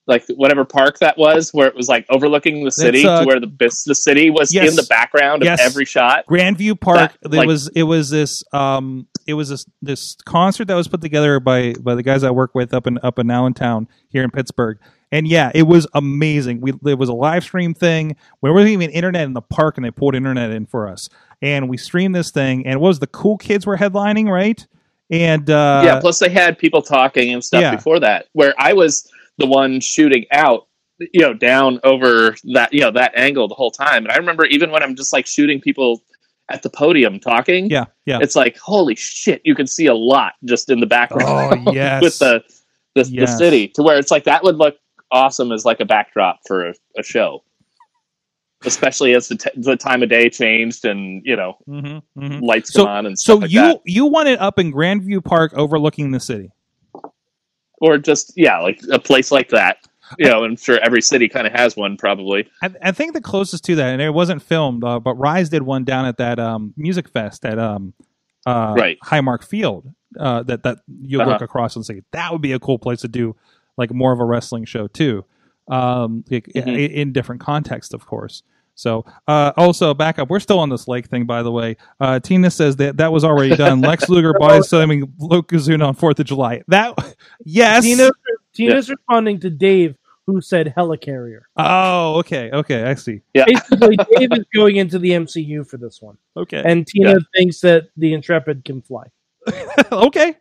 [0.07, 3.39] like whatever park that was, where it was like overlooking the city, uh, to where
[3.39, 3.47] the
[3.85, 4.69] the city was yes.
[4.69, 5.59] in the background Yes.
[5.59, 6.25] of every shot.
[6.27, 7.13] Grandview Park.
[7.21, 10.87] That, it like- was it was this um it was this this concert that was
[10.87, 14.23] put together by by the guys I work with up in up in Allentown here
[14.23, 14.77] in Pittsburgh.
[15.11, 16.59] And yeah, it was amazing.
[16.59, 18.15] We it was a live stream thing.
[18.43, 21.09] There wasn't even internet in the park, and they pulled internet in for us.
[21.41, 22.65] And we streamed this thing.
[22.65, 24.65] And what was the cool kids were headlining, right?
[25.09, 27.75] And uh, yeah, plus they had people talking and stuff yeah.
[27.75, 30.67] before that, where I was the one shooting out,
[30.99, 34.03] you know, down over that, you know, that angle the whole time.
[34.03, 36.01] And I remember even when I'm just like shooting people
[36.49, 38.19] at the podium talking, yeah, yeah.
[38.21, 42.01] it's like holy shit, you can see a lot just in the background Oh yes,
[42.01, 42.43] with the
[42.95, 44.75] the, the city, to where it's like that would look
[45.11, 47.43] awesome as like a backdrop for a, a show.
[48.65, 52.73] Especially as the, t- the time of day changed and you know hmm hmm lights
[52.73, 53.81] So- come on and So like you that.
[53.85, 56.49] you want it up in Grandview Park, overlooking the city.
[57.79, 59.77] or just yeah, like a place like that.
[60.17, 62.47] You know, I'm sure every city kind of has one, probably.
[62.63, 65.61] I, I think the closest to that, and it wasn't filmed, uh, but Rise did
[65.63, 67.93] one down at that um, music fest at um,
[68.45, 68.97] uh, Right.
[69.05, 69.93] Highmark Field.
[70.17, 71.29] Uh, that that you Uh-huh.
[71.31, 73.35] look across and say that would be a cool place to do
[73.77, 75.23] like more of a wrestling show too,
[75.69, 76.91] um, i- i- Mhm.
[76.93, 78.43] in different contexts, of course.
[78.75, 80.29] So, uh, also back up.
[80.29, 81.77] We're still on this lake thing, by the way.
[81.99, 83.81] Uh, Tina says that that was already done.
[83.81, 86.61] Lex Luger body slamming Yokozuna on Fourth of July.
[86.67, 86.93] That
[87.43, 87.83] yes.
[87.83, 88.09] Tina,
[88.53, 89.95] Tina's responding to Dave,
[90.27, 91.41] who said helicarrier.
[91.55, 92.83] Oh, okay, okay.
[92.83, 93.21] I see.
[93.33, 97.17] Yeah, Basically, Dave is going into the MCU for this one, Okay, and Tina Yeah.
[97.35, 99.05] thinks that the Intrepid can fly.
[99.91, 100.35] okay.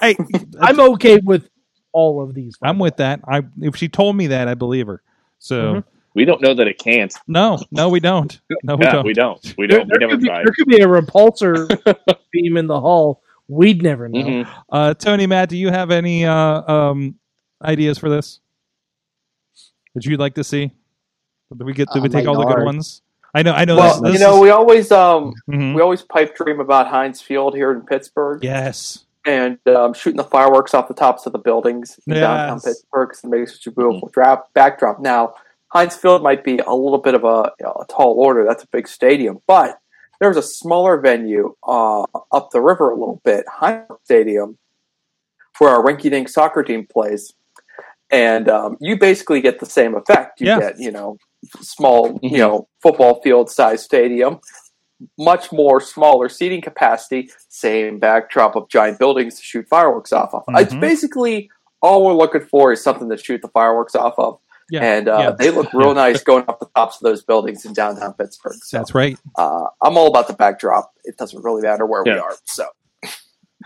[0.00, 0.16] I,
[0.60, 1.48] I'm okay with
[1.96, 2.56] all of these.
[2.62, 3.20] I'm with that.
[3.26, 5.02] I if she told me that, I believe her.
[5.38, 5.84] So Mhm.
[6.14, 7.12] we don't know that it can't.
[7.26, 8.38] no, no, we don't.
[8.62, 9.06] No, we yeah, don't.
[9.06, 9.54] we don't.
[9.58, 9.88] We There, don't.
[9.88, 10.44] there we never could be, tried.
[10.46, 11.56] there could be a repulsor
[12.32, 13.22] beam in the hull.
[13.48, 14.20] We'd never know.
[14.24, 14.48] Mhm.
[14.70, 17.14] Uh, Tony, Matt, do you have any uh, um,
[17.62, 18.40] ideas for this
[19.94, 20.70] that you'd like to see?
[21.56, 21.88] Did we get?
[21.94, 23.02] Did we Uh, take my all the good ones?
[23.34, 23.52] I know.
[23.52, 23.76] I know.
[23.76, 25.74] Well, this, you know, is- we always um Mhm.
[25.74, 29.04] we always pipe dream about Heinz Field here in Pittsburgh, yes.
[29.26, 32.64] And um, shooting the fireworks off the tops of the buildings in downtown Yes.
[32.64, 35.00] Pittsburgh and makes such a beautiful drop, backdrop.
[35.00, 35.34] Now,
[35.68, 38.44] Heinz Field might be a little bit of a, you know, a tall order.
[38.44, 39.78] That's a big stadium, but
[40.20, 44.56] there's a smaller venue uh, up the river a little bit, Heinz Stadium,
[45.58, 47.34] where our rinky dink soccer team plays.
[48.10, 50.40] And um, you basically get the same effect.
[50.40, 50.58] You Yeah.
[50.60, 51.18] get, you know,
[51.60, 54.38] small, you know, football field size stadium,
[55.18, 60.42] much more smaller seating capacity, same backdrop of giant buildings to shoot fireworks off of.
[60.50, 60.80] It's Mhm.
[60.80, 61.50] basically
[61.82, 64.38] all we're looking for is something to shoot the fireworks off of.
[64.70, 64.82] Yeah.
[64.82, 65.30] And uh, yeah.
[65.30, 65.94] they look real Yeah.
[65.94, 68.56] nice going up the tops of those buildings in downtown Pittsburgh.
[68.62, 69.16] So That's right.
[69.36, 70.92] uh, I'm all about the backdrop.
[71.04, 72.34] It doesn't really matter where we are.
[72.44, 72.66] So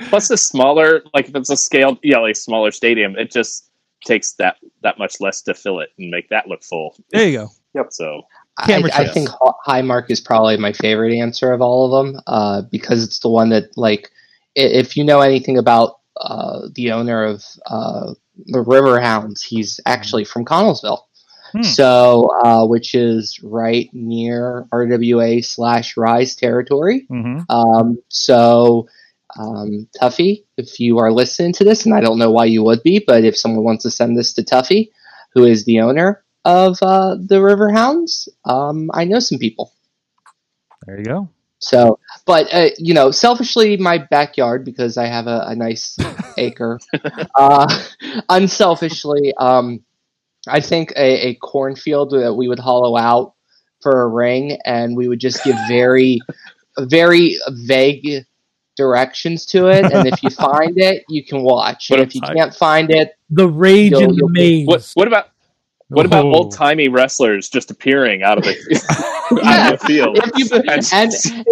[0.09, 3.71] Plus, the smaller, like if it's a scaled, yeah, like smaller stadium, it just
[4.07, 6.97] takes that that much less to fill it and make that look full.
[7.11, 7.49] There you go.
[7.75, 7.87] Yep.
[7.91, 8.23] So I,
[8.67, 9.15] Camera I shots.
[9.15, 13.21] think Hi- Highmark is probably my favorite answer of all of them uh, because it's
[13.21, 14.11] the one that, like,
[14.55, 18.13] if you know anything about uh, the owner of uh,
[18.47, 19.43] the Riverhounds.
[19.43, 21.03] He's actually from Connellsville.
[21.53, 21.63] Hmm.
[21.63, 27.07] So, uh, which is right near RWA slash Rise territory.
[27.09, 28.89] hmm Um, so,
[29.39, 32.83] um, Tuffy, if you are listening to this, and I don't know why you would
[32.83, 34.91] be, but if someone wants to send this to Tuffy,
[35.35, 39.73] who is the owner of uh, the Riverhounds, um, I know some people.
[40.87, 41.29] There you go.
[41.59, 45.99] So, but uh, you know, selfishly, my backyard because I have a, a nice
[46.39, 46.81] acre.
[47.35, 47.69] Uh,
[48.31, 49.85] unselfishly, um,
[50.49, 53.35] I think a, a cornfield that we would hollow out
[53.83, 56.21] for a ring, and we would just give very,
[56.79, 58.25] very vague
[58.77, 59.85] directions to it.
[59.93, 61.91] And if you find it, you can watch.
[61.91, 64.67] And if you I- can't find it, The rage You'll- in the maze.
[64.67, 65.30] What what about
[65.91, 66.33] what about Oh.
[66.35, 70.19] old timey wrestlers just appearing out of the, out of the field?
[70.37, 70.47] you,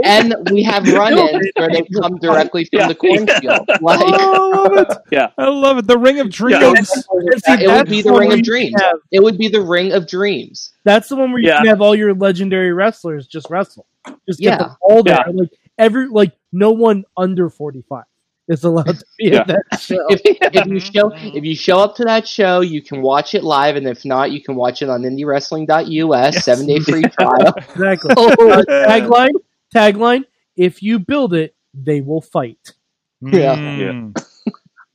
[0.05, 3.69] and and we have run-ins where they come directly from Yeah, the cornfield.
[3.81, 4.98] Like, Oh, I love it.
[5.10, 5.31] Yeah.
[5.39, 5.86] I love it.
[5.86, 6.60] The Ring of Dreams.
[6.60, 6.73] Yeah.
[6.77, 8.74] And see, it would be the Ring of Dreams.
[8.81, 10.73] have- It would be the Ring of Dreams.
[10.85, 11.59] That's the one where you Yeah.
[11.59, 13.86] can have all your legendary wrestlers just wrestle.
[14.28, 14.56] Just get Yeah.
[14.59, 15.15] them all there.
[15.27, 15.32] Yeah.
[15.35, 18.05] Like every like no one under forty five
[18.48, 19.40] is allowed to be Yeah.
[19.40, 20.06] at that show.
[20.10, 23.44] If, if you show if you show up to that show, you can watch it
[23.44, 26.44] live, and if not, you can watch it on IndieWrestling.us.
[26.44, 27.54] Seven day free trial.
[27.56, 28.10] exactly.
[28.10, 29.30] Uh, tagline,
[29.74, 30.24] tagline.
[30.56, 32.72] If you build it, they will fight.
[33.20, 33.56] Yeah.
[33.56, 34.24] Mm.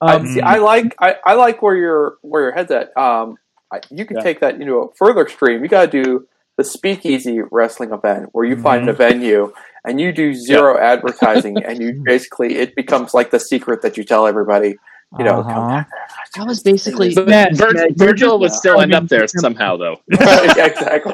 [0.01, 2.95] I, Um, see, I like I, I like where your where your head's at.
[2.97, 3.37] Um,
[3.71, 4.23] I, you can Yeah.
[4.23, 5.63] take that into a further extreme.
[5.63, 6.27] You got to do
[6.57, 8.63] the speakeasy wrestling event where you Mm-hmm.
[8.63, 9.51] find a venue
[9.85, 14.03] and you do zero advertising, and you basically it becomes like the secret that you
[14.03, 14.75] tell everybody.
[15.19, 15.83] You know, Uh-huh.
[16.35, 19.77] That was basically But Matt, Vir- Matt, Virgil just would still end up there somehow,
[19.77, 19.97] though.
[20.11, 21.13] exactly.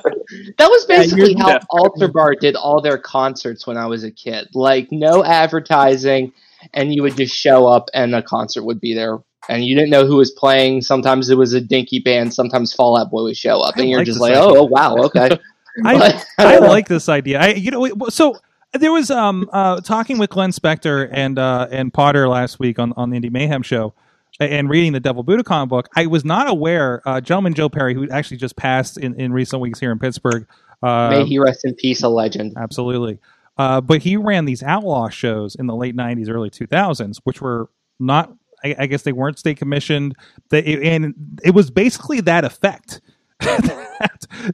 [0.58, 1.60] that was basically you're- how Yeah.
[1.70, 4.48] Altar Bar did all their concerts when I was a kid.
[4.54, 6.32] Like no advertising,
[6.74, 9.20] and you would just show up, and a concert would be there.
[9.50, 10.82] And you didn't know who was playing.
[10.82, 12.34] Sometimes it was a dinky band.
[12.34, 14.64] Sometimes Fall Out Boy would show up, I and you're like just like, "Oh, oh,
[14.64, 15.30] wow, okay."
[15.86, 17.40] I, I like this idea.
[17.40, 18.36] I you know so
[18.74, 22.94] there was um uh talking with Glenn Spector and uh and Potter last week on
[22.98, 23.94] on the Indie Mayhem show
[24.40, 25.88] and reading the Devil Budokan book.
[25.96, 29.62] I was not aware uh gentleman Joe Perry who actually just passed in in recent
[29.62, 30.48] weeks here in Pittsburgh.
[30.84, 32.56] Uh May he rest in peace, a legend.
[32.58, 33.20] absolutely.
[33.60, 37.70] Uh, but he ran these outlaw shows in the late '90s, early 2000s, which were
[38.00, 38.34] not.
[38.64, 40.16] I, I guess they weren't state commissioned.
[40.50, 43.02] They, and it was basically that effect.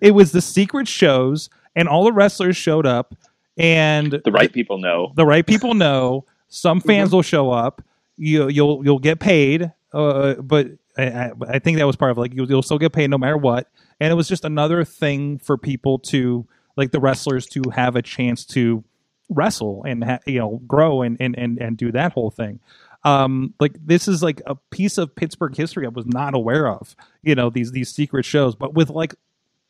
[0.01, 3.15] it was the secret shows, and all the wrestlers showed up,
[3.57, 5.11] and The right people know.
[5.15, 6.25] the right people know.
[6.47, 7.81] Some fans will show up.
[8.17, 10.67] You you'll you'll get paid, uh, but
[10.97, 13.17] I, I, I think that was part of like you'll, you'll still get paid no
[13.17, 13.69] matter what.
[13.99, 18.01] And it was just another thing for people to like the wrestlers to have a
[18.01, 18.83] chance to
[19.29, 22.59] wrestle and ha- you know grow and, and and and do that whole thing.
[23.05, 26.95] Um, like this is like a piece of Pittsburgh history I was not aware of.
[27.23, 29.15] You know these these secret shows, but with like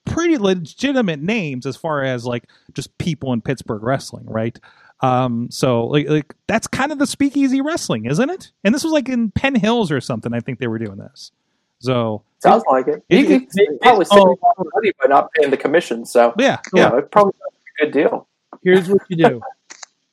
[0.06, 4.58] pretty legitimate names as far as like just people in Pittsburgh wrestling, right?
[5.02, 8.52] Um, so like like that's kind of the speakeasy wrestling, isn't it?
[8.64, 10.34] And this was like in Penn Hills or something.
[10.34, 11.32] I think they were doing this.
[11.80, 13.04] So Sounds like it.
[13.10, 14.38] It- You could it- probably save oh.
[14.42, 16.06] a lot of money by not paying the commission.
[16.06, 17.34] So yeah, yeah, it's probably
[17.82, 18.28] a good deal.
[18.64, 19.42] Here's what you do: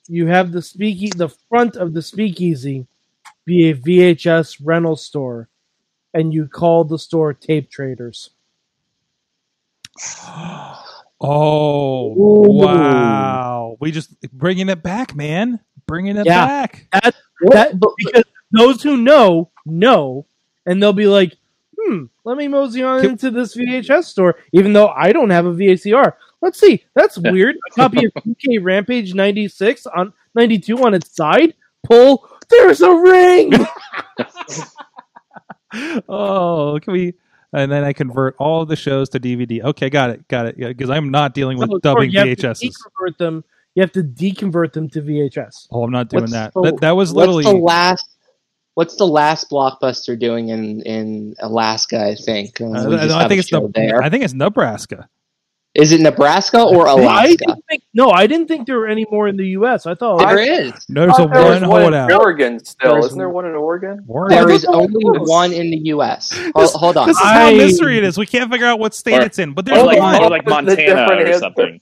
[0.08, 2.86] you have the speakeasy, the front of the speakeasy,
[3.44, 5.48] be a VHS rental store,
[6.14, 8.30] and you call the store Tape Traders.
[11.24, 12.64] Oh Ooh.
[12.64, 13.76] wow!
[13.78, 15.60] We just bringing it back, man.
[15.86, 16.46] Bringing it Yeah.
[16.46, 16.88] back.
[16.92, 17.14] That,
[17.52, 20.26] that because those who know know,
[20.66, 21.36] and they'll be like,
[21.78, 25.46] "Hmm, let me mosey on Can- into this VHS store, even though I don't have
[25.46, 26.82] a VCR." Let's see.
[26.96, 27.54] That's weird.
[27.70, 31.54] A copy of UK Rampage '96 on '92 on its side.
[31.84, 32.28] Pull.
[32.52, 33.52] There's a ring.
[36.08, 37.14] oh, can we?
[37.54, 39.62] And then I convert all of the shows to DVD.
[39.62, 40.56] Okay, got it, got it.
[40.56, 42.62] Because I'm not dealing with So, dubbing you have to VHSs.
[42.70, 43.44] deconvert them.
[43.74, 45.68] You have to deconvert them to VHS.
[45.70, 46.52] Oh, I'm not doing What's that.
[46.54, 46.80] the- that.
[46.80, 48.06] That was What's literally the last?
[48.74, 52.02] What's the last blockbuster doing in in Alaska?
[52.02, 52.58] I think.
[52.58, 54.02] Uh, we just I think it's the, there.
[54.02, 55.08] I think it's Nebraska.
[55.74, 57.36] Is it Nebraska or I Alaska?
[57.38, 57.82] didn't think.
[57.94, 59.86] No, I didn't think there were any more in the U.S.
[59.86, 60.18] I thought.
[60.18, 60.72] There is.
[60.88, 62.10] There's a there one one holdout.
[62.10, 62.90] in Oregon still.
[62.92, 64.04] There's- Isn't there one in Oregon?
[64.06, 64.36] Oregon.
[64.38, 66.30] There I is thought only one in the U.S.
[66.32, 67.08] Hold, This- hold on.
[67.08, 68.18] This is how I- mystery it is.
[68.18, 70.22] We can't figure out what state Or- it's in, but there's Or like, one.
[70.22, 71.38] or like Montana different or answer.
[71.38, 71.80] something.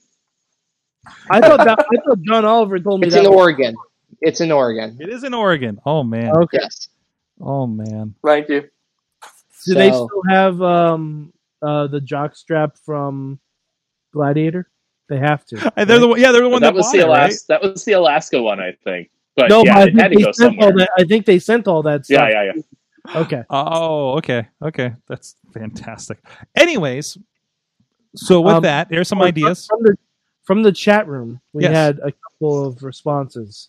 [1.29, 1.79] I thought that.
[1.81, 3.25] I thought John Oliver told me It's that.
[3.25, 3.75] in Oregon.
[4.21, 4.99] It's in Oregon.
[5.01, 5.81] It is in Oregon.
[5.85, 6.31] Oh man.
[6.37, 6.59] Okay.
[6.61, 6.89] Yes.
[7.41, 8.15] Oh man.
[8.25, 8.69] Thank you.
[9.67, 13.39] Do they still have um uh the jock strap from
[14.13, 14.69] Gladiator?
[15.09, 15.73] They have to.
[15.77, 17.19] Uh, They're the one, yeah, they're the one that that, was the it, right?
[17.25, 17.45] Alaska.
[17.49, 19.11] That was the Alaska one, I think.
[19.37, 20.87] but no, yeah, but I think had to they go sent all somewhere.
[20.87, 20.91] that.
[20.99, 22.29] I think they sent all that Yeah, stuff.
[22.33, 22.53] yeah, yeah.
[23.15, 23.19] Yeah.
[23.23, 23.43] Okay.
[23.51, 26.19] Oh, okay, okay, that's fantastic.
[26.57, 27.17] Anyways,
[28.15, 29.67] so with Um, that, there's some From- ideas.
[29.67, 29.97] from the
[30.45, 31.41] from the chat room.
[31.53, 31.73] We Yes.
[31.73, 33.69] had a couple of responses.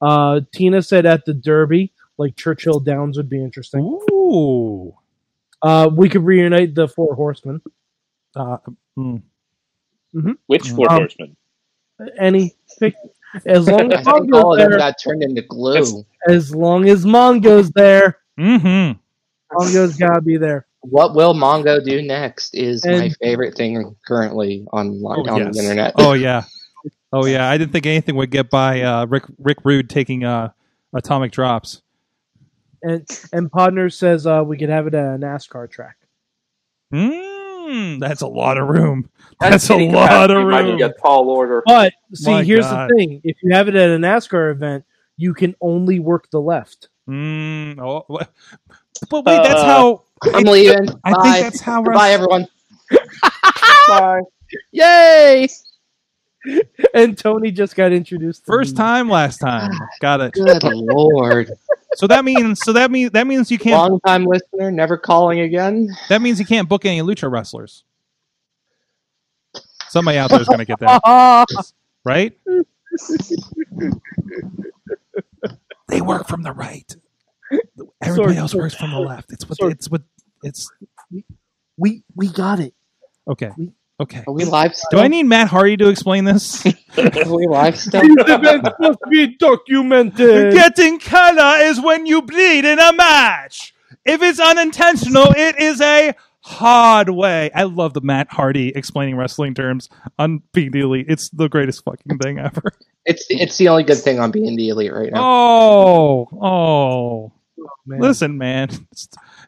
[0.00, 3.98] Uh, Tina said at the Derby, like Churchill Downs would be interesting.
[4.12, 4.94] Ooh,
[5.62, 7.60] Uh, we could reunite the Four Horsemen.
[8.34, 8.56] uh,
[10.12, 10.32] hmm.
[10.46, 11.36] Which four Um, horsemen?
[12.18, 12.54] Any
[13.46, 15.76] as long as Mongo's of there, got turned into glue.
[15.76, 15.94] It's-
[16.28, 18.98] as long as Mongo's there, mm-hmm.
[19.56, 20.66] Mongo's gotta be there.
[20.80, 25.56] What will Mongo do next is my favorite thing currently online Oh, on yes.
[25.56, 25.92] the internet.
[25.96, 26.42] Oh yeah,
[27.12, 27.48] oh yeah.
[27.48, 30.50] I didn't think anything would get by uh, Rick Rick Rude taking uh,
[30.92, 31.82] atomic drops.
[32.82, 35.96] And and Podner says uh, we could have it at a NASCAR track.
[36.92, 37.31] Mm,
[38.00, 39.08] that's a lot of room.
[39.40, 40.76] That's That's a getting lot crafty, of might room.
[40.76, 41.62] be a tall order.
[41.66, 42.90] But see, My here's God.
[42.90, 44.84] the thing: if you have it at a NASCAR event,
[45.16, 46.88] you can only work the left.
[47.08, 50.02] Mm, oh, but wait, that's Uh, how.
[50.32, 50.88] I'm leaving.
[51.04, 51.22] I Bye.
[51.22, 51.82] think that's how.
[51.82, 52.46] Bye, everyone.
[53.88, 54.20] Bye.
[54.70, 55.48] Yay!
[56.94, 58.44] And Tony just got introduced.
[58.44, 59.70] First time, last time.
[60.00, 60.32] Got it.
[60.32, 61.50] Good lord.
[61.94, 63.76] So that means, so that means that means you can't.
[63.90, 65.88] Long time listener, never calling again.
[66.08, 67.84] That means you can't book any lucha wrestlers.
[69.88, 71.44] Somebody out there is going to get that Ah,
[72.04, 72.36] right.
[75.88, 76.94] they work from the right.
[78.02, 78.62] Everybody Sorry, else sorry.
[78.64, 79.32] works from the left.
[79.32, 79.72] It's what Sorry.
[79.72, 80.02] it's what
[80.42, 80.70] it's
[81.76, 82.74] we we got it.
[83.28, 83.50] okay.
[84.02, 84.24] Okay.
[84.26, 84.98] Are we live Do?
[84.98, 86.66] I need Matt Hardy to explain this?
[86.98, 88.02] Are we live still?
[88.02, 90.54] These events must be documented.
[90.54, 93.72] Getting color is when you bleed in a match.
[94.04, 97.52] If it's unintentional, it is a hard way.
[97.54, 99.88] I love the Matt Hardy explaining wrestling terms
[100.18, 101.04] on Big Dealy.
[101.06, 102.72] It's the greatest fucking thing ever.
[103.04, 105.22] It's it's the only good thing on being the elite right now.
[105.22, 106.40] Oh, oh.
[106.42, 107.32] oh
[107.86, 108.00] man.
[108.00, 108.68] Listen, man.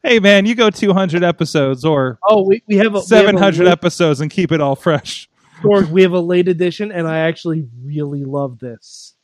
[0.04, 3.28] Hey, man, you go 200 episodes or Oh, we, we have a we have a
[3.28, 5.30] 700 episodes and keep it all fresh.
[5.62, 9.14] George, we have a late edition, and I actually really love this.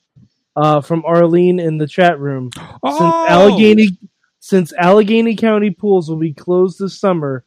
[0.57, 2.51] Uh, from Arlene in the chat room.
[2.55, 3.27] Since Oh!
[3.29, 3.99] Allegheny,
[4.41, 7.45] since Allegheny County pools will be closed this summer,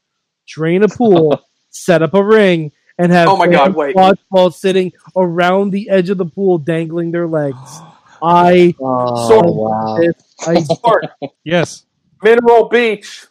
[0.47, 1.41] drain a pool,
[1.72, 3.95] set up a ring, and have Oh my God, wait.
[3.95, 7.57] watch sitting around the edge of the pool, dangling their legs.
[8.22, 9.97] I, Oh, Sort- wow.
[10.45, 11.84] I Yes.
[12.23, 13.25] Mineral Beach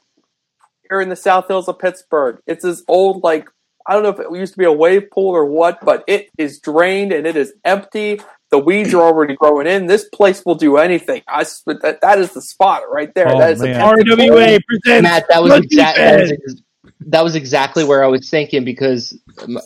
[0.89, 2.39] here in the South Hills of Pittsburgh.
[2.47, 3.48] It's this old, like,
[3.86, 6.28] I don't know if it used to be a wave pool or what, but it
[6.39, 8.20] is drained and it is empty.
[8.51, 9.86] The weeds are already growing in.
[9.86, 11.23] This place will do anything.
[11.27, 13.28] I, s- that, that is the spot right there.
[13.35, 13.81] Oh, that is the man.
[13.81, 16.39] RWA presents Matt, that was exactly that was, Fed.
[16.48, 16.62] ex-
[17.06, 19.59] that was exactly where I was thinking because um,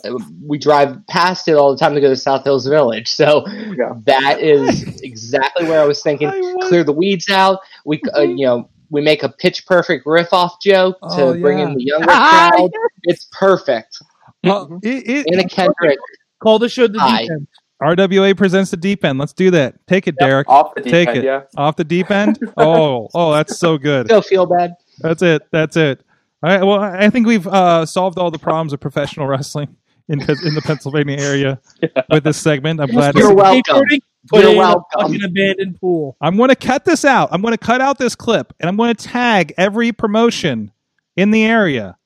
[0.43, 3.09] we drive past it all the time to go to South Hills Village.
[3.09, 3.45] So
[3.77, 3.93] Yeah.
[4.05, 6.27] that is exactly where I was thinking.
[6.33, 7.59] I Clear the weeds out.
[7.85, 11.59] We uh, you know we make a pitch perfect riff off joke to Oh, bring
[11.59, 12.69] in the younger crowd.
[13.03, 14.01] It's perfect.
[14.45, 15.97] Uh, it, it, Anna Kendrick.
[16.41, 17.21] Call the show the Hi.
[17.23, 17.47] deep end.
[17.81, 19.19] RWA presents the deep end.
[19.19, 19.75] Let's do that.
[19.87, 20.49] Take it, Derek.
[20.49, 21.23] off the deep Take end, it.
[21.25, 21.41] yeah.
[21.57, 22.39] Off the deep end?
[22.57, 24.07] Oh, oh, that's so good.
[24.07, 24.73] Don't feel bad.
[24.99, 25.43] That's it.
[25.51, 26.01] That's it.
[26.43, 26.63] All right.
[26.63, 29.75] Well, I think we've uh, solved all the problems of professional wrestling
[30.09, 31.59] in in the Pennsylvania area
[32.09, 32.79] with this segment.
[32.79, 33.15] I'm glad.
[33.15, 33.83] You're to welcome.
[34.25, 36.17] Skateboarding, put You're it in a fucking abandoned pool.
[36.21, 37.29] I'm going to cut this out.
[37.31, 40.71] I'm going to cut out this clip, and I'm going to tag every promotion
[41.15, 41.97] in the area.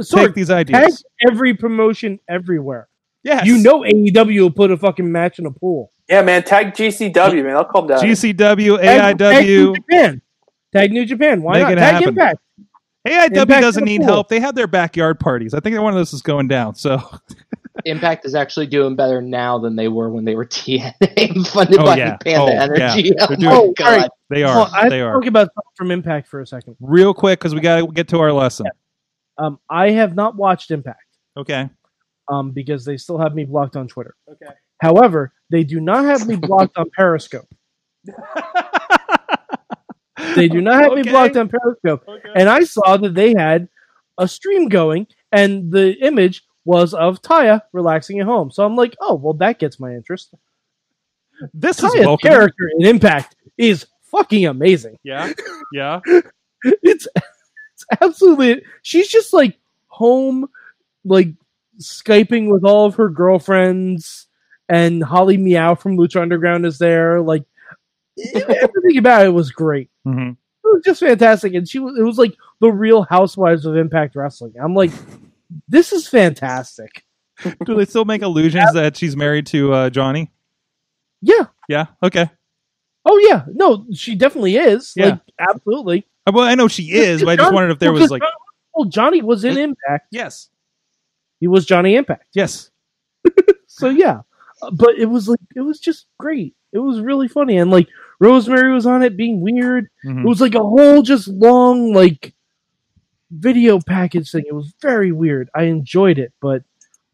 [0.00, 0.80] Sorry, Take these ideas.
[0.80, 2.88] tag every promotion everywhere.
[3.22, 3.46] Yes.
[3.46, 5.92] You know AEW will put a fucking match in a pool.
[6.08, 6.42] Yeah, man.
[6.42, 7.56] Tag GCW, man.
[7.56, 8.00] I'll come down.
[8.00, 9.76] GCW, Tag, tag New AIW.
[9.76, 10.22] Japan.
[10.74, 11.42] Tag New Japan.
[11.42, 11.74] Why Make not?
[11.76, 12.08] Tag happen.
[12.08, 12.38] Impact.
[13.06, 14.06] AIW Impact doesn't need pool.
[14.08, 14.28] help.
[14.28, 15.54] They have their backyard parties.
[15.54, 16.74] I think one of those is going down.
[16.74, 16.98] So,
[17.84, 21.84] Impact is actually doing better now than they were when they were TNA funded Oh,
[21.84, 22.16] by yeah.
[22.18, 23.12] Panda Oh, Energy.
[23.16, 23.26] yeah.
[23.26, 23.96] They're Oh, doing- Oh, god.
[24.02, 24.10] right.
[24.30, 24.60] they are.
[24.60, 25.14] on, I have they are.
[25.14, 26.76] talk about from Impact for a second.
[26.80, 28.66] Real quick, because we got to get to our lesson.
[29.38, 31.00] Um, I have not watched Impact
[31.36, 31.68] Okay.
[32.28, 34.14] um, because they still have me blocked on Twitter.
[34.30, 34.52] Okay.
[34.80, 37.48] However, they do not have me blocked on Periscope.
[40.36, 42.04] They do not have me blocked on Periscope.
[42.36, 43.68] And I saw that they had
[44.16, 48.50] a stream going, and the image was of Taya relaxing at home.
[48.50, 50.34] So I'm like, oh, well, that gets my interest.
[51.52, 54.98] This is Taya's character in Impact is fucking amazing.
[55.02, 55.32] Yeah.
[55.72, 56.00] Yeah.
[56.82, 57.06] It's,
[57.74, 58.62] it's absolutely.
[58.80, 59.58] She's just like
[59.88, 60.48] home,
[61.04, 61.28] like
[61.78, 64.28] skyping with all of her girlfriends,
[64.70, 67.20] and Holly Meow from Lucha Underground is there.
[67.20, 67.44] Like
[68.34, 69.90] everything about it was great.
[70.04, 71.98] hmm It was just fantastic, and she was.
[71.98, 74.54] It was like the Real Housewives of Impact Wrestling.
[74.58, 74.92] I'm like,
[75.68, 77.04] this is fantastic.
[77.64, 80.30] Do they still make illusions that she's married to uh, Johnny?
[81.20, 81.86] Yeah, Yeah.
[82.02, 82.30] Okay.
[83.06, 84.92] Oh yeah, no, she definitely is.
[84.96, 85.06] Yeah.
[85.06, 86.06] Like absolutely.
[86.26, 88.22] Uh, Well, I know she is, but I just Johnny- wondered if there was like
[88.22, 88.32] Johnny-
[88.74, 90.06] well, Johnny was in Impact.
[90.10, 90.48] yes,
[91.40, 92.26] He was Johnny Impact.
[92.34, 92.70] yes.
[93.66, 94.20] So yeah,
[94.62, 96.54] Uh, but it was like it was just great.
[96.72, 97.88] It was really funny, and like
[98.20, 99.88] Rosemary was on it, being weird.
[100.06, 100.20] Mhm.
[100.24, 102.33] It was like a whole just long like
[103.34, 104.44] video package thing.
[104.46, 105.50] It was very weird.
[105.54, 106.62] I enjoyed it, but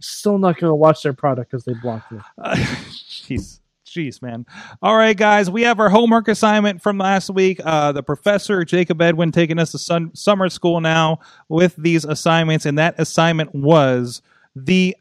[0.01, 2.19] still not going to watch their product because they blocked me.
[2.39, 3.61] Uh, Jeez.
[3.87, 4.47] Jeez, man.
[4.83, 7.61] All right, guys, we have our homework assignment from last week.
[7.65, 11.19] Uh, the professor, Jacob Edwin, taking us to sun- summer school now
[11.49, 14.23] with these assignments, and that assignment was
[14.55, 14.97] the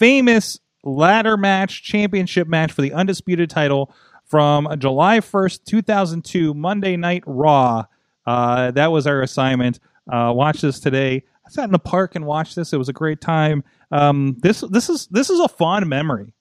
[0.00, 7.22] famous ladder match, championship match for the undisputed title from July 1st, 2002, Monday Night
[7.26, 7.84] Raw.
[8.26, 9.78] Uh, that was our assignment.
[10.10, 11.24] Uh, watch this today.
[11.46, 12.72] I sat in the park and watched this.
[12.72, 13.64] It was a great time.
[13.90, 16.32] Um, this this is this is a fond memory.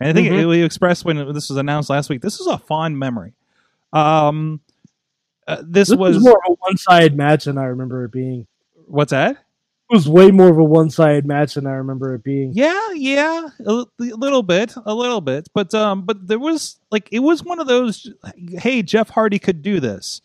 [0.00, 0.40] And I think Mhm.
[0.42, 2.20] it, we expressed when this was announced last week.
[2.20, 3.32] This is a fond memory.
[3.92, 4.60] Um,
[5.46, 8.46] uh, this, This was, was more of a one-sided match than I remember it being.
[8.86, 9.32] what's that?
[9.88, 12.52] It was way more of a one-sided match than I remember it being.
[12.54, 17.08] Yeah, yeah, a, a little bit, a little bit, but um, but there was like
[17.12, 18.12] it was one of those.
[18.58, 20.20] Hey, Jeff Hardy could do this,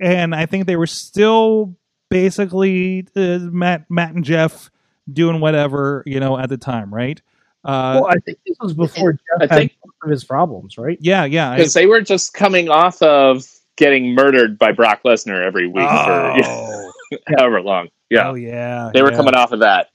[0.00, 1.76] and I think they were still
[2.08, 4.70] basically uh, Matt, Matt and Jeff
[5.12, 7.20] doing whatever you know at the time, right?
[7.64, 10.98] Uh, well, I think this was before Jeff I think- most of his problems, right?
[11.00, 11.56] yeah, yeah.
[11.56, 13.44] Because they were just coming off of
[13.76, 16.92] getting murdered by Brock Lesnar every week for oh,
[17.38, 17.88] however long.
[18.08, 18.90] Yeah, oh, yeah.
[18.94, 19.16] they were yeah.
[19.16, 19.90] coming off of that.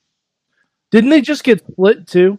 [0.91, 2.37] Didn't they just get split too?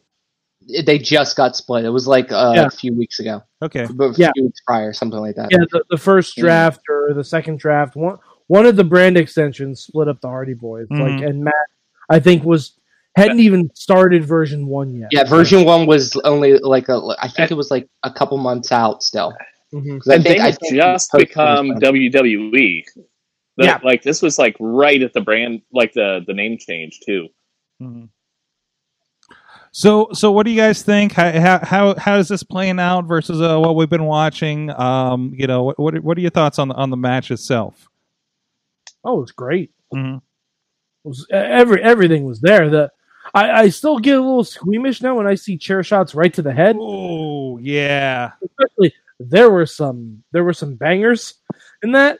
[0.85, 1.85] They just got split.
[1.86, 2.66] It was like uh, Yeah.
[2.66, 3.86] a few weeks ago, Okay.
[3.90, 4.31] but a Yeah.
[4.35, 5.49] few weeks prior, something like that.
[5.51, 6.43] Yeah, the, the first Yeah.
[6.43, 10.55] draft or the second draft, one one of the brand extensions split up the Hardy
[10.55, 10.86] Boys.
[10.89, 11.01] Mhm.
[11.01, 11.55] Like, and Matt,
[12.10, 12.78] I think was
[13.16, 15.09] hadn't even started version one yet.
[15.12, 17.01] Yeah, version one was only like a.
[17.20, 19.35] I think it was like a couple months out still.
[19.73, 19.98] Mhm.
[20.01, 22.85] 'Cause I and think they I think just become WWE.
[23.59, 23.78] The- Yeah.
[23.85, 27.28] like this was like right at the brand, like the the name change too.
[27.82, 28.09] Mhm.
[29.74, 31.12] So, so what do you guys think?
[31.12, 34.69] How how how, how is this playing out versus uh, what we've been watching?
[34.70, 37.89] Um, you know, what what, what are your thoughts on the on the match itself?
[39.05, 39.73] Oh, it was great.
[39.95, 40.16] Mhm.
[40.19, 42.70] It was every everything was there.
[42.70, 42.91] The
[43.35, 46.43] I, I still get a little squeamish now when I see chair shots right to
[46.43, 46.77] the head.
[46.79, 51.35] Oh yeah, Especially there were some there were some bangers
[51.83, 52.19] in that,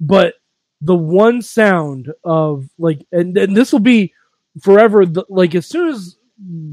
[0.00, 0.34] but
[0.80, 4.12] the one sound of like and, and this will be
[4.62, 5.06] forever.
[5.06, 6.16] The, like as soon as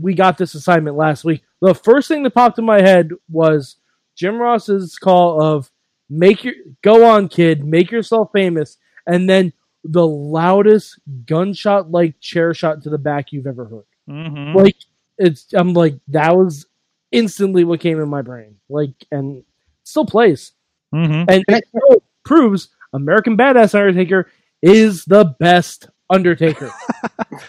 [0.01, 3.77] we got this assignment last week, the first thing that popped in my head was
[4.15, 5.69] Jim Ross's call of
[6.09, 8.77] make your go on kid, make yourself famous,
[9.09, 9.51] and then
[9.83, 13.85] the loudest gunshot like chair shot to the back you've ever heard.
[14.07, 14.75] hmm Like
[15.17, 16.65] it's I'm like that was
[17.11, 18.57] instantly what came in my brain.
[18.69, 19.43] Like and
[19.83, 20.53] still plays.
[20.91, 24.29] hmm And it still proves American Badass Undertaker
[24.61, 26.71] is the best Undertaker.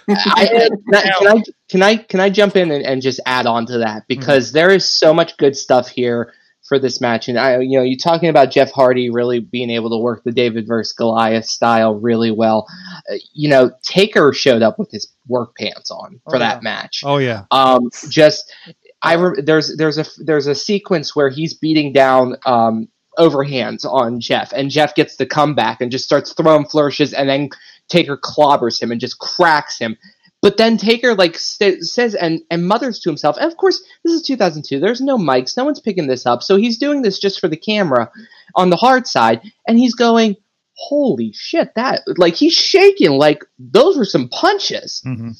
[0.09, 3.47] I, can, I, can I can I can I jump in and, and just add
[3.47, 6.35] on to that because there is so much good stuff here
[6.71, 9.91] for this match, and I you know you're talking about Jeff Hardy really being able
[9.91, 12.69] to work the David versus Goliath style really well.
[13.11, 16.61] Uh, you know, Taker showed up with his work pants on for Oh, that yeah.
[16.63, 17.03] match.
[17.05, 18.55] Oh yeah, Um, just
[19.03, 22.87] I re- there's there's a there's a sequence where he's beating down um,
[23.19, 27.49] overhands on Jeff, and Jeff gets the comeback and just starts throwing flourishes, and then
[27.89, 29.97] Taker clobbers him and just cracks him.
[30.43, 33.37] But then Taker like st- says and and mutters to himself.
[33.37, 34.81] And of course, this is 2002.
[34.81, 35.57] There's no mics.
[35.57, 36.43] No one's picking this up.
[36.43, 38.11] So he's doing this just for the camera
[38.55, 40.37] on the hard side, and he's going,
[40.77, 43.11] "Holy shit!" That like he's shaking.
[43.13, 45.03] Like those were some punches.
[45.05, 45.31] hmm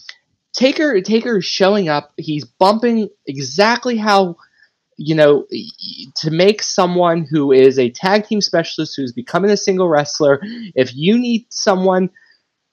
[0.53, 2.13] Taker Taker is showing up.
[2.17, 4.37] He's bumping exactly how
[4.97, 5.47] you know
[6.17, 10.41] to make someone who is a tag team specialist who's becoming a single wrestler.
[10.75, 12.11] If you need someone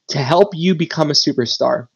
[0.09, 1.87] to help you become a superstar,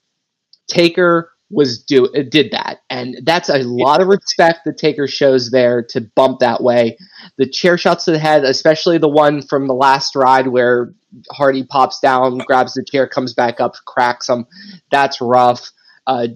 [0.68, 5.84] Taker was do did that, and that's a lot of respect that Taker shows there
[5.90, 6.98] to bump that way.
[7.38, 10.94] The chair shots to the head, especially the one from the last ride where
[11.32, 14.46] Hardy pops down, grabs the chair, comes back up, cracks him.
[14.92, 15.72] That's rough.
[16.08, 16.28] Uh,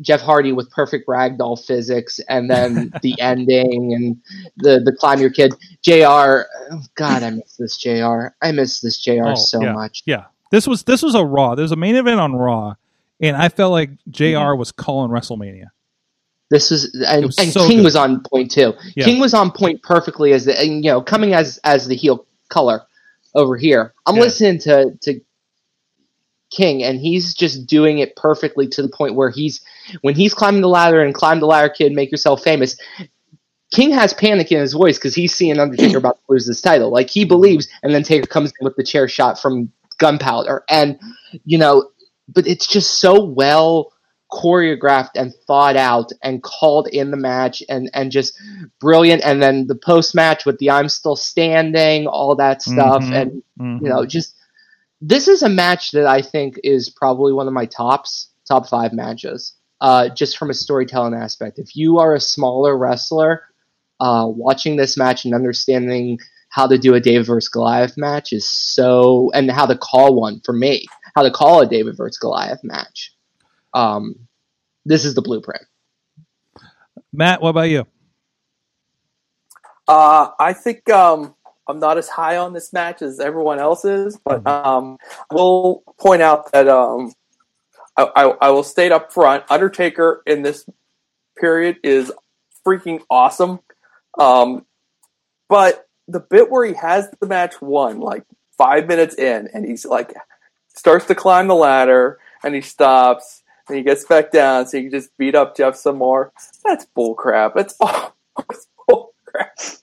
[0.00, 4.16] Jeff Hardy with perfect ragdoll physics, and then the ending and
[4.56, 5.54] the the climb your kid.
[5.82, 5.92] Jr.
[6.02, 8.28] oh, God, I miss this Jr.
[8.42, 9.24] I miss this Jr.
[9.26, 9.72] Oh, so yeah.
[9.72, 10.02] much.
[10.06, 10.24] yeah.
[10.50, 11.54] This was this was a Raw.
[11.54, 12.74] There's a main event on Raw,
[13.20, 14.24] and I felt like Jr.
[14.24, 14.58] Mm-hmm.
[14.58, 15.66] was calling WrestleMania.
[16.50, 17.84] This was and, was and so King good.
[17.84, 18.74] was on point too.
[18.96, 19.04] Yeah.
[19.04, 22.26] King was on point perfectly as the and, you know coming as as the heel
[22.48, 22.82] color
[23.34, 23.94] over here.
[24.06, 24.22] I'm Yeah.
[24.22, 25.20] listening to to
[26.50, 29.60] King and he's just doing it perfectly to the point where he's
[30.00, 32.76] when he's climbing the ladder and climb the ladder kid make yourself famous.
[33.72, 36.90] King has panic in his voice because he's seeing Undertaker about to lose his title.
[36.90, 40.98] Like he believes, and then Taker comes in with the chair shot from gunpowder, and
[41.44, 41.88] you know,
[42.32, 43.92] but it's just so well
[44.32, 48.32] choreographed and thought out and called in the match and and just
[48.80, 53.12] brilliant and then the post match with the I'm still standing all that stuff Mhm.
[53.20, 53.82] and Mhm.
[53.82, 54.34] you know just
[55.00, 58.92] this is a match that I think is probably one of my tops top 5
[58.92, 63.42] matches uh just from a storytelling aspect if you are a smaller wrestler
[63.98, 66.18] uh watching this match and understanding
[66.50, 70.40] how to do a David versus Goliath match is so and how to call one
[70.44, 73.12] for me how to call a David versus Goliath match
[73.74, 74.28] um,
[74.84, 75.64] this is the blueprint.
[77.12, 77.86] Matt, what about you?
[79.88, 81.34] Uh, I think um,
[81.66, 84.98] I'm not as high on this match as everyone else is, but um,
[85.30, 87.12] I will point out that um,
[87.96, 90.64] I, I, I will state up front: Undertaker in this
[91.36, 92.12] period is
[92.66, 93.60] freaking awesome.
[94.18, 94.64] Um,
[95.48, 98.24] but the bit where he has the match won, like
[98.56, 100.14] five minutes in, and he's like
[100.80, 104.84] starts to climb the ladder, and he stops, and he gets back down, so he
[104.84, 106.32] can just beat up Jeff some more.
[106.64, 107.52] That's bullcrap.
[107.54, 108.16] That's all.
[108.88, 109.82] Bullcrap.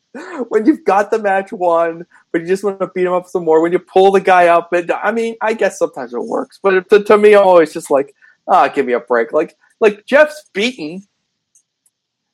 [0.49, 3.45] When you've got the match won, but you just want to beat him up some
[3.45, 6.59] more, when you pull the guy up, and I mean, I guess sometimes it works,
[6.61, 8.15] but to, to me, I'm always just like,
[8.47, 9.31] ah, give me a break.
[9.31, 11.03] Like, like Jeff's beaten,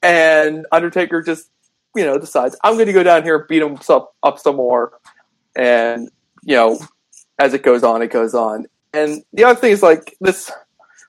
[0.02, 1.49] and Undertaker just,
[1.98, 4.56] you know, decides I'm going to go down here and beat him up, up some
[4.56, 4.94] more,
[5.53, 6.10] and
[6.44, 6.80] you know,
[7.39, 8.68] as it goes on, it goes on.
[8.93, 10.51] And the other thing is like this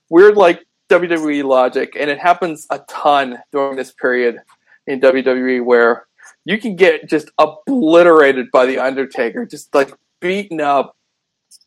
[0.08, 4.38] weird like WWE logic, and it happens a ton during this period
[4.86, 6.06] in WWE where
[6.44, 10.96] you can get just obliterated by the Undertaker, just like beaten up,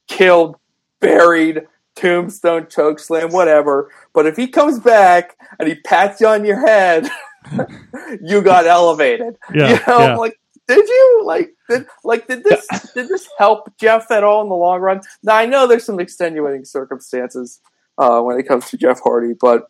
[0.07, 0.55] killed,
[0.99, 1.63] buried,
[1.95, 3.91] tombstone, chokeslam, whatever.
[4.13, 7.09] But if he comes back and he pats you on your head,
[8.21, 9.37] you got elevated.
[9.53, 10.15] Yeah, you know, yeah.
[10.15, 14.49] like did you like did like did this did this help Jeff at all in
[14.49, 15.01] the long run?
[15.23, 17.59] Now I know there's some extenuating circumstances
[17.97, 19.67] uh, when it comes to Jeff Hardy, but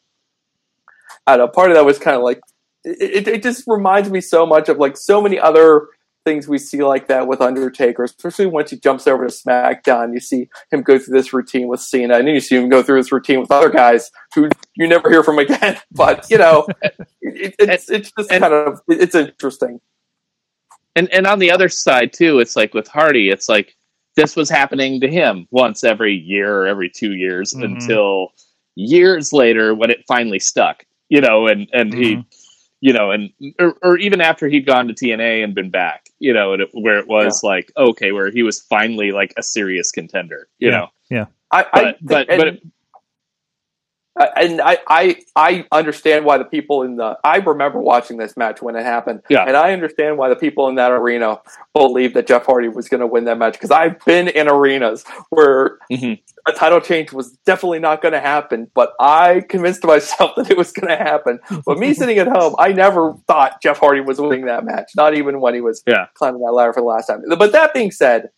[1.26, 2.42] I don't know part of that was kind of like
[2.84, 5.88] it, it, it just reminds me so much of like so many other
[6.26, 10.14] things we see like that with Undertaker, especially once he jumps over to SmackDown.
[10.14, 12.84] You see him go through this routine with Cena, and then you see him go
[12.84, 15.78] through this routine with other guys who you never hear from again.
[15.92, 16.68] But you know,
[17.22, 19.80] it, it's it's just And- kind of it's interesting.
[20.98, 23.76] And and on the other side too, it's like with Hardy, it's like
[24.16, 27.64] this was happening to him once every year or every two years Mhm.
[27.66, 28.30] until
[28.76, 30.84] years later when it finally stuck.
[31.10, 32.26] You know, and and he,
[32.82, 33.30] you know, and
[33.60, 36.70] or, or even after he'd gone to TNA and been back, you know, and it,
[36.74, 40.50] where it was like okay, where he was finally like a serious contender.
[40.60, 40.88] You know.
[41.10, 41.18] Yeah.
[41.20, 42.60] know, I, but I but and, but I-
[44.36, 48.62] and I, I I understand why the people in the I remember watching this match
[48.62, 49.44] when it happened, Yeah.
[49.48, 51.40] and I understand why the people in that arena
[51.74, 55.04] believed that Jeff Hardy was going to win that match because I've been in arenas
[55.30, 56.20] where Mhm.
[56.48, 60.58] a title change was definitely not going to happen, but I convinced myself that it
[60.58, 61.40] was going to happen.
[61.66, 65.14] But me sitting at home, I never thought Jeff Hardy was winning that match, not
[65.16, 66.08] even when he was Yeah.
[66.16, 67.24] climbing that ladder for the last time.
[67.38, 68.30] But that being said,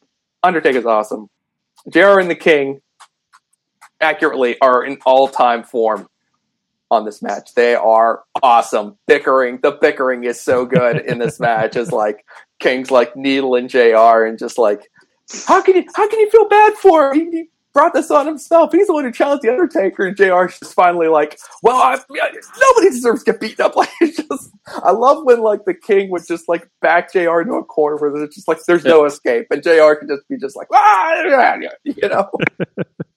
[0.44, 1.30] Undertaker's awesome.
[1.90, 2.82] JR and the King
[4.02, 6.10] accurately are in all time form
[6.92, 7.54] on this match.
[7.54, 8.98] They are awesome.
[9.08, 11.76] Bickering, the bickering is so good in this match.
[11.76, 12.26] Is like
[12.60, 14.90] King's like needling JR and just like,
[15.46, 17.32] how can you how can you feel bad for him?
[17.32, 18.72] He, he brought this on himself.
[18.72, 20.06] He's the one who challenged the Undertaker.
[20.06, 23.76] And JR's just finally like, well, I, nobody deserves to get beaten up.
[23.80, 24.52] Like it's just,
[24.84, 28.12] I love when like the King would just like back JR into a corner where
[28.12, 32.10] there's just like there's no escape, and JR can just be just like, ah, you
[32.10, 32.30] know.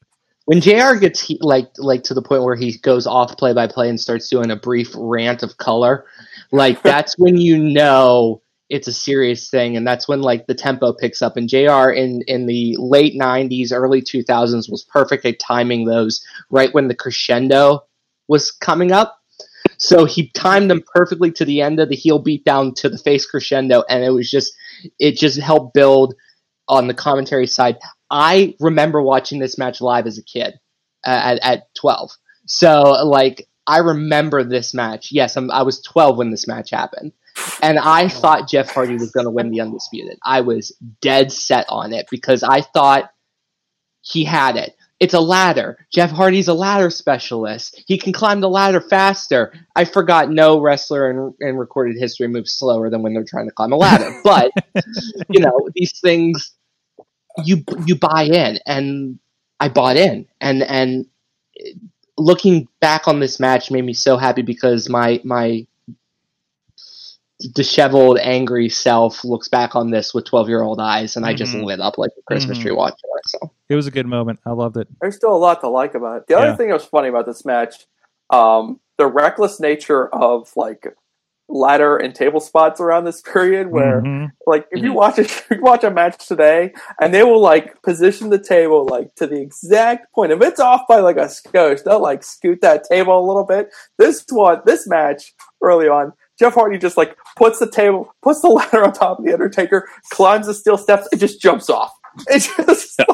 [0.44, 3.66] When JR gets he, like like to the point where he goes off play by
[3.66, 6.06] play and starts doing a brief rant of color,
[6.50, 10.92] like that's when you know it's a serious thing, and that's when like the tempo
[10.92, 11.36] picks up.
[11.36, 16.72] And JR in in the late '90s, early 2000s was perfect at timing those right
[16.74, 17.84] when the crescendo
[18.28, 19.18] was coming up.
[19.78, 23.26] So he timed them perfectly to the end of the heel beatdown to the face
[23.26, 24.54] crescendo, and it was just
[24.98, 26.14] it just helped build
[26.68, 27.76] on the commentary side.
[28.12, 30.60] I remember watching this match live as a kid
[31.04, 32.10] uh, at, at 12.
[32.46, 35.10] So, like, I remember this match.
[35.10, 37.12] Yes, I'm, I was 12 when this match happened.
[37.62, 40.18] And I thought Jeff Hardy was going to win the Undisputed.
[40.24, 43.10] I was dead set on it because I thought
[44.02, 44.76] he had it.
[45.00, 45.78] It's a ladder.
[45.92, 47.82] Jeff Hardy's a ladder specialist.
[47.86, 49.52] He can climb the ladder faster.
[49.74, 53.54] I forgot no wrestler in, in recorded history moves slower than when they're trying to
[53.54, 54.20] climb a ladder.
[54.22, 54.52] But,
[55.30, 56.52] you know, these things
[57.44, 59.18] you you buy in and
[59.60, 61.06] I bought in and and
[62.18, 65.66] looking back on this match made me so happy because my my
[67.54, 71.54] disheveled, angry self looks back on this with 12 year old eyes, and I just
[71.54, 71.64] Mhm.
[71.64, 72.62] lit up like a Christmas Mhm.
[72.62, 73.28] tree watching it.
[73.28, 74.38] So It was a good moment.
[74.46, 74.88] I loved it.
[75.00, 76.26] There's still a lot to like about it.
[76.28, 77.86] The other thing that was funny about this match,
[78.30, 80.94] um, the reckless nature of like
[81.48, 84.30] ladder and table spots around this period, where Mhm.
[84.46, 88.30] like if you watch it, you watch a match today, and they will like position
[88.30, 90.32] the table like to the exact point.
[90.32, 93.68] If it's off by like a skosh, they'll like scoot that table a little bit.
[93.98, 95.32] This one, this match
[95.62, 99.24] early on, Jeff Hardy just like puts the table, puts the ladder on top of
[99.24, 101.92] the Undertaker, climbs the steel steps, and just jumps off.
[102.28, 103.08] It's just like,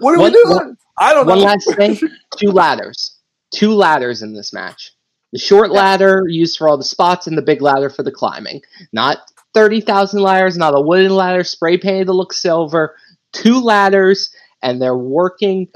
[0.00, 0.48] what are One- we doing?
[0.56, 1.34] one- I don't know.
[1.34, 1.98] one last thing:
[2.36, 3.16] two ladders,
[3.54, 4.92] two ladders in this match.
[5.32, 8.62] The short ladder used for all the spots, and the big ladder for the climbing.
[8.92, 9.18] Not
[9.54, 12.96] thirty thousand ladders, not a wooden ladder spray painted to look silver.
[13.32, 14.30] Two ladders,
[14.62, 15.68] and they're working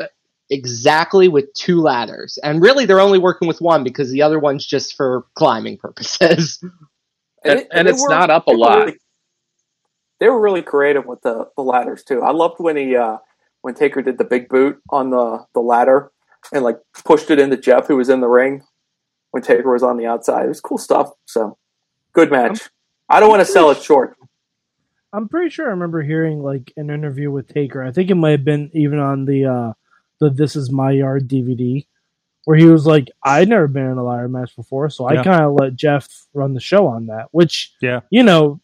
[0.51, 2.39] exactly with two ladders.
[2.43, 6.62] And really, they're only working with one because the other one's just for climbing purposes.
[7.47, 8.78] And- it- and they it's not up a lot.
[8.86, 8.98] really-
[10.18, 12.22] they were really creative with the, the ladders too.
[12.22, 13.18] I loved when he uh,
[13.60, 16.10] when Taker did the big boot on the, the ladder
[16.55, 18.62] and like pushed it into Jeff, who was in the ring
[19.35, 20.44] when Taker was on the outside.
[20.44, 21.11] It was cool stuff.
[21.27, 21.59] So
[22.12, 22.61] good match.
[23.09, 24.16] I don't want to sell it short.
[25.12, 27.82] I'm pretty sure I remember hearing like an interview with Taker.
[27.82, 29.73] I think it might have been even on the uh
[30.20, 31.85] the This Is My Yard DVD,
[32.44, 35.20] where he was like, "I'd never been in a ladder match before, so Yeah.
[35.20, 38.02] I kind of let Jeff run the show on that." Which, Yeah.
[38.11, 38.61] you know,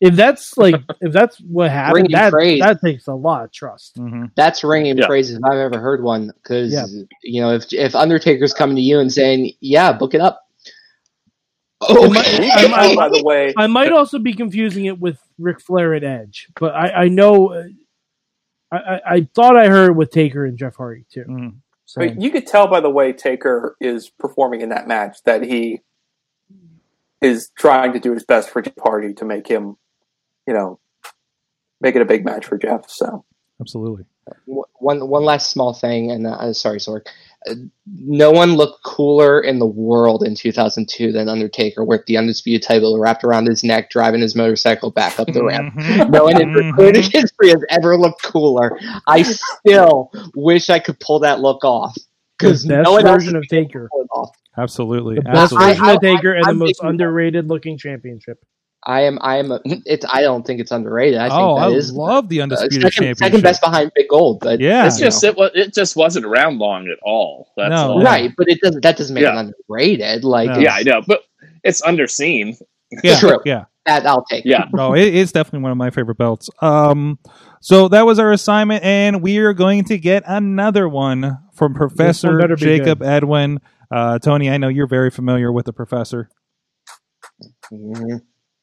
[0.00, 2.60] if that's like if that's what happened, that praise.
[2.60, 3.96] that takes a lot of trust.
[3.96, 5.06] hmm That's ringing Yeah.
[5.06, 6.28] phrases if I've ever heard one.
[6.42, 6.86] Because Yeah.
[7.22, 10.40] you know, if if Undertaker's coming to you and saying, "Yeah, book it up,"
[11.88, 12.50] It might- okay.
[12.52, 16.02] I might- by the way, I might also be confusing it with Ric Flair at
[16.04, 17.52] Edge, but I, I know.
[17.52, 17.64] uh,
[18.70, 21.24] I, I, I thought I heard with Taker and Jeff Hardy too.
[21.28, 21.54] Mhm.
[21.86, 25.42] So, but you could tell by the way Taker is performing in that match that
[25.42, 25.80] he
[27.22, 29.76] is trying to do his best for Jeff Hardy to make him,
[30.48, 30.80] you know,
[31.82, 32.88] make it a big match for Jeff.
[32.88, 33.24] So
[33.60, 34.04] Absolutely.
[34.78, 37.02] one one last small thing, and uh, sorry, Sorg.
[37.48, 37.54] Uh,
[37.86, 42.98] no one looked cooler in the world in 2002 than Undertaker, with the undisputed title
[42.98, 45.72] wrapped around his neck, driving his motorcycle back up the ramp.
[45.74, 46.10] Mhm.
[46.10, 46.70] No one in Mhm.
[46.72, 48.76] recorded history has ever looked cooler.
[49.06, 51.94] I still wish I could pull that look off
[52.38, 54.30] because best no one version of Taker, off.
[54.56, 55.16] Absolutely.
[55.16, 55.68] the best Absolutely.
[55.74, 58.38] version I- of Taker, and the I'm most making- underrated looking championship.
[58.86, 59.18] I am.
[59.20, 59.50] I am.
[59.52, 60.04] A, it's.
[60.10, 61.18] I don't think it's underrated.
[61.18, 63.18] I think oh, that I is love the uh, undisputed second, championship.
[63.18, 64.40] second best behind Big Gold.
[64.40, 64.86] But Yeah.
[64.86, 67.52] It's just it was it just wasn't around long at all.
[67.56, 67.92] That's No.
[67.92, 68.02] all.
[68.02, 68.82] right, but it doesn't.
[68.82, 69.38] That doesn't make Yeah.
[69.40, 70.24] it underrated.
[70.24, 70.58] Like, No.
[70.58, 71.22] Yeah, I know, but
[71.64, 72.56] it's underseen.
[73.02, 73.18] Yeah.
[73.18, 73.40] True.
[73.44, 73.64] Yeah.
[73.84, 74.44] that I'll take.
[74.44, 74.64] Yeah.
[74.72, 76.48] No, it is definitely one of my favorite belts.
[76.62, 77.18] Um,
[77.60, 82.38] so that was our assignment, and we are going to get another one from Professor
[82.38, 83.60] better be Jacob Edwin.
[83.90, 86.30] Uh, Tony, I know you're very familiar with the professor.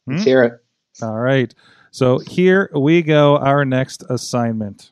[0.08, 0.12] Mhm.
[0.12, 0.12] Hmm?
[0.14, 0.54] Let's hear it.
[1.02, 1.54] All right.
[1.92, 3.38] So here we go.
[3.38, 4.92] Our next assignment.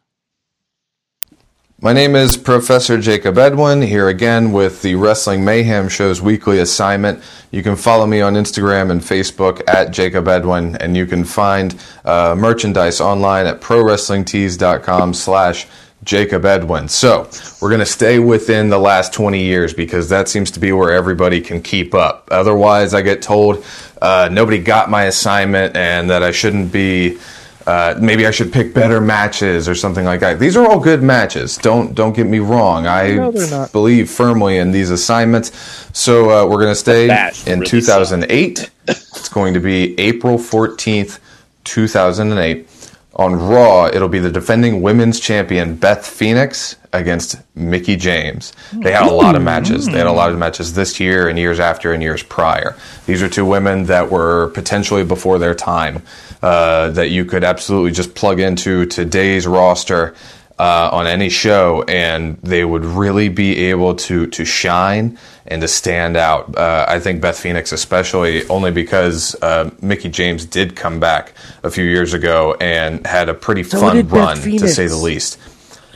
[1.82, 7.22] My name is Professor Jacob Edwin, here again with the Wrestling Mayhem Show's weekly assignment.
[7.52, 11.76] You can follow me on Instagram and Facebook at Jacob Edwin, and you can find
[12.06, 15.68] uh, merchandise online at prowrestlingtees.com slash
[16.04, 16.88] Jacob Edwin.
[16.88, 17.30] So
[17.62, 20.92] we're going to stay within the last 20 years because that seems to be where
[20.92, 22.28] everybody can keep up.
[22.32, 23.66] Otherwise, I get told
[24.02, 27.18] uh, nobody got my assignment and that I shouldn't be
[27.66, 30.38] uh, maybe I should pick better matches or something like that.
[30.40, 31.58] These are all good matches.
[31.58, 32.88] Don't don't get me wrong.
[32.88, 35.52] I No, believe firmly in these assignments.
[35.98, 37.06] So uh, we're going to stay
[37.46, 38.70] in really 2008.
[38.88, 41.20] it's going to be April 14th,
[41.64, 42.68] 2008.
[43.16, 48.54] On Raw, it'll be the defending women's champion Beth Phoenix against Mickie James.
[48.72, 49.86] They had a lot of matches.
[49.86, 52.76] They had a lot of matches this year and years after and years prior.
[53.06, 56.02] These are two women that were potentially before their time
[56.42, 60.16] uh, that you could absolutely just plug into today's roster
[60.60, 65.18] uh, on any show, and they would really be able to to shine
[65.48, 66.56] and to stand out.
[66.58, 71.70] Uh, I think Beth Phoenix, especially, only because uh, Mickie James did come back a
[71.70, 75.40] few years ago and had a pretty So fun run, to say the least.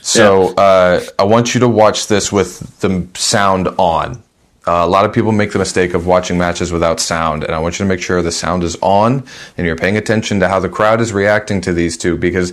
[0.01, 4.23] So uh, I want you to watch this with the sound on.
[4.65, 7.59] Uh, a lot of people make the mistake of watching matches without sound, and I
[7.59, 9.23] want you to make sure the sound is on
[9.57, 12.51] and you're paying attention to how the crowd is reacting to these two because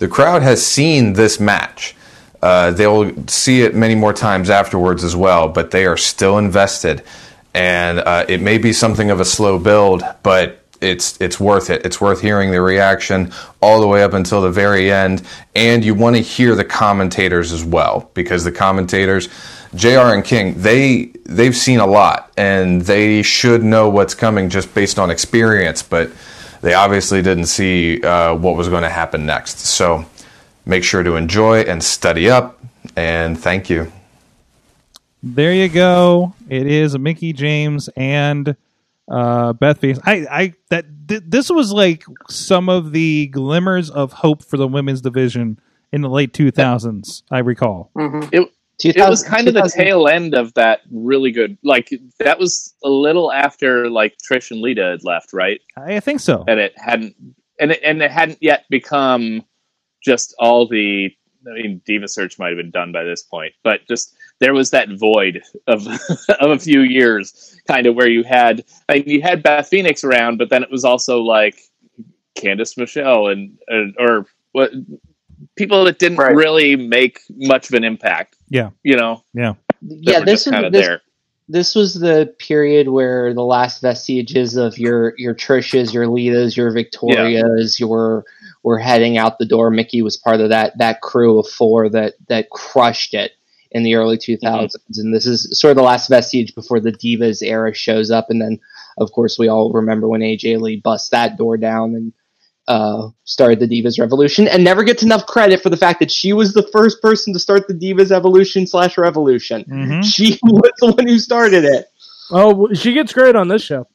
[0.00, 1.94] the crowd has seen this match.
[2.42, 7.02] Uh, they'll see it many more times afterwards as well, but they are still invested.
[7.52, 11.84] And uh, it may be something of a slow build, but it's it's worth it.
[11.84, 15.22] It's worth hearing the reaction all the way up until the very end,
[15.54, 19.28] and you want to hear the commentators as well because the commentators,
[19.74, 20.14] Jr.
[20.14, 24.98] and King, they they've seen a lot and they should know what's coming just based
[24.98, 26.10] on experience, but
[26.62, 29.60] they obviously didn't see uh, what was going to happen next.
[29.60, 30.04] So
[30.66, 32.60] make sure to enjoy and study up,
[32.96, 33.92] and thank you.
[35.22, 36.34] There you go.
[36.48, 38.56] It is Mickie James and
[39.10, 39.98] uh, Beth Phoenix.
[40.04, 44.68] I, I that th- this was like some of the glimmers of hope for the
[44.68, 45.60] women's division
[45.92, 47.22] in the late 2000s.
[47.30, 47.90] I recall.
[48.32, 48.50] It,
[48.84, 51.56] it was kind of the tail end of that really good.
[51.62, 55.60] Like that was a little after like Trish and Lita had left, right?
[55.76, 56.44] I think so.
[56.46, 57.16] And it hadn't,
[57.58, 59.44] and it, and it hadn't yet become
[60.02, 61.10] just all the.
[61.46, 64.70] I mean, Diva Search might have been done by this point, but just there was
[64.70, 65.86] that void of
[66.40, 70.04] of a few years, kind of where you had, I mean, you had Beth Phoenix
[70.04, 71.58] around, but then it was also like
[72.36, 74.72] Candice Michelle and, and or what
[75.60, 76.34] people that didn't Right.
[76.34, 78.36] really make much of an impact.
[78.48, 78.70] Yeah.
[78.82, 79.54] You know, Yeah.
[79.82, 81.02] yeah, this just is kinda this, there.
[81.48, 86.70] this was the period where the last vestiges of your your Trishas, your Litas, your
[86.72, 88.24] Victorias, your
[88.62, 89.70] were heading out the door.
[89.70, 93.32] Mickie was part of that that crew of four that that crushed it
[93.72, 95.00] in the early 2000s, mm-hmm.
[95.00, 98.26] and this is sort of the last vestige before the Divas era shows up.
[98.28, 98.58] And then,
[98.98, 102.12] of course, we all remember when AJ Lee bust that door down and
[102.70, 106.32] uh, started the Divas Revolution, and never gets enough credit for the fact that she
[106.32, 109.64] was the first person to start the Divas Evolution slash Revolution.
[109.68, 110.04] Mhm.
[110.04, 111.86] She was the one who started it.
[112.30, 113.88] Oh, she gets great on this show.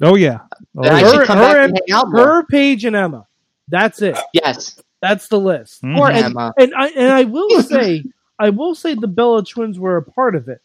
[0.00, 0.38] Oh yeah.
[0.76, 1.12] Oh, And I yeah.
[1.12, 2.24] should come back her, and hang out more.
[2.26, 3.26] her, Paige, and Emma.
[3.68, 4.16] That's it.
[4.32, 4.80] Yes.
[5.02, 5.82] That's the list.
[5.82, 5.96] Mhm.
[5.96, 6.54] Poor and, Emma.
[6.58, 8.02] and I and I will say,
[8.38, 10.60] I will say the Bella twins were a part of it,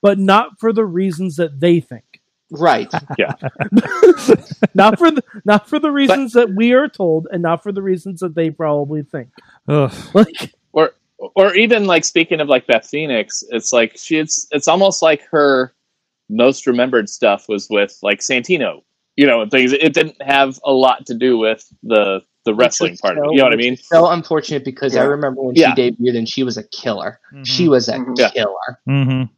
[0.00, 2.03] but not for the reasons that they think.
[2.50, 2.92] Right.
[3.18, 3.32] Yeah.
[4.74, 7.82] not for the not for the reasons that we are told, and not for the
[7.82, 9.28] reasons that they probably think.
[9.68, 9.92] Ugh.
[10.14, 10.92] Like or
[11.36, 15.22] or even like speaking of like Beth Phoenix, it's like she's it's it's almost like
[15.30, 15.74] her
[16.28, 18.82] most remembered stuff was with like Santino,
[19.16, 19.72] you know, and things.
[19.72, 23.24] It didn't have a lot to do with the the wrestling Which is part of
[23.24, 23.30] it.
[23.32, 23.76] You know what I mean?
[23.78, 25.74] So unfortunate because I remember when Yeah.
[25.74, 27.18] she debuted and she was a killer.
[27.32, 27.46] Mhm.
[27.46, 28.18] She was a Mhm.
[28.18, 28.30] Yeah.
[28.30, 28.78] killer.
[28.86, 29.30] Mhm.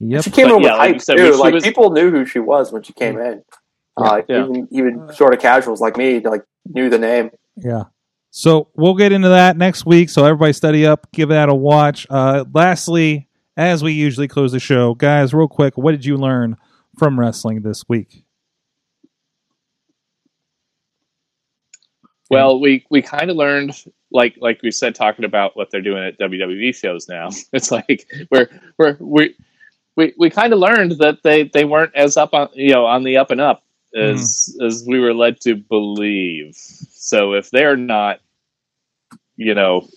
[0.00, 0.24] Yep.
[0.24, 1.32] She came But in yeah, with like hype said, too.
[1.32, 3.42] she Like was- people knew who she was when she came in.
[3.96, 4.44] Uh, Yeah.
[4.44, 7.30] Even even sort of casuals like me like knew the name.
[7.56, 7.84] Yeah.
[8.30, 10.08] So we'll get into that next week.
[10.08, 12.06] So everybody study up, give that a watch.
[12.08, 16.56] Uh, lastly, as we usually close the show, guys, real quick, what did you learn
[16.98, 18.24] from wrestling this week?
[22.30, 23.72] Well, we we kind of learned
[24.12, 27.30] like like we said talking about what they're doing at WWE shows now.
[27.52, 28.48] It's like we're
[28.78, 29.34] we're we
[29.96, 33.02] we, we kind of learned that they, they weren't as up on you know on
[33.04, 33.62] the up and up
[33.94, 36.54] as as we were led to believe.
[36.56, 38.20] So if they're not
[39.36, 39.88] you know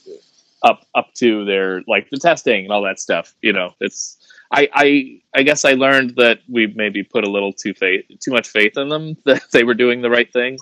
[0.64, 4.18] up up to their like the testing and all that stuff, you know, it's
[4.52, 8.32] I I I guess I learned that we maybe put a little too faith too
[8.32, 10.58] much faith in them that they were doing the right thing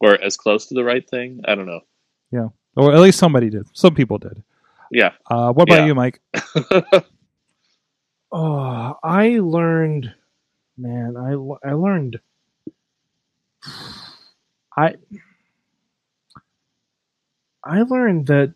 [0.00, 1.40] or as close to the right thing.
[1.46, 1.80] I don't know.
[2.30, 3.66] Yeah, or at least somebody did.
[3.74, 4.42] Some people did.
[4.92, 5.12] Yeah.
[5.30, 5.86] Uh, what about Yeah.
[5.86, 6.20] you, Mike?
[8.32, 10.14] Oh, I learned,
[10.78, 11.16] man.
[11.16, 12.20] I I learned.
[14.76, 14.94] I
[17.64, 18.54] I learned that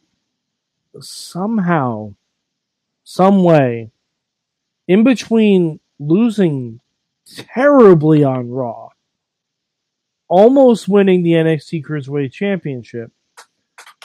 [1.01, 2.15] somehow,
[3.03, 3.91] some way,
[4.87, 6.81] in between losing
[7.27, 8.91] terribly on Raw,
[10.29, 13.11] almost winning the NXT Cruiserweight Championship,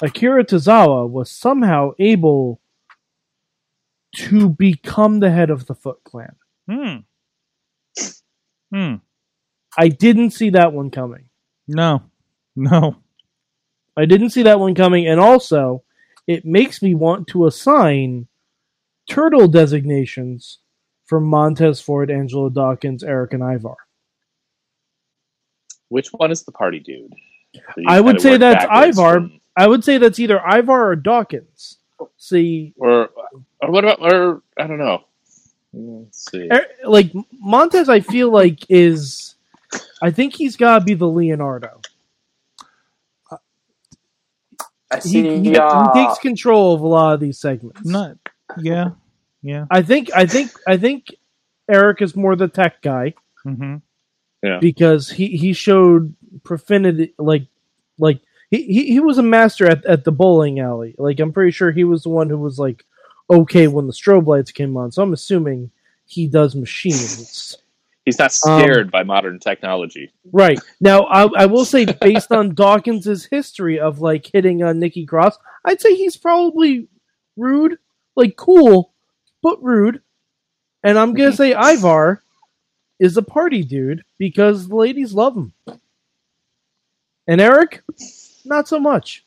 [0.01, 2.59] Akira Tozawa was somehow able
[4.15, 6.35] to become the head of the Foot Clan.
[6.69, 6.95] Hmm.
[8.73, 8.95] Hmm.
[9.77, 11.25] I didn't see that one coming.
[11.67, 12.03] No.
[12.55, 12.97] No.
[13.97, 15.83] I didn't see that one coming, and also
[16.27, 18.27] it makes me want to assign
[19.09, 20.59] turtle designations
[21.05, 23.75] for Montez Ford, Angelo Dawkins, Erik, and Ivar.
[25.89, 27.13] Which one is the party dude?
[27.55, 29.13] So I would say that's Ivar.
[29.15, 31.79] from- I would say that's either Ivar or Dawkins.
[32.17, 33.09] See, or
[33.61, 35.03] or what about or I don't know.
[35.73, 36.49] Let's see.
[36.51, 39.35] Er- like Montez, I feel like is,
[40.01, 41.81] I think he's got to be the Leonardo.
[44.91, 45.39] I see.
[45.39, 47.85] he, uh, he takes control of a lot of these segments.
[47.85, 48.17] Not.
[48.57, 48.89] Yeah.
[49.43, 49.65] Yeah.
[49.69, 51.07] I think I think I think
[51.69, 53.13] Erik is more the tech guy
[53.45, 53.77] Mm-hmm.
[54.43, 57.47] Yeah, because he, he showed profanity like
[57.97, 60.95] like he, he, he was a master at, at the bowling alley.
[60.97, 62.85] Like I'm pretty sure he was the one who was like
[63.29, 64.91] okay when the strobe lights came on.
[64.91, 65.71] So I'm assuming
[66.05, 67.57] he does machines.
[68.05, 70.11] He's not Um, scared by modern technology.
[70.31, 75.05] Right now, I, I will say, based on Dawkins' history of like hitting on Nikki
[75.05, 76.87] Cross, I'd say he's probably
[77.37, 77.77] rude,
[78.15, 78.93] like cool,
[79.43, 80.01] but rude.
[80.83, 82.23] And I'm gonna say Ivar
[82.99, 85.53] is a party dude because the ladies love him,
[87.27, 87.83] and Erik,
[88.45, 89.23] not so much.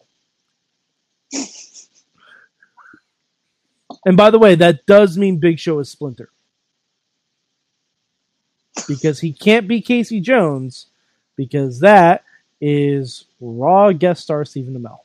[4.05, 6.31] And by the way, that does mean Big Show is Splinter.
[8.89, 10.87] Because he can't be Casey Jones,
[11.37, 12.25] because that
[12.61, 15.01] is Raw guest star Stephen Amell.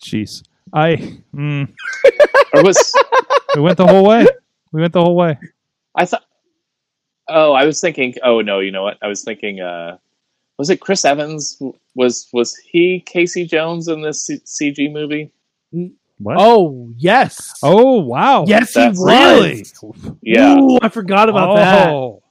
[0.00, 0.42] Jeez.
[0.72, 0.96] I
[1.34, 1.72] mm,
[2.54, 2.92] Or was
[3.54, 4.26] we went the whole way.
[4.72, 5.38] We went the whole way.
[5.94, 6.24] I thought?
[7.28, 8.14] Oh, I was thinking.
[8.22, 8.98] Oh no, you know what?
[9.02, 9.60] I was thinking.
[9.60, 9.98] uh
[10.58, 11.60] Was it Chris Evans?
[11.94, 15.32] Was was he Casey Jones in this C- CG movie?
[16.22, 16.36] What?
[16.38, 17.52] Oh, yes.
[17.62, 18.44] Oh wow.
[18.46, 19.06] yes, he That's- was.
[19.06, 19.64] Really?
[20.22, 21.88] Yeah, Ooh, I forgot about that.
[21.90, 22.22] Oh.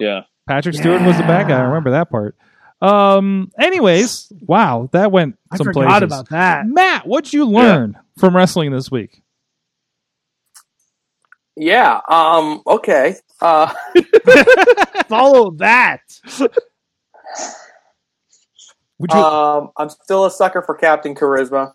[0.00, 0.22] yeah.
[0.48, 1.58] Patrick Stewart was the bad guy.
[1.58, 2.36] I remember that part.
[2.82, 3.52] Um.
[3.58, 6.02] Anyways, wow, that went I some forgot places.
[6.06, 6.66] about that.
[6.66, 9.22] Matt, what'd you learn from wrestling this week?
[11.56, 12.00] Yeah.
[12.08, 12.62] Um.
[12.66, 13.16] Okay.
[13.40, 13.72] Uh.
[15.08, 16.00] Follow that.
[18.98, 19.18] Would you?
[19.18, 19.70] Um.
[19.76, 21.74] I'm still a sucker for Captain Charisma.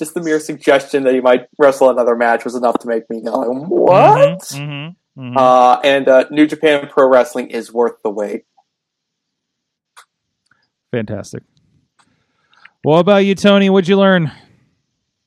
[0.00, 3.20] Just the mere suggestion that he might wrestle another match was enough to make me
[3.22, 5.36] go, "What?" Mhm, mhm.
[5.36, 8.44] Uh, and uh, New Japan Pro Wrestling is worth the wait.
[10.90, 11.42] Fantastic.
[12.82, 13.68] What about you, Tony?
[13.68, 14.32] What'd you learn?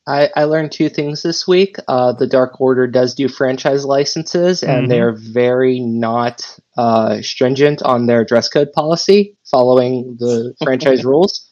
[0.07, 1.77] I, I learned two things this week.
[1.87, 4.89] Uh, the Dark Order does do franchise licenses, and Mhm.
[4.89, 11.47] they're very not uh, stringent on their dress code policy, following the franchise rules.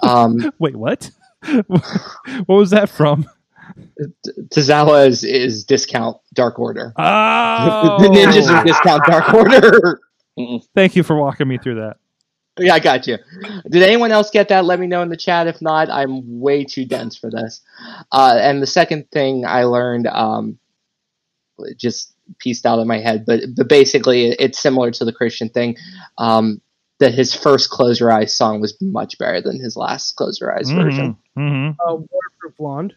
[0.00, 1.10] Um, Wait, what?
[1.66, 3.28] what was that from?
[4.48, 6.92] Tozawa is, is discount Dark Order.
[6.96, 10.00] Oh, the ninjas are discount Dark Order.
[10.74, 11.96] Thank you for walking me through that.
[12.58, 13.18] yeah, I got you.
[13.68, 14.64] Did anyone else get that?
[14.64, 15.46] Let me know in the chat.
[15.46, 17.60] If not, I'm way too dense for this.
[18.12, 20.58] Uh, and the second thing I learned, um,
[21.76, 25.76] just pieced out of my head, but but basically it's similar to the Christian thing.
[26.18, 26.60] Um,
[26.98, 30.56] that his first Close Your Eyes song was much better than his last Close Your
[30.56, 31.16] Eyes version.
[31.34, 32.94] hmm Uh, Waterproof Blonde.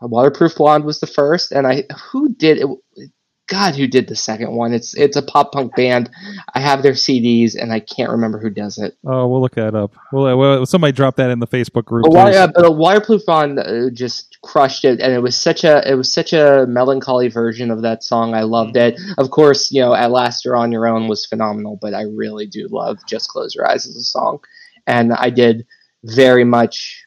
[0.00, 3.12] A Waterproof Blonde was the first, and I who did it?
[3.48, 4.72] God, who did the second one?
[4.72, 6.08] It's it's a pop punk band.
[6.54, 8.96] I have their CDs, and I can't remember who does it.
[9.04, 9.94] Oh, we'll look that up.
[10.12, 12.06] Well, well somebody drop that in the Facebook group.
[12.10, 15.88] But, uh, but a Waterproof Blonde uh, just crushed it, and it was such a
[15.90, 18.34] it was such a melancholy version of that song.
[18.34, 18.98] I loved it.
[19.18, 22.46] Of course, you know, At Last You're on Your Own was phenomenal, but I really
[22.46, 24.38] do love Just Close Your Eyes as a song,
[24.86, 25.66] and I did
[26.04, 27.04] very much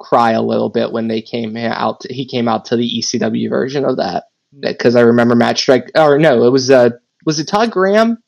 [0.00, 2.02] cry a little bit when they came out.
[2.08, 4.24] he came out to the ECW version of that
[4.58, 5.90] because I remember Matt Strike.
[5.94, 6.90] Or no, it was uh
[7.24, 8.18] was it Todd Grisham?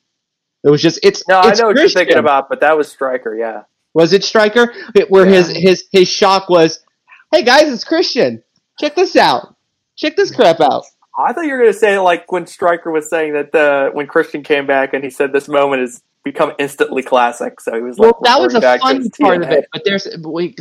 [0.65, 2.91] It was just it's No, I it's know what you're thinking about, but that was
[2.91, 3.35] Striker.
[3.35, 3.63] Yeah.
[3.95, 4.73] Was it Striker?
[4.95, 6.85] It- Where his his his shock was,
[7.33, 8.43] "Hey guys, it's Christian.
[8.79, 9.57] Check this out.
[9.97, 10.85] Check this crap out."
[11.19, 14.07] I thought you were going to say like when Striker was saying that the when
[14.07, 17.61] Christian came back and he said this moment has become instantly classic.
[17.61, 19.67] So he was Well, like, that was a referring back to fun part of it.
[19.73, 20.07] But there's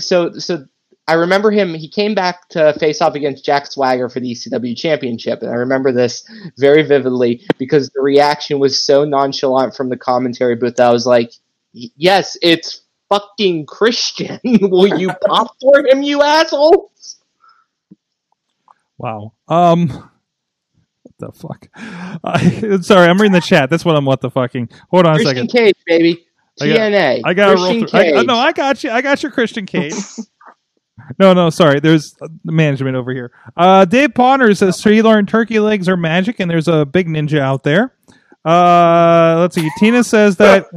[0.05, 0.65] so so.
[1.09, 1.73] I remember him.
[1.73, 5.55] He came back to face off against Jack Swagger for the ECW Championship, and I
[5.55, 6.23] remember this
[6.57, 10.75] very vividly because the reaction was so nonchalant from the commentary booth.
[10.75, 11.31] that I was like,
[11.73, 14.39] "Yes, it's fucking Christian.
[14.61, 16.91] Will you pop for him, you asshole?"
[18.99, 19.33] Wow.
[19.47, 19.87] Um.
[19.89, 21.67] What the fuck?
[22.23, 23.69] I, sorry, I'm reading the chat.
[23.71, 24.05] That's what I'm.
[24.05, 24.69] What the fucking?
[24.91, 25.49] Hold on a Christian second.
[25.49, 26.25] Cage, baby.
[26.61, 26.75] I got-
[27.25, 27.99] I got roll Christian through.
[27.99, 28.15] I, Cage.
[28.15, 28.91] uh, no, I got you.
[28.91, 29.93] I got your Christian Cage.
[31.19, 31.79] no, no, sorry.
[31.79, 33.31] There's the management over here.
[33.55, 37.39] Uh, Dave Ponder says he learned turkey legs are magic, and there's a big ninja
[37.39, 37.93] out there.
[38.45, 39.69] Uh, let's see.
[39.77, 40.67] Tina says that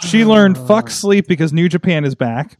[0.00, 2.58] she learned fuck sleep because New Japan is back.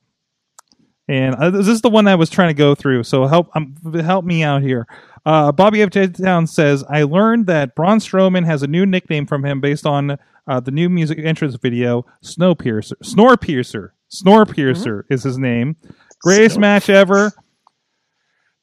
[1.08, 3.02] And uh, this is the one I was trying to go through.
[3.04, 4.86] So help um, help me out here.
[5.24, 5.90] Uh, Bobby F.
[5.90, 6.08] J.
[6.08, 10.18] Town says I learned that Braun Strowman has a new nickname from him based on
[10.46, 12.04] uh, the new music entrance video.
[12.22, 15.76] Snowpiercer, Snorepiercer, Snorepiercer is his name.
[16.22, 17.32] Greatest match ever.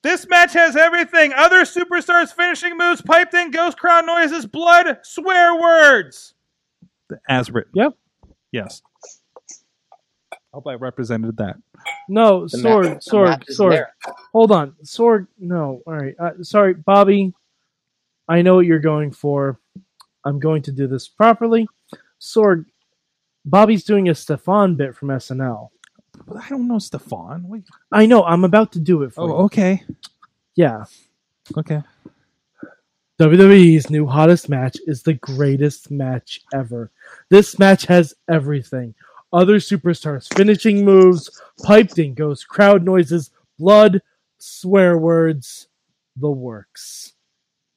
[0.03, 5.59] This match has everything: other superstars, finishing moves, piped in ghost crowd noises, blood, swear
[5.59, 6.33] words.
[7.29, 7.71] As written.
[7.75, 7.93] Yep.
[8.51, 8.81] Yes.
[10.53, 11.57] Hope I represented that.
[12.07, 13.73] No, The sword, map- sword, sword.
[13.73, 13.95] there.
[14.31, 15.27] Hold on, sword.
[15.37, 16.15] No, all right.
[16.19, 17.33] Uh, sorry, Bobby.
[18.27, 19.59] I know what you're going for.
[20.23, 21.67] I'm going to do this properly.
[22.19, 22.65] Sword.
[23.43, 25.69] Bobby's doing a Stefon bit from SNL.
[26.25, 27.43] But I don't know Stefon.
[27.43, 27.63] Wait.
[27.91, 28.23] I know.
[28.23, 29.33] I'm about to do it for Oh, you.
[29.45, 29.83] okay.
[30.55, 30.85] Yeah.
[31.57, 31.81] Okay.
[33.19, 36.91] WWE's new hottest match is the greatest match ever.
[37.29, 38.93] This match has everything.
[39.31, 44.01] Other superstars, finishing moves, piped in ghost crowd noises, blood,
[44.37, 45.67] swear words,
[46.17, 47.13] the works.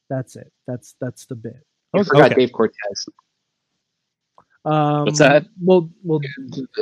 [0.09, 0.53] That's it.
[0.67, 1.65] That's that's the bit.
[1.95, 2.47] I forgot Okay.
[2.47, 3.07] Dave Cortez.
[4.65, 5.47] Um, What's that?
[5.63, 6.21] Well, well,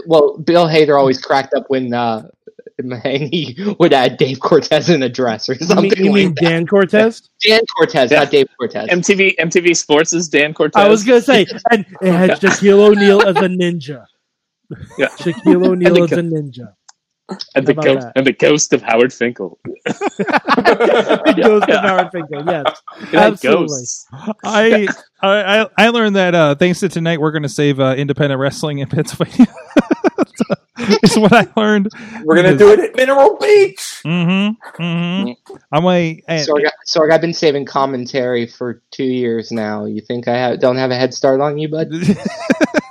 [0.07, 2.29] Well, Bill Hader always cracked up when uh,
[3.05, 6.35] he would add Dave Cortez in a dress or you something mean, you mean like
[6.37, 6.43] that.
[6.45, 7.29] Dan Cortez?
[7.47, 8.21] Dan Cortez, Yeah.
[8.21, 8.89] not Dave Cortez.
[8.89, 10.83] MTV MTV Sports is Dan Cortez.
[10.83, 14.05] I was gonna say, and it had Shaquille O'Neal as a ninja.
[14.99, 15.09] Yeah.
[15.09, 16.73] Shaquille O'Neal And as a ninja.
[17.55, 18.13] And the ghost that?
[18.17, 19.59] and the ghost of Howard Finkel.
[19.85, 22.45] It goes to Howard Finkel.
[22.47, 22.83] Yes,
[23.13, 23.67] absolutely.
[23.67, 24.07] ghosts.
[24.45, 24.89] I
[25.23, 28.79] I I learned that uh, thanks to tonight, we're going to save uh, independent wrestling
[28.79, 29.47] in Pennsylvania.
[31.03, 31.89] is what I learned.
[32.25, 34.01] We're gonna do it at Mineral Beach.
[34.05, 34.83] Mm-hmm.
[34.83, 35.55] Mm-hmm.
[35.73, 39.85] I'm like, and- Sorg, Sorg, I've been saving commentary for two years now.
[39.87, 41.91] You think I have, don't have a head start on you, bud?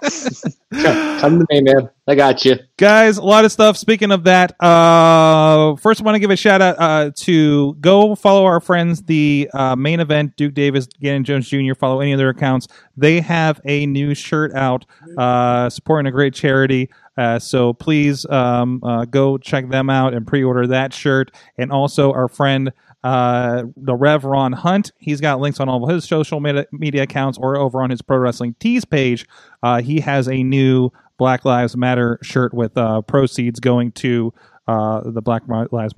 [1.20, 1.90] Come to me, man.
[2.08, 2.58] I got you.
[2.78, 6.36] guys a lot of stuff speaking of that uh first i want to give a
[6.36, 11.24] shout out uh to go follow our friends the uh main event duke davis gannon
[11.24, 14.86] jones jr follow any of their accounts they have a new shirt out
[15.18, 20.28] uh supporting a great charity uh, so please um, uh, go check them out and
[20.28, 22.72] pre-order that shirt and also our friend
[23.06, 24.92] uh, the Rev Ron Hunt.
[24.98, 28.02] He's got links on all of his social media, media accounts or over on his
[28.02, 29.28] Pro Wrestling Tees page.
[29.62, 30.90] Uh, he has a new
[31.20, 34.34] Black Lives Matter shirt with uh, proceeds going to
[34.68, 35.94] uh, the Black Lives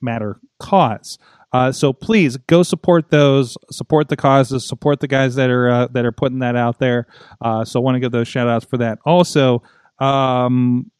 [0.00, 1.18] Matter, cause.
[1.52, 5.86] Uh, so please go support those, support the causes, support the guys that are uh,
[5.88, 7.06] that are putting that out there.
[7.64, 8.98] So I want to give those shout outs for that.
[9.04, 9.62] Also,
[9.98, 10.90] um,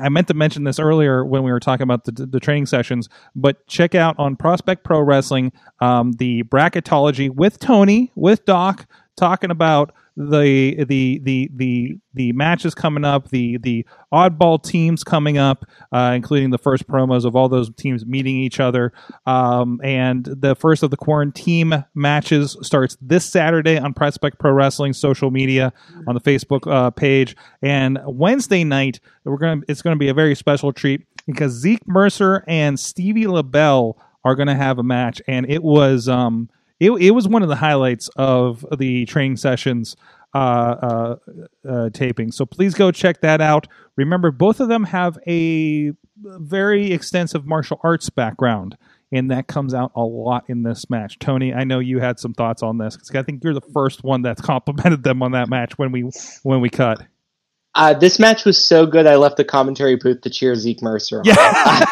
[0.00, 3.08] I meant to mention this earlier when we were talking about the, the training sessions,
[3.34, 8.86] but check out on Prospect Pro Wrestling um, the bracketology with Tony, with Doc,
[9.16, 15.38] talking about the the the the the matches coming up, the the oddball teams coming
[15.38, 18.92] up, uh, including the first promos of all those teams meeting each other.
[19.26, 24.92] Um, and the first of the quarantine matches starts this Saturday on Prospect Pro Wrestling
[24.92, 25.72] social media
[26.06, 27.36] on the Facebook uh, page.
[27.62, 32.44] And Wednesday night, we're gonna it's gonna be a very special treat because Zeke Mercer
[32.46, 36.48] and Stevie LaBelle are gonna have a match, and it was um
[36.82, 39.96] it, it was one of the highlights of the training sessions
[40.34, 41.16] uh, uh,
[41.68, 42.32] uh, taping.
[42.32, 43.68] So please go check that out.
[43.96, 48.76] Remember, both of them have a very extensive martial arts background,
[49.12, 51.20] and that comes out a lot in this match.
[51.20, 54.02] Tony, I know you had some thoughts on this because I think you're the first
[54.02, 56.10] one that's complimented them on that match when we
[56.42, 57.00] when we cut.
[57.74, 61.22] Uh, this match was so good, I left the commentary booth to cheer Zeke Mercer.
[61.24, 61.34] Yeah.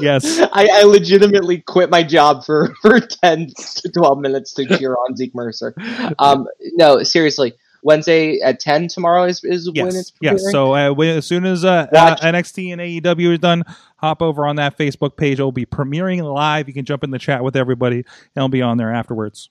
[0.00, 0.40] yes.
[0.52, 5.16] I, I legitimately quit my job for, for 10 to 12 minutes to cheer on
[5.16, 5.74] Zeke Mercer.
[6.18, 7.54] Um, no, seriously.
[7.82, 10.52] Wednesday at 10 tomorrow is, is when Yes, it's yes.
[10.52, 13.64] So uh, when, as soon as uh, uh, NXT and AEW is done,
[13.96, 15.40] hop over on that Facebook page.
[15.40, 16.68] It'll be premiering live.
[16.68, 18.06] You can jump in the chat with everybody, and
[18.36, 19.50] it'll be on there afterwards.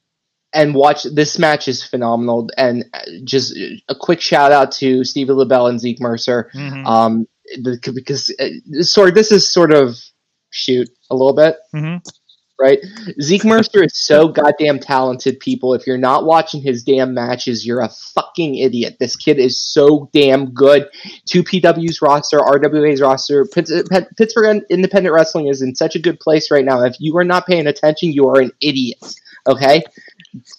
[0.54, 2.50] And watch this match is phenomenal.
[2.58, 3.56] And uh, just
[3.90, 6.50] a quick shout out to Stevie LaBelle and Zeke Mercer.
[6.54, 6.86] Mhm.
[6.86, 7.28] um
[7.94, 9.98] because uh, sorry this is sort of
[10.52, 11.58] shoot a little bit.
[11.76, 12.02] Mhm.
[12.60, 12.78] right?
[13.20, 15.74] Zeke Mercer is so goddamn talented people.
[15.74, 18.98] If you're not watching his damn matches you're a fucking idiot.
[19.00, 20.88] This kid is so damn good.
[21.28, 23.46] 2PW's roster RWA's roster.
[23.46, 26.84] Pittsburgh Independent Wrestling is in such a good place right now.
[26.84, 29.00] If you are not paying attention you are an idiot.
[29.48, 29.82] Okay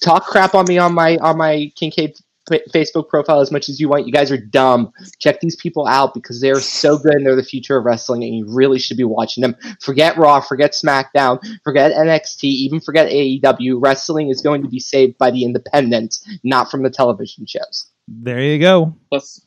[0.00, 2.16] talk crap on me on my on my Kincaid
[2.50, 4.06] Facebook profile as much as you want.
[4.06, 4.92] You guys are dumb.
[5.18, 8.34] Check these people out because they're so good and they're the future of wrestling, and
[8.34, 9.56] you really should be watching them.
[9.80, 13.78] Forget Raw, forget SmackDown, forget NXT, even forget AEW.
[13.80, 17.86] Wrestling is going to be saved by the independents, not from the television shows.
[18.08, 18.94] There you go.
[19.10, 19.46] Plus,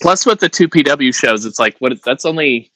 [0.00, 2.02] plus with the two PW shows, it's like what?
[2.02, 2.72] That's only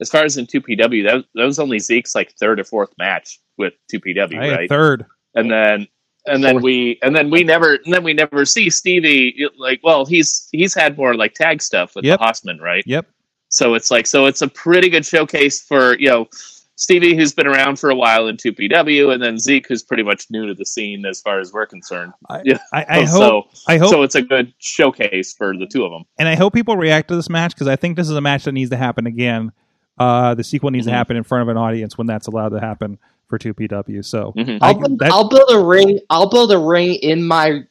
[0.00, 1.04] as far as in two PW.
[1.04, 4.68] That, that was only Zeke's like third or fourth match with two PW, right?
[4.68, 5.04] third.
[5.34, 5.88] and then
[6.28, 10.04] and then we and then we never and then we never see Stevie like well
[10.06, 12.18] he's he's had more like tag stuff with Yep.
[12.20, 13.06] the Hossman right Yep.
[13.48, 16.28] so it's like so it's a pretty good showcase for you know
[16.76, 20.30] Stevie who's been around for a while in 2PW and then Zeke who's pretty much
[20.30, 23.44] new to the scene as far as we're concerned I, yeah I, I so hope.
[23.66, 23.90] I hope.
[23.90, 27.08] so it's a good showcase for the two of them and I hope people react
[27.08, 29.50] to this match because I think this is a match that needs to happen again.
[29.98, 30.90] Uh, the sequel needs Mhm.
[30.90, 32.98] to happen in front of an audience when that's allowed to happen
[33.28, 34.02] for 2PW.
[34.04, 34.58] So Mhm.
[34.62, 35.98] I I'll, build, that- I'll build a ring.
[36.10, 37.64] I'll build a ring in my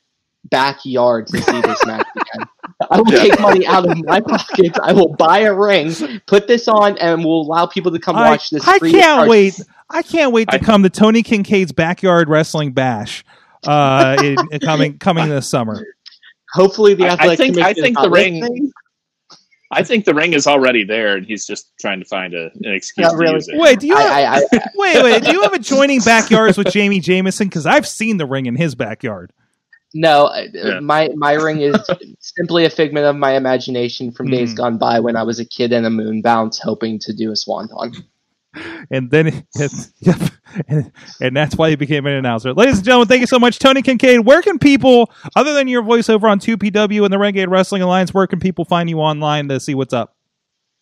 [0.49, 2.47] backyard to see this match again.
[2.89, 4.77] I will take money out of my pockets.
[4.81, 5.93] I will buy a ring,
[6.27, 8.65] put this on, and we'll allow people to come I, watch this.
[8.67, 9.29] I can't charge.
[9.29, 9.61] wait.
[9.89, 13.23] I can't wait to come to Tony Kincaid's backyard wrestling bash
[13.65, 15.81] uh, in, in coming coming this summer.
[16.53, 18.71] Hopefully, the I- I athletic think- I think the ring- listening.
[19.71, 22.73] I think the ring is already there, and he's just trying to find a, an
[22.73, 23.33] excuse Not to really.
[23.35, 23.57] use it.
[23.59, 25.23] Wait, do you have, I, I, I, wait wait?
[25.23, 27.47] Do you have adjoining backyards with Jamie Jameson?
[27.49, 29.33] Because I've seen the ring in his backyard.
[29.93, 30.79] no, uh, Yeah.
[30.79, 31.75] my my ring is
[32.19, 34.57] simply a figment of my imagination from days Mhm.
[34.57, 37.35] gone by when I was a kid in a moon bounce, hoping to do a
[37.35, 37.91] swanton.
[38.91, 39.45] And then
[39.99, 40.19] yep,
[40.67, 42.53] and, and that's why he became an announcer.
[42.53, 44.21] Ladies and gentlemen, thank you so much, Tony Kincaid.
[44.21, 48.27] Where can people, other than your voiceover on 2PW and the Renegade Wrestling Alliance, where
[48.27, 50.15] can people find you online to see what's up?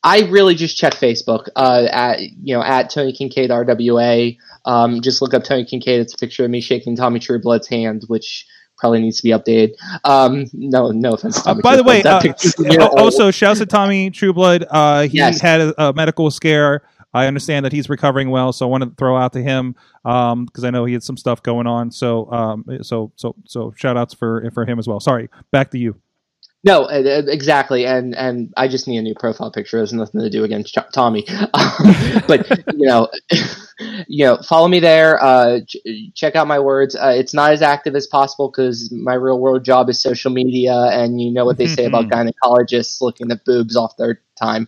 [0.04, 4.38] I really just check Facebook uh, at you know at Tony Kincaid RWA.
[4.66, 6.00] Um, just look up Tony Kincaid.
[6.00, 8.46] It's a picture of me shaking Tommy Trueblood's hand, which
[8.78, 9.72] probably needs to be updated.
[10.04, 11.40] Um, no, no offense.
[11.40, 13.00] Uh, Tommy by the way, uh, picture's a year uh, old.
[13.00, 14.66] also shouts to Tommy Trueblood.
[14.70, 15.42] Uh, he Yes.
[15.42, 16.84] had a, a medical scare.
[17.16, 20.64] I understand that he's recovering well, so I wanted to throw out to him because
[20.66, 21.90] I know he had some stuff going on.
[21.90, 25.00] So, um, so, so, so, shout outs for for him as well.
[25.00, 25.96] Sorry, back to you.
[26.66, 29.78] No, exactly, and and I just need a new profile picture.
[29.78, 31.52] It has nothing to do against Tommy, Um,
[32.28, 33.08] but you know,
[34.08, 35.24] you know, follow me there.
[35.24, 35.78] Uh, ch-
[36.16, 36.96] check out my words.
[36.96, 40.90] Uh, it's not as active as possible because my real world job is social media,
[40.92, 44.68] and you know what they say about gynecologists looking at boobs off their time.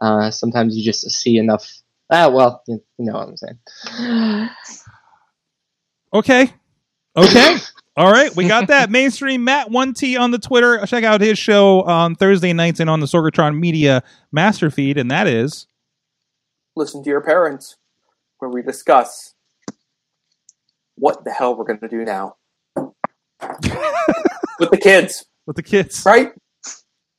[0.00, 1.70] Uh, sometimes you just see enough.
[2.10, 4.50] Ah, well, you, you know what I'm saying.
[6.12, 6.50] Okay.
[7.14, 7.56] Okay.
[7.96, 8.34] All right.
[8.34, 8.90] We got that.
[8.90, 10.84] Mainstream Matt 1T on the Twitter.
[10.86, 14.02] Check out his show on Thursday nights and on the Sorgatron Media
[14.32, 15.66] master feed, and that is
[16.74, 17.76] Listen to your parents,
[18.38, 19.34] where we discuss
[20.94, 22.36] what the hell we're going to do now
[22.76, 26.02] with the kids, with the kids.
[26.06, 26.32] right?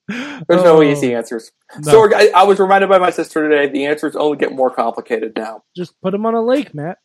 [0.07, 0.81] There's no Oh.
[0.81, 1.51] easy answers.
[1.85, 1.91] No.
[1.93, 3.71] Sorg, I, I was reminded by my sister today.
[3.71, 5.63] The answers only get more complicated now.
[5.75, 6.97] Just put them on a lake, Matt.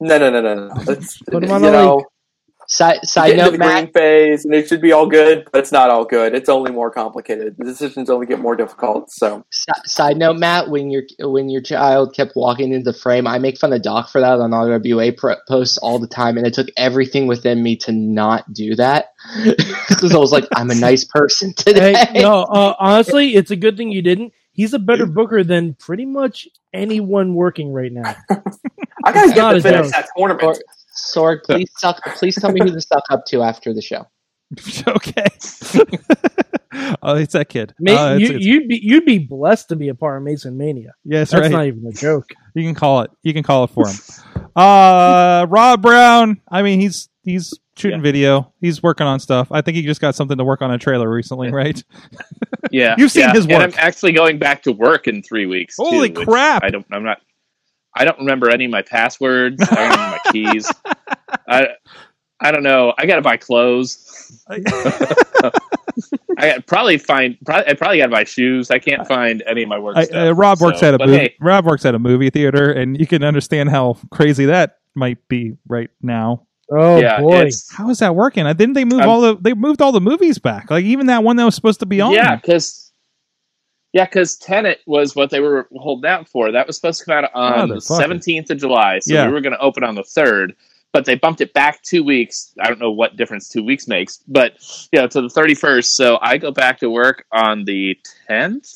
[0.00, 0.74] No, no, no, no, no.
[0.84, 2.06] Put 'em on a know, lake.
[2.72, 3.82] Side you side note, the Matt.
[3.82, 6.34] green phase, and it should be all good, but it's not all good.
[6.34, 7.54] It's only more complicated.
[7.58, 9.10] The decisions only get more difficult.
[9.10, 9.44] So,
[9.84, 13.58] Side note, Matt, when your when your child kept walking into the frame, I make
[13.58, 16.68] fun of Doc for that on RWA pro- posts all the time, and it took
[16.78, 19.10] everything within me to not do that
[19.44, 21.92] because I was like, I'm a nice person today.
[21.92, 24.32] Hey, no, uh, honestly, it's a good thing you didn't.
[24.52, 28.16] He's a better booker than pretty much anyone working right now.
[29.04, 30.58] I gotta get not to finish that tournament.
[31.02, 32.02] Sorg, please suck.
[32.16, 34.06] Please tell me who to suck up to after the show.
[34.86, 35.24] okay.
[37.02, 37.74] oh, it's that kid.
[37.80, 40.22] Ma- Uh, it's- you, it's- you'd be you'd be blessed to be a part of
[40.24, 40.94] Mason Mania.
[41.04, 41.50] yes, That's right.
[41.50, 42.28] not even a joke.
[42.54, 43.10] You can call it.
[43.22, 43.96] You can call it for him.
[44.54, 46.38] uh, Rob Brown.
[46.50, 48.52] I mean, he's he's shooting video.
[48.60, 49.48] He's working on stuff.
[49.50, 51.82] I think he just got something to work on a trailer recently, right?
[52.70, 53.32] Yeah, You've seen yeah.
[53.32, 53.62] his And work.
[53.62, 55.76] I'm actually going back to work in three weeks.
[55.78, 56.62] Holy which crap.
[56.62, 56.84] I don't.
[56.92, 57.22] I'm not.
[57.94, 59.62] I don't remember any of my passwords.
[59.62, 60.72] I don't remember my keys.
[61.48, 61.68] I.
[62.44, 62.92] I don't know.
[62.98, 64.42] I got to buy clothes.
[64.48, 64.58] I
[66.38, 67.36] got probably find.
[67.44, 68.70] Probably, I probably got to buy shoes.
[68.70, 70.28] I can't find any of my work I, stuff.
[70.28, 71.18] uh, Rob works at a movie.
[71.18, 75.18] hey, Rob works at a movie theater, and you can understand how crazy that might
[75.28, 76.46] be right now.
[76.70, 78.46] Oh yeah, boy, How is that working?
[78.46, 79.36] Uh, Didn't they move I'm- all the?
[79.40, 80.70] They moved all the movies back.
[80.70, 82.12] Like even that one that was supposed to be on.
[82.12, 82.91] Yeah, because
[83.92, 86.50] yeah, because Tenet was what they were holding out for.
[86.52, 89.26] That was supposed to come out oh, on the seventeenth of July, so Yeah.
[89.26, 90.54] we were going to open on the third.
[90.92, 92.52] But they bumped it back two weeks.
[92.60, 94.52] I don't know what difference two weeks makes, but
[94.92, 95.96] you know, to the thirty first.
[95.96, 97.96] So I go back to work on the
[98.28, 98.68] tenth.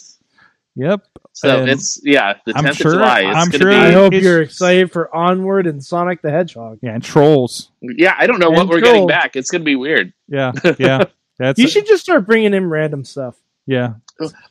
[0.77, 1.03] Yep.
[1.33, 3.21] So And it's yeah, the tenth sure- of July.
[3.23, 6.79] It's I'm sure be I hope you're excited for Onward and Sonic the Hedgehog.
[6.83, 7.71] Yeah, and trolls.
[7.83, 8.15] yeah.
[8.19, 9.37] I don't know what And we're getting back.
[9.37, 10.15] It's going to be weird.
[10.29, 11.05] Yeah, yeah.
[11.39, 13.37] That's You should just start bringing in random stuff.
[13.67, 13.95] Yeah.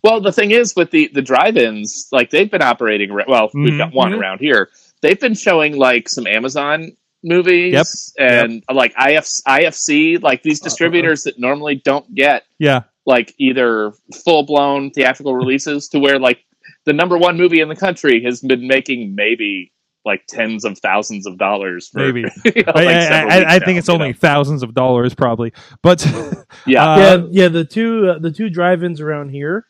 [0.04, 3.14] Well, the thing is with the the drive-ins, like they've been operating.
[3.28, 3.78] Well, we've Mhm.
[3.80, 4.20] got one Mhm.
[4.20, 4.70] around here.
[5.02, 6.92] They've been showing like some Amazon
[7.24, 7.88] movies Yep.
[8.30, 12.82] and like IF, IFC, like these distributors that normally don't get Yeah.
[13.08, 13.94] like either
[14.24, 16.40] full blown theatrical releases to where like
[16.86, 19.72] the number one movie in the country has been making maybe
[20.06, 21.90] like tens of thousands of dollars.
[21.90, 22.22] For, Maybe.
[22.56, 24.14] you know, I, like I, several I, weeks I now, think it's only know?
[24.14, 25.53] thousands of dollars, probably.
[25.82, 26.06] But
[26.68, 26.84] yeah.
[26.86, 27.48] uh, yeah, yeah.
[27.49, 29.68] The two uh, the two drive-ins around here.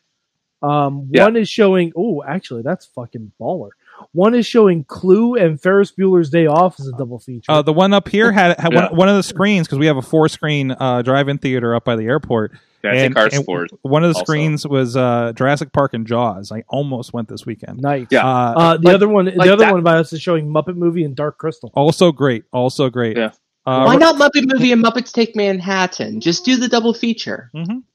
[0.62, 1.24] Um, Yeah.
[1.26, 1.94] one is showing.
[1.96, 3.70] Oh, actually, that's fucking baller.
[4.14, 7.52] One is showing Clue and Ferris Bueller's Day Off as a double feature.
[7.52, 8.88] Uh, the one up here had, had Yeah.
[8.90, 11.86] one, one of the screens because we have a four screen uh, drive-in theater up
[11.86, 12.54] by the airport.
[12.82, 13.72] Fancy and, and sport.
[13.82, 14.26] one of the also.
[14.26, 16.52] screens was uh, Jurassic Park and Jaws.
[16.52, 17.82] I almost went this weekend.
[17.82, 18.06] nice.
[18.12, 18.24] Yeah.
[18.28, 20.48] Uh, Uh, the Like- other one, like the other that- one by us is showing
[20.54, 21.72] Muppet Movie and Dark Crystal.
[21.74, 22.44] also great.
[22.54, 23.18] Also great.
[23.18, 23.32] Yeah.
[23.66, 26.22] Uh, Why not Muppet Movie and Muppets Take Manhattan?
[26.22, 27.50] Just do the double feature.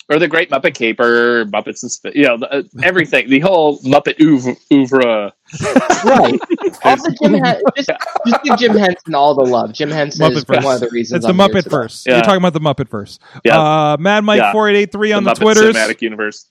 [0.09, 3.31] Or the Great Muppet Caper, Muppets and Sp- you know the, uh, everything.
[3.31, 4.57] The whole Muppet oeuvre.
[4.73, 5.33] oeuvre.
[6.05, 6.41] Right.
[6.85, 7.91] all Jim Hen- just,
[8.27, 9.73] just give Jim Henson all the love.
[9.73, 11.71] Jim Henson Muppet is one of the reasons It's the I'm here Muppet today.
[11.71, 12.05] verse.
[12.05, 12.15] Yeah.
[12.17, 13.21] You're talking about the Muppet verse.
[13.45, 13.61] Yeah.
[13.61, 14.51] Uh, Mad Mike Yeah.
[14.51, 15.77] four eight eight three on the, Muppet Twitters.
[15.77, 16.49] Cinematic Universe.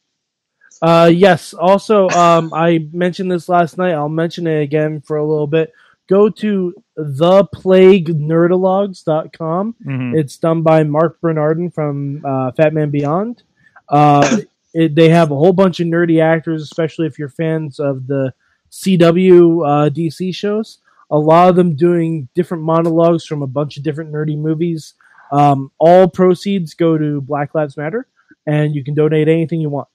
[0.82, 1.54] Uh, yes.
[1.54, 3.92] Also, um, I mentioned this last night.
[3.92, 5.74] I'll mention it again for a little bit.
[6.10, 9.76] Go to theplaguenerdalogs.com.
[9.86, 10.18] Mhm.
[10.18, 13.44] It's done by Marc Bernardin from uh, Fat Man Beyond.
[13.88, 14.38] Uh,
[14.74, 18.34] it, they have a whole bunch of nerdy actors, especially if you're fans of the
[18.72, 20.80] CW uh, DC shows.
[21.12, 24.94] A lot of them doing different monologues from a bunch of different nerdy movies.
[25.32, 28.08] Um, all proceeds go to Black Lives Matter,
[28.46, 29.88] and you can donate anything you want,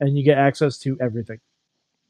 [0.00, 1.38] and you get access to everything.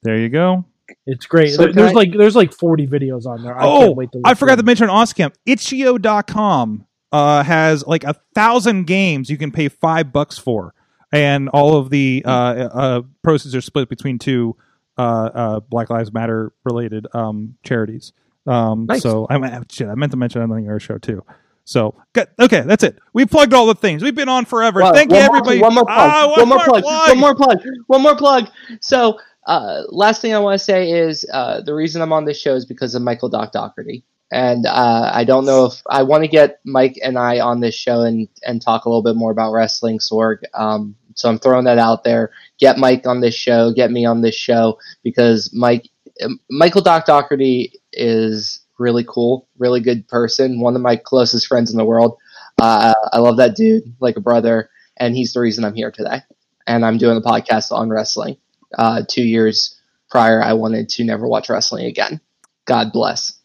[0.03, 0.65] There you go.
[1.07, 1.51] It's great.
[1.51, 3.57] So There- there's I- like there's like 40 videos on there.
[3.59, 4.21] I oh, can't wait to.
[4.25, 4.67] I forgot to them.
[4.67, 5.35] mention Oscamp.
[5.47, 10.75] Itch.io.com uh, has like a thousand games you can pay five bucks for,
[11.13, 14.57] and all of the uh, uh, proceeds are split between two
[14.99, 18.13] uh, uh, Black Lives Matter related um, charities.
[18.47, 19.03] Um, Nice.
[19.03, 21.25] So I meant- shit, I meant to mention that on our show too.
[21.65, 21.95] So
[22.41, 22.99] okay, that's it.
[23.13, 24.03] We plugged all the things.
[24.03, 24.81] We've been on forever.
[24.93, 25.61] Thank you, one more- everybody.
[25.61, 25.99] One more plug.
[26.01, 26.85] Ah, one, more plug.
[26.85, 27.59] One more plug.
[27.87, 28.49] One more plug.
[28.81, 32.41] So, uh, last thing I want to say is uh, the reason I'm on this
[32.41, 34.05] show is because of Michael Doc Doherty.
[34.33, 37.75] And uh, I don't know if I want to get Mike and I on this
[37.75, 40.43] show and, and talk a little bit more about wrestling, Sorg.
[40.55, 42.31] Um, so I'm throwing that out there.
[42.59, 43.73] Get Mike on this show.
[43.73, 45.89] Get me on this show because Mike,
[46.23, 51.71] um, Michael Doc Doherty is really cool, really good person, one of my closest friends
[51.71, 52.17] in the world.
[52.61, 56.21] Uh, I love that dude like a brother, and he's the reason I'm here today.
[56.67, 58.37] And I'm doing a podcast on wrestling.
[58.77, 59.79] Uh, two years
[60.11, 62.21] prior, I wanted to never watch wrestling again.
[62.67, 63.39] God bless.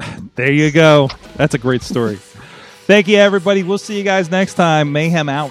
[0.34, 1.10] There you go.
[1.36, 2.16] That's a great story.
[2.86, 3.62] Thank you, everybody.
[3.62, 4.90] We'll see you guys next time.
[4.90, 5.50] Mayhem out.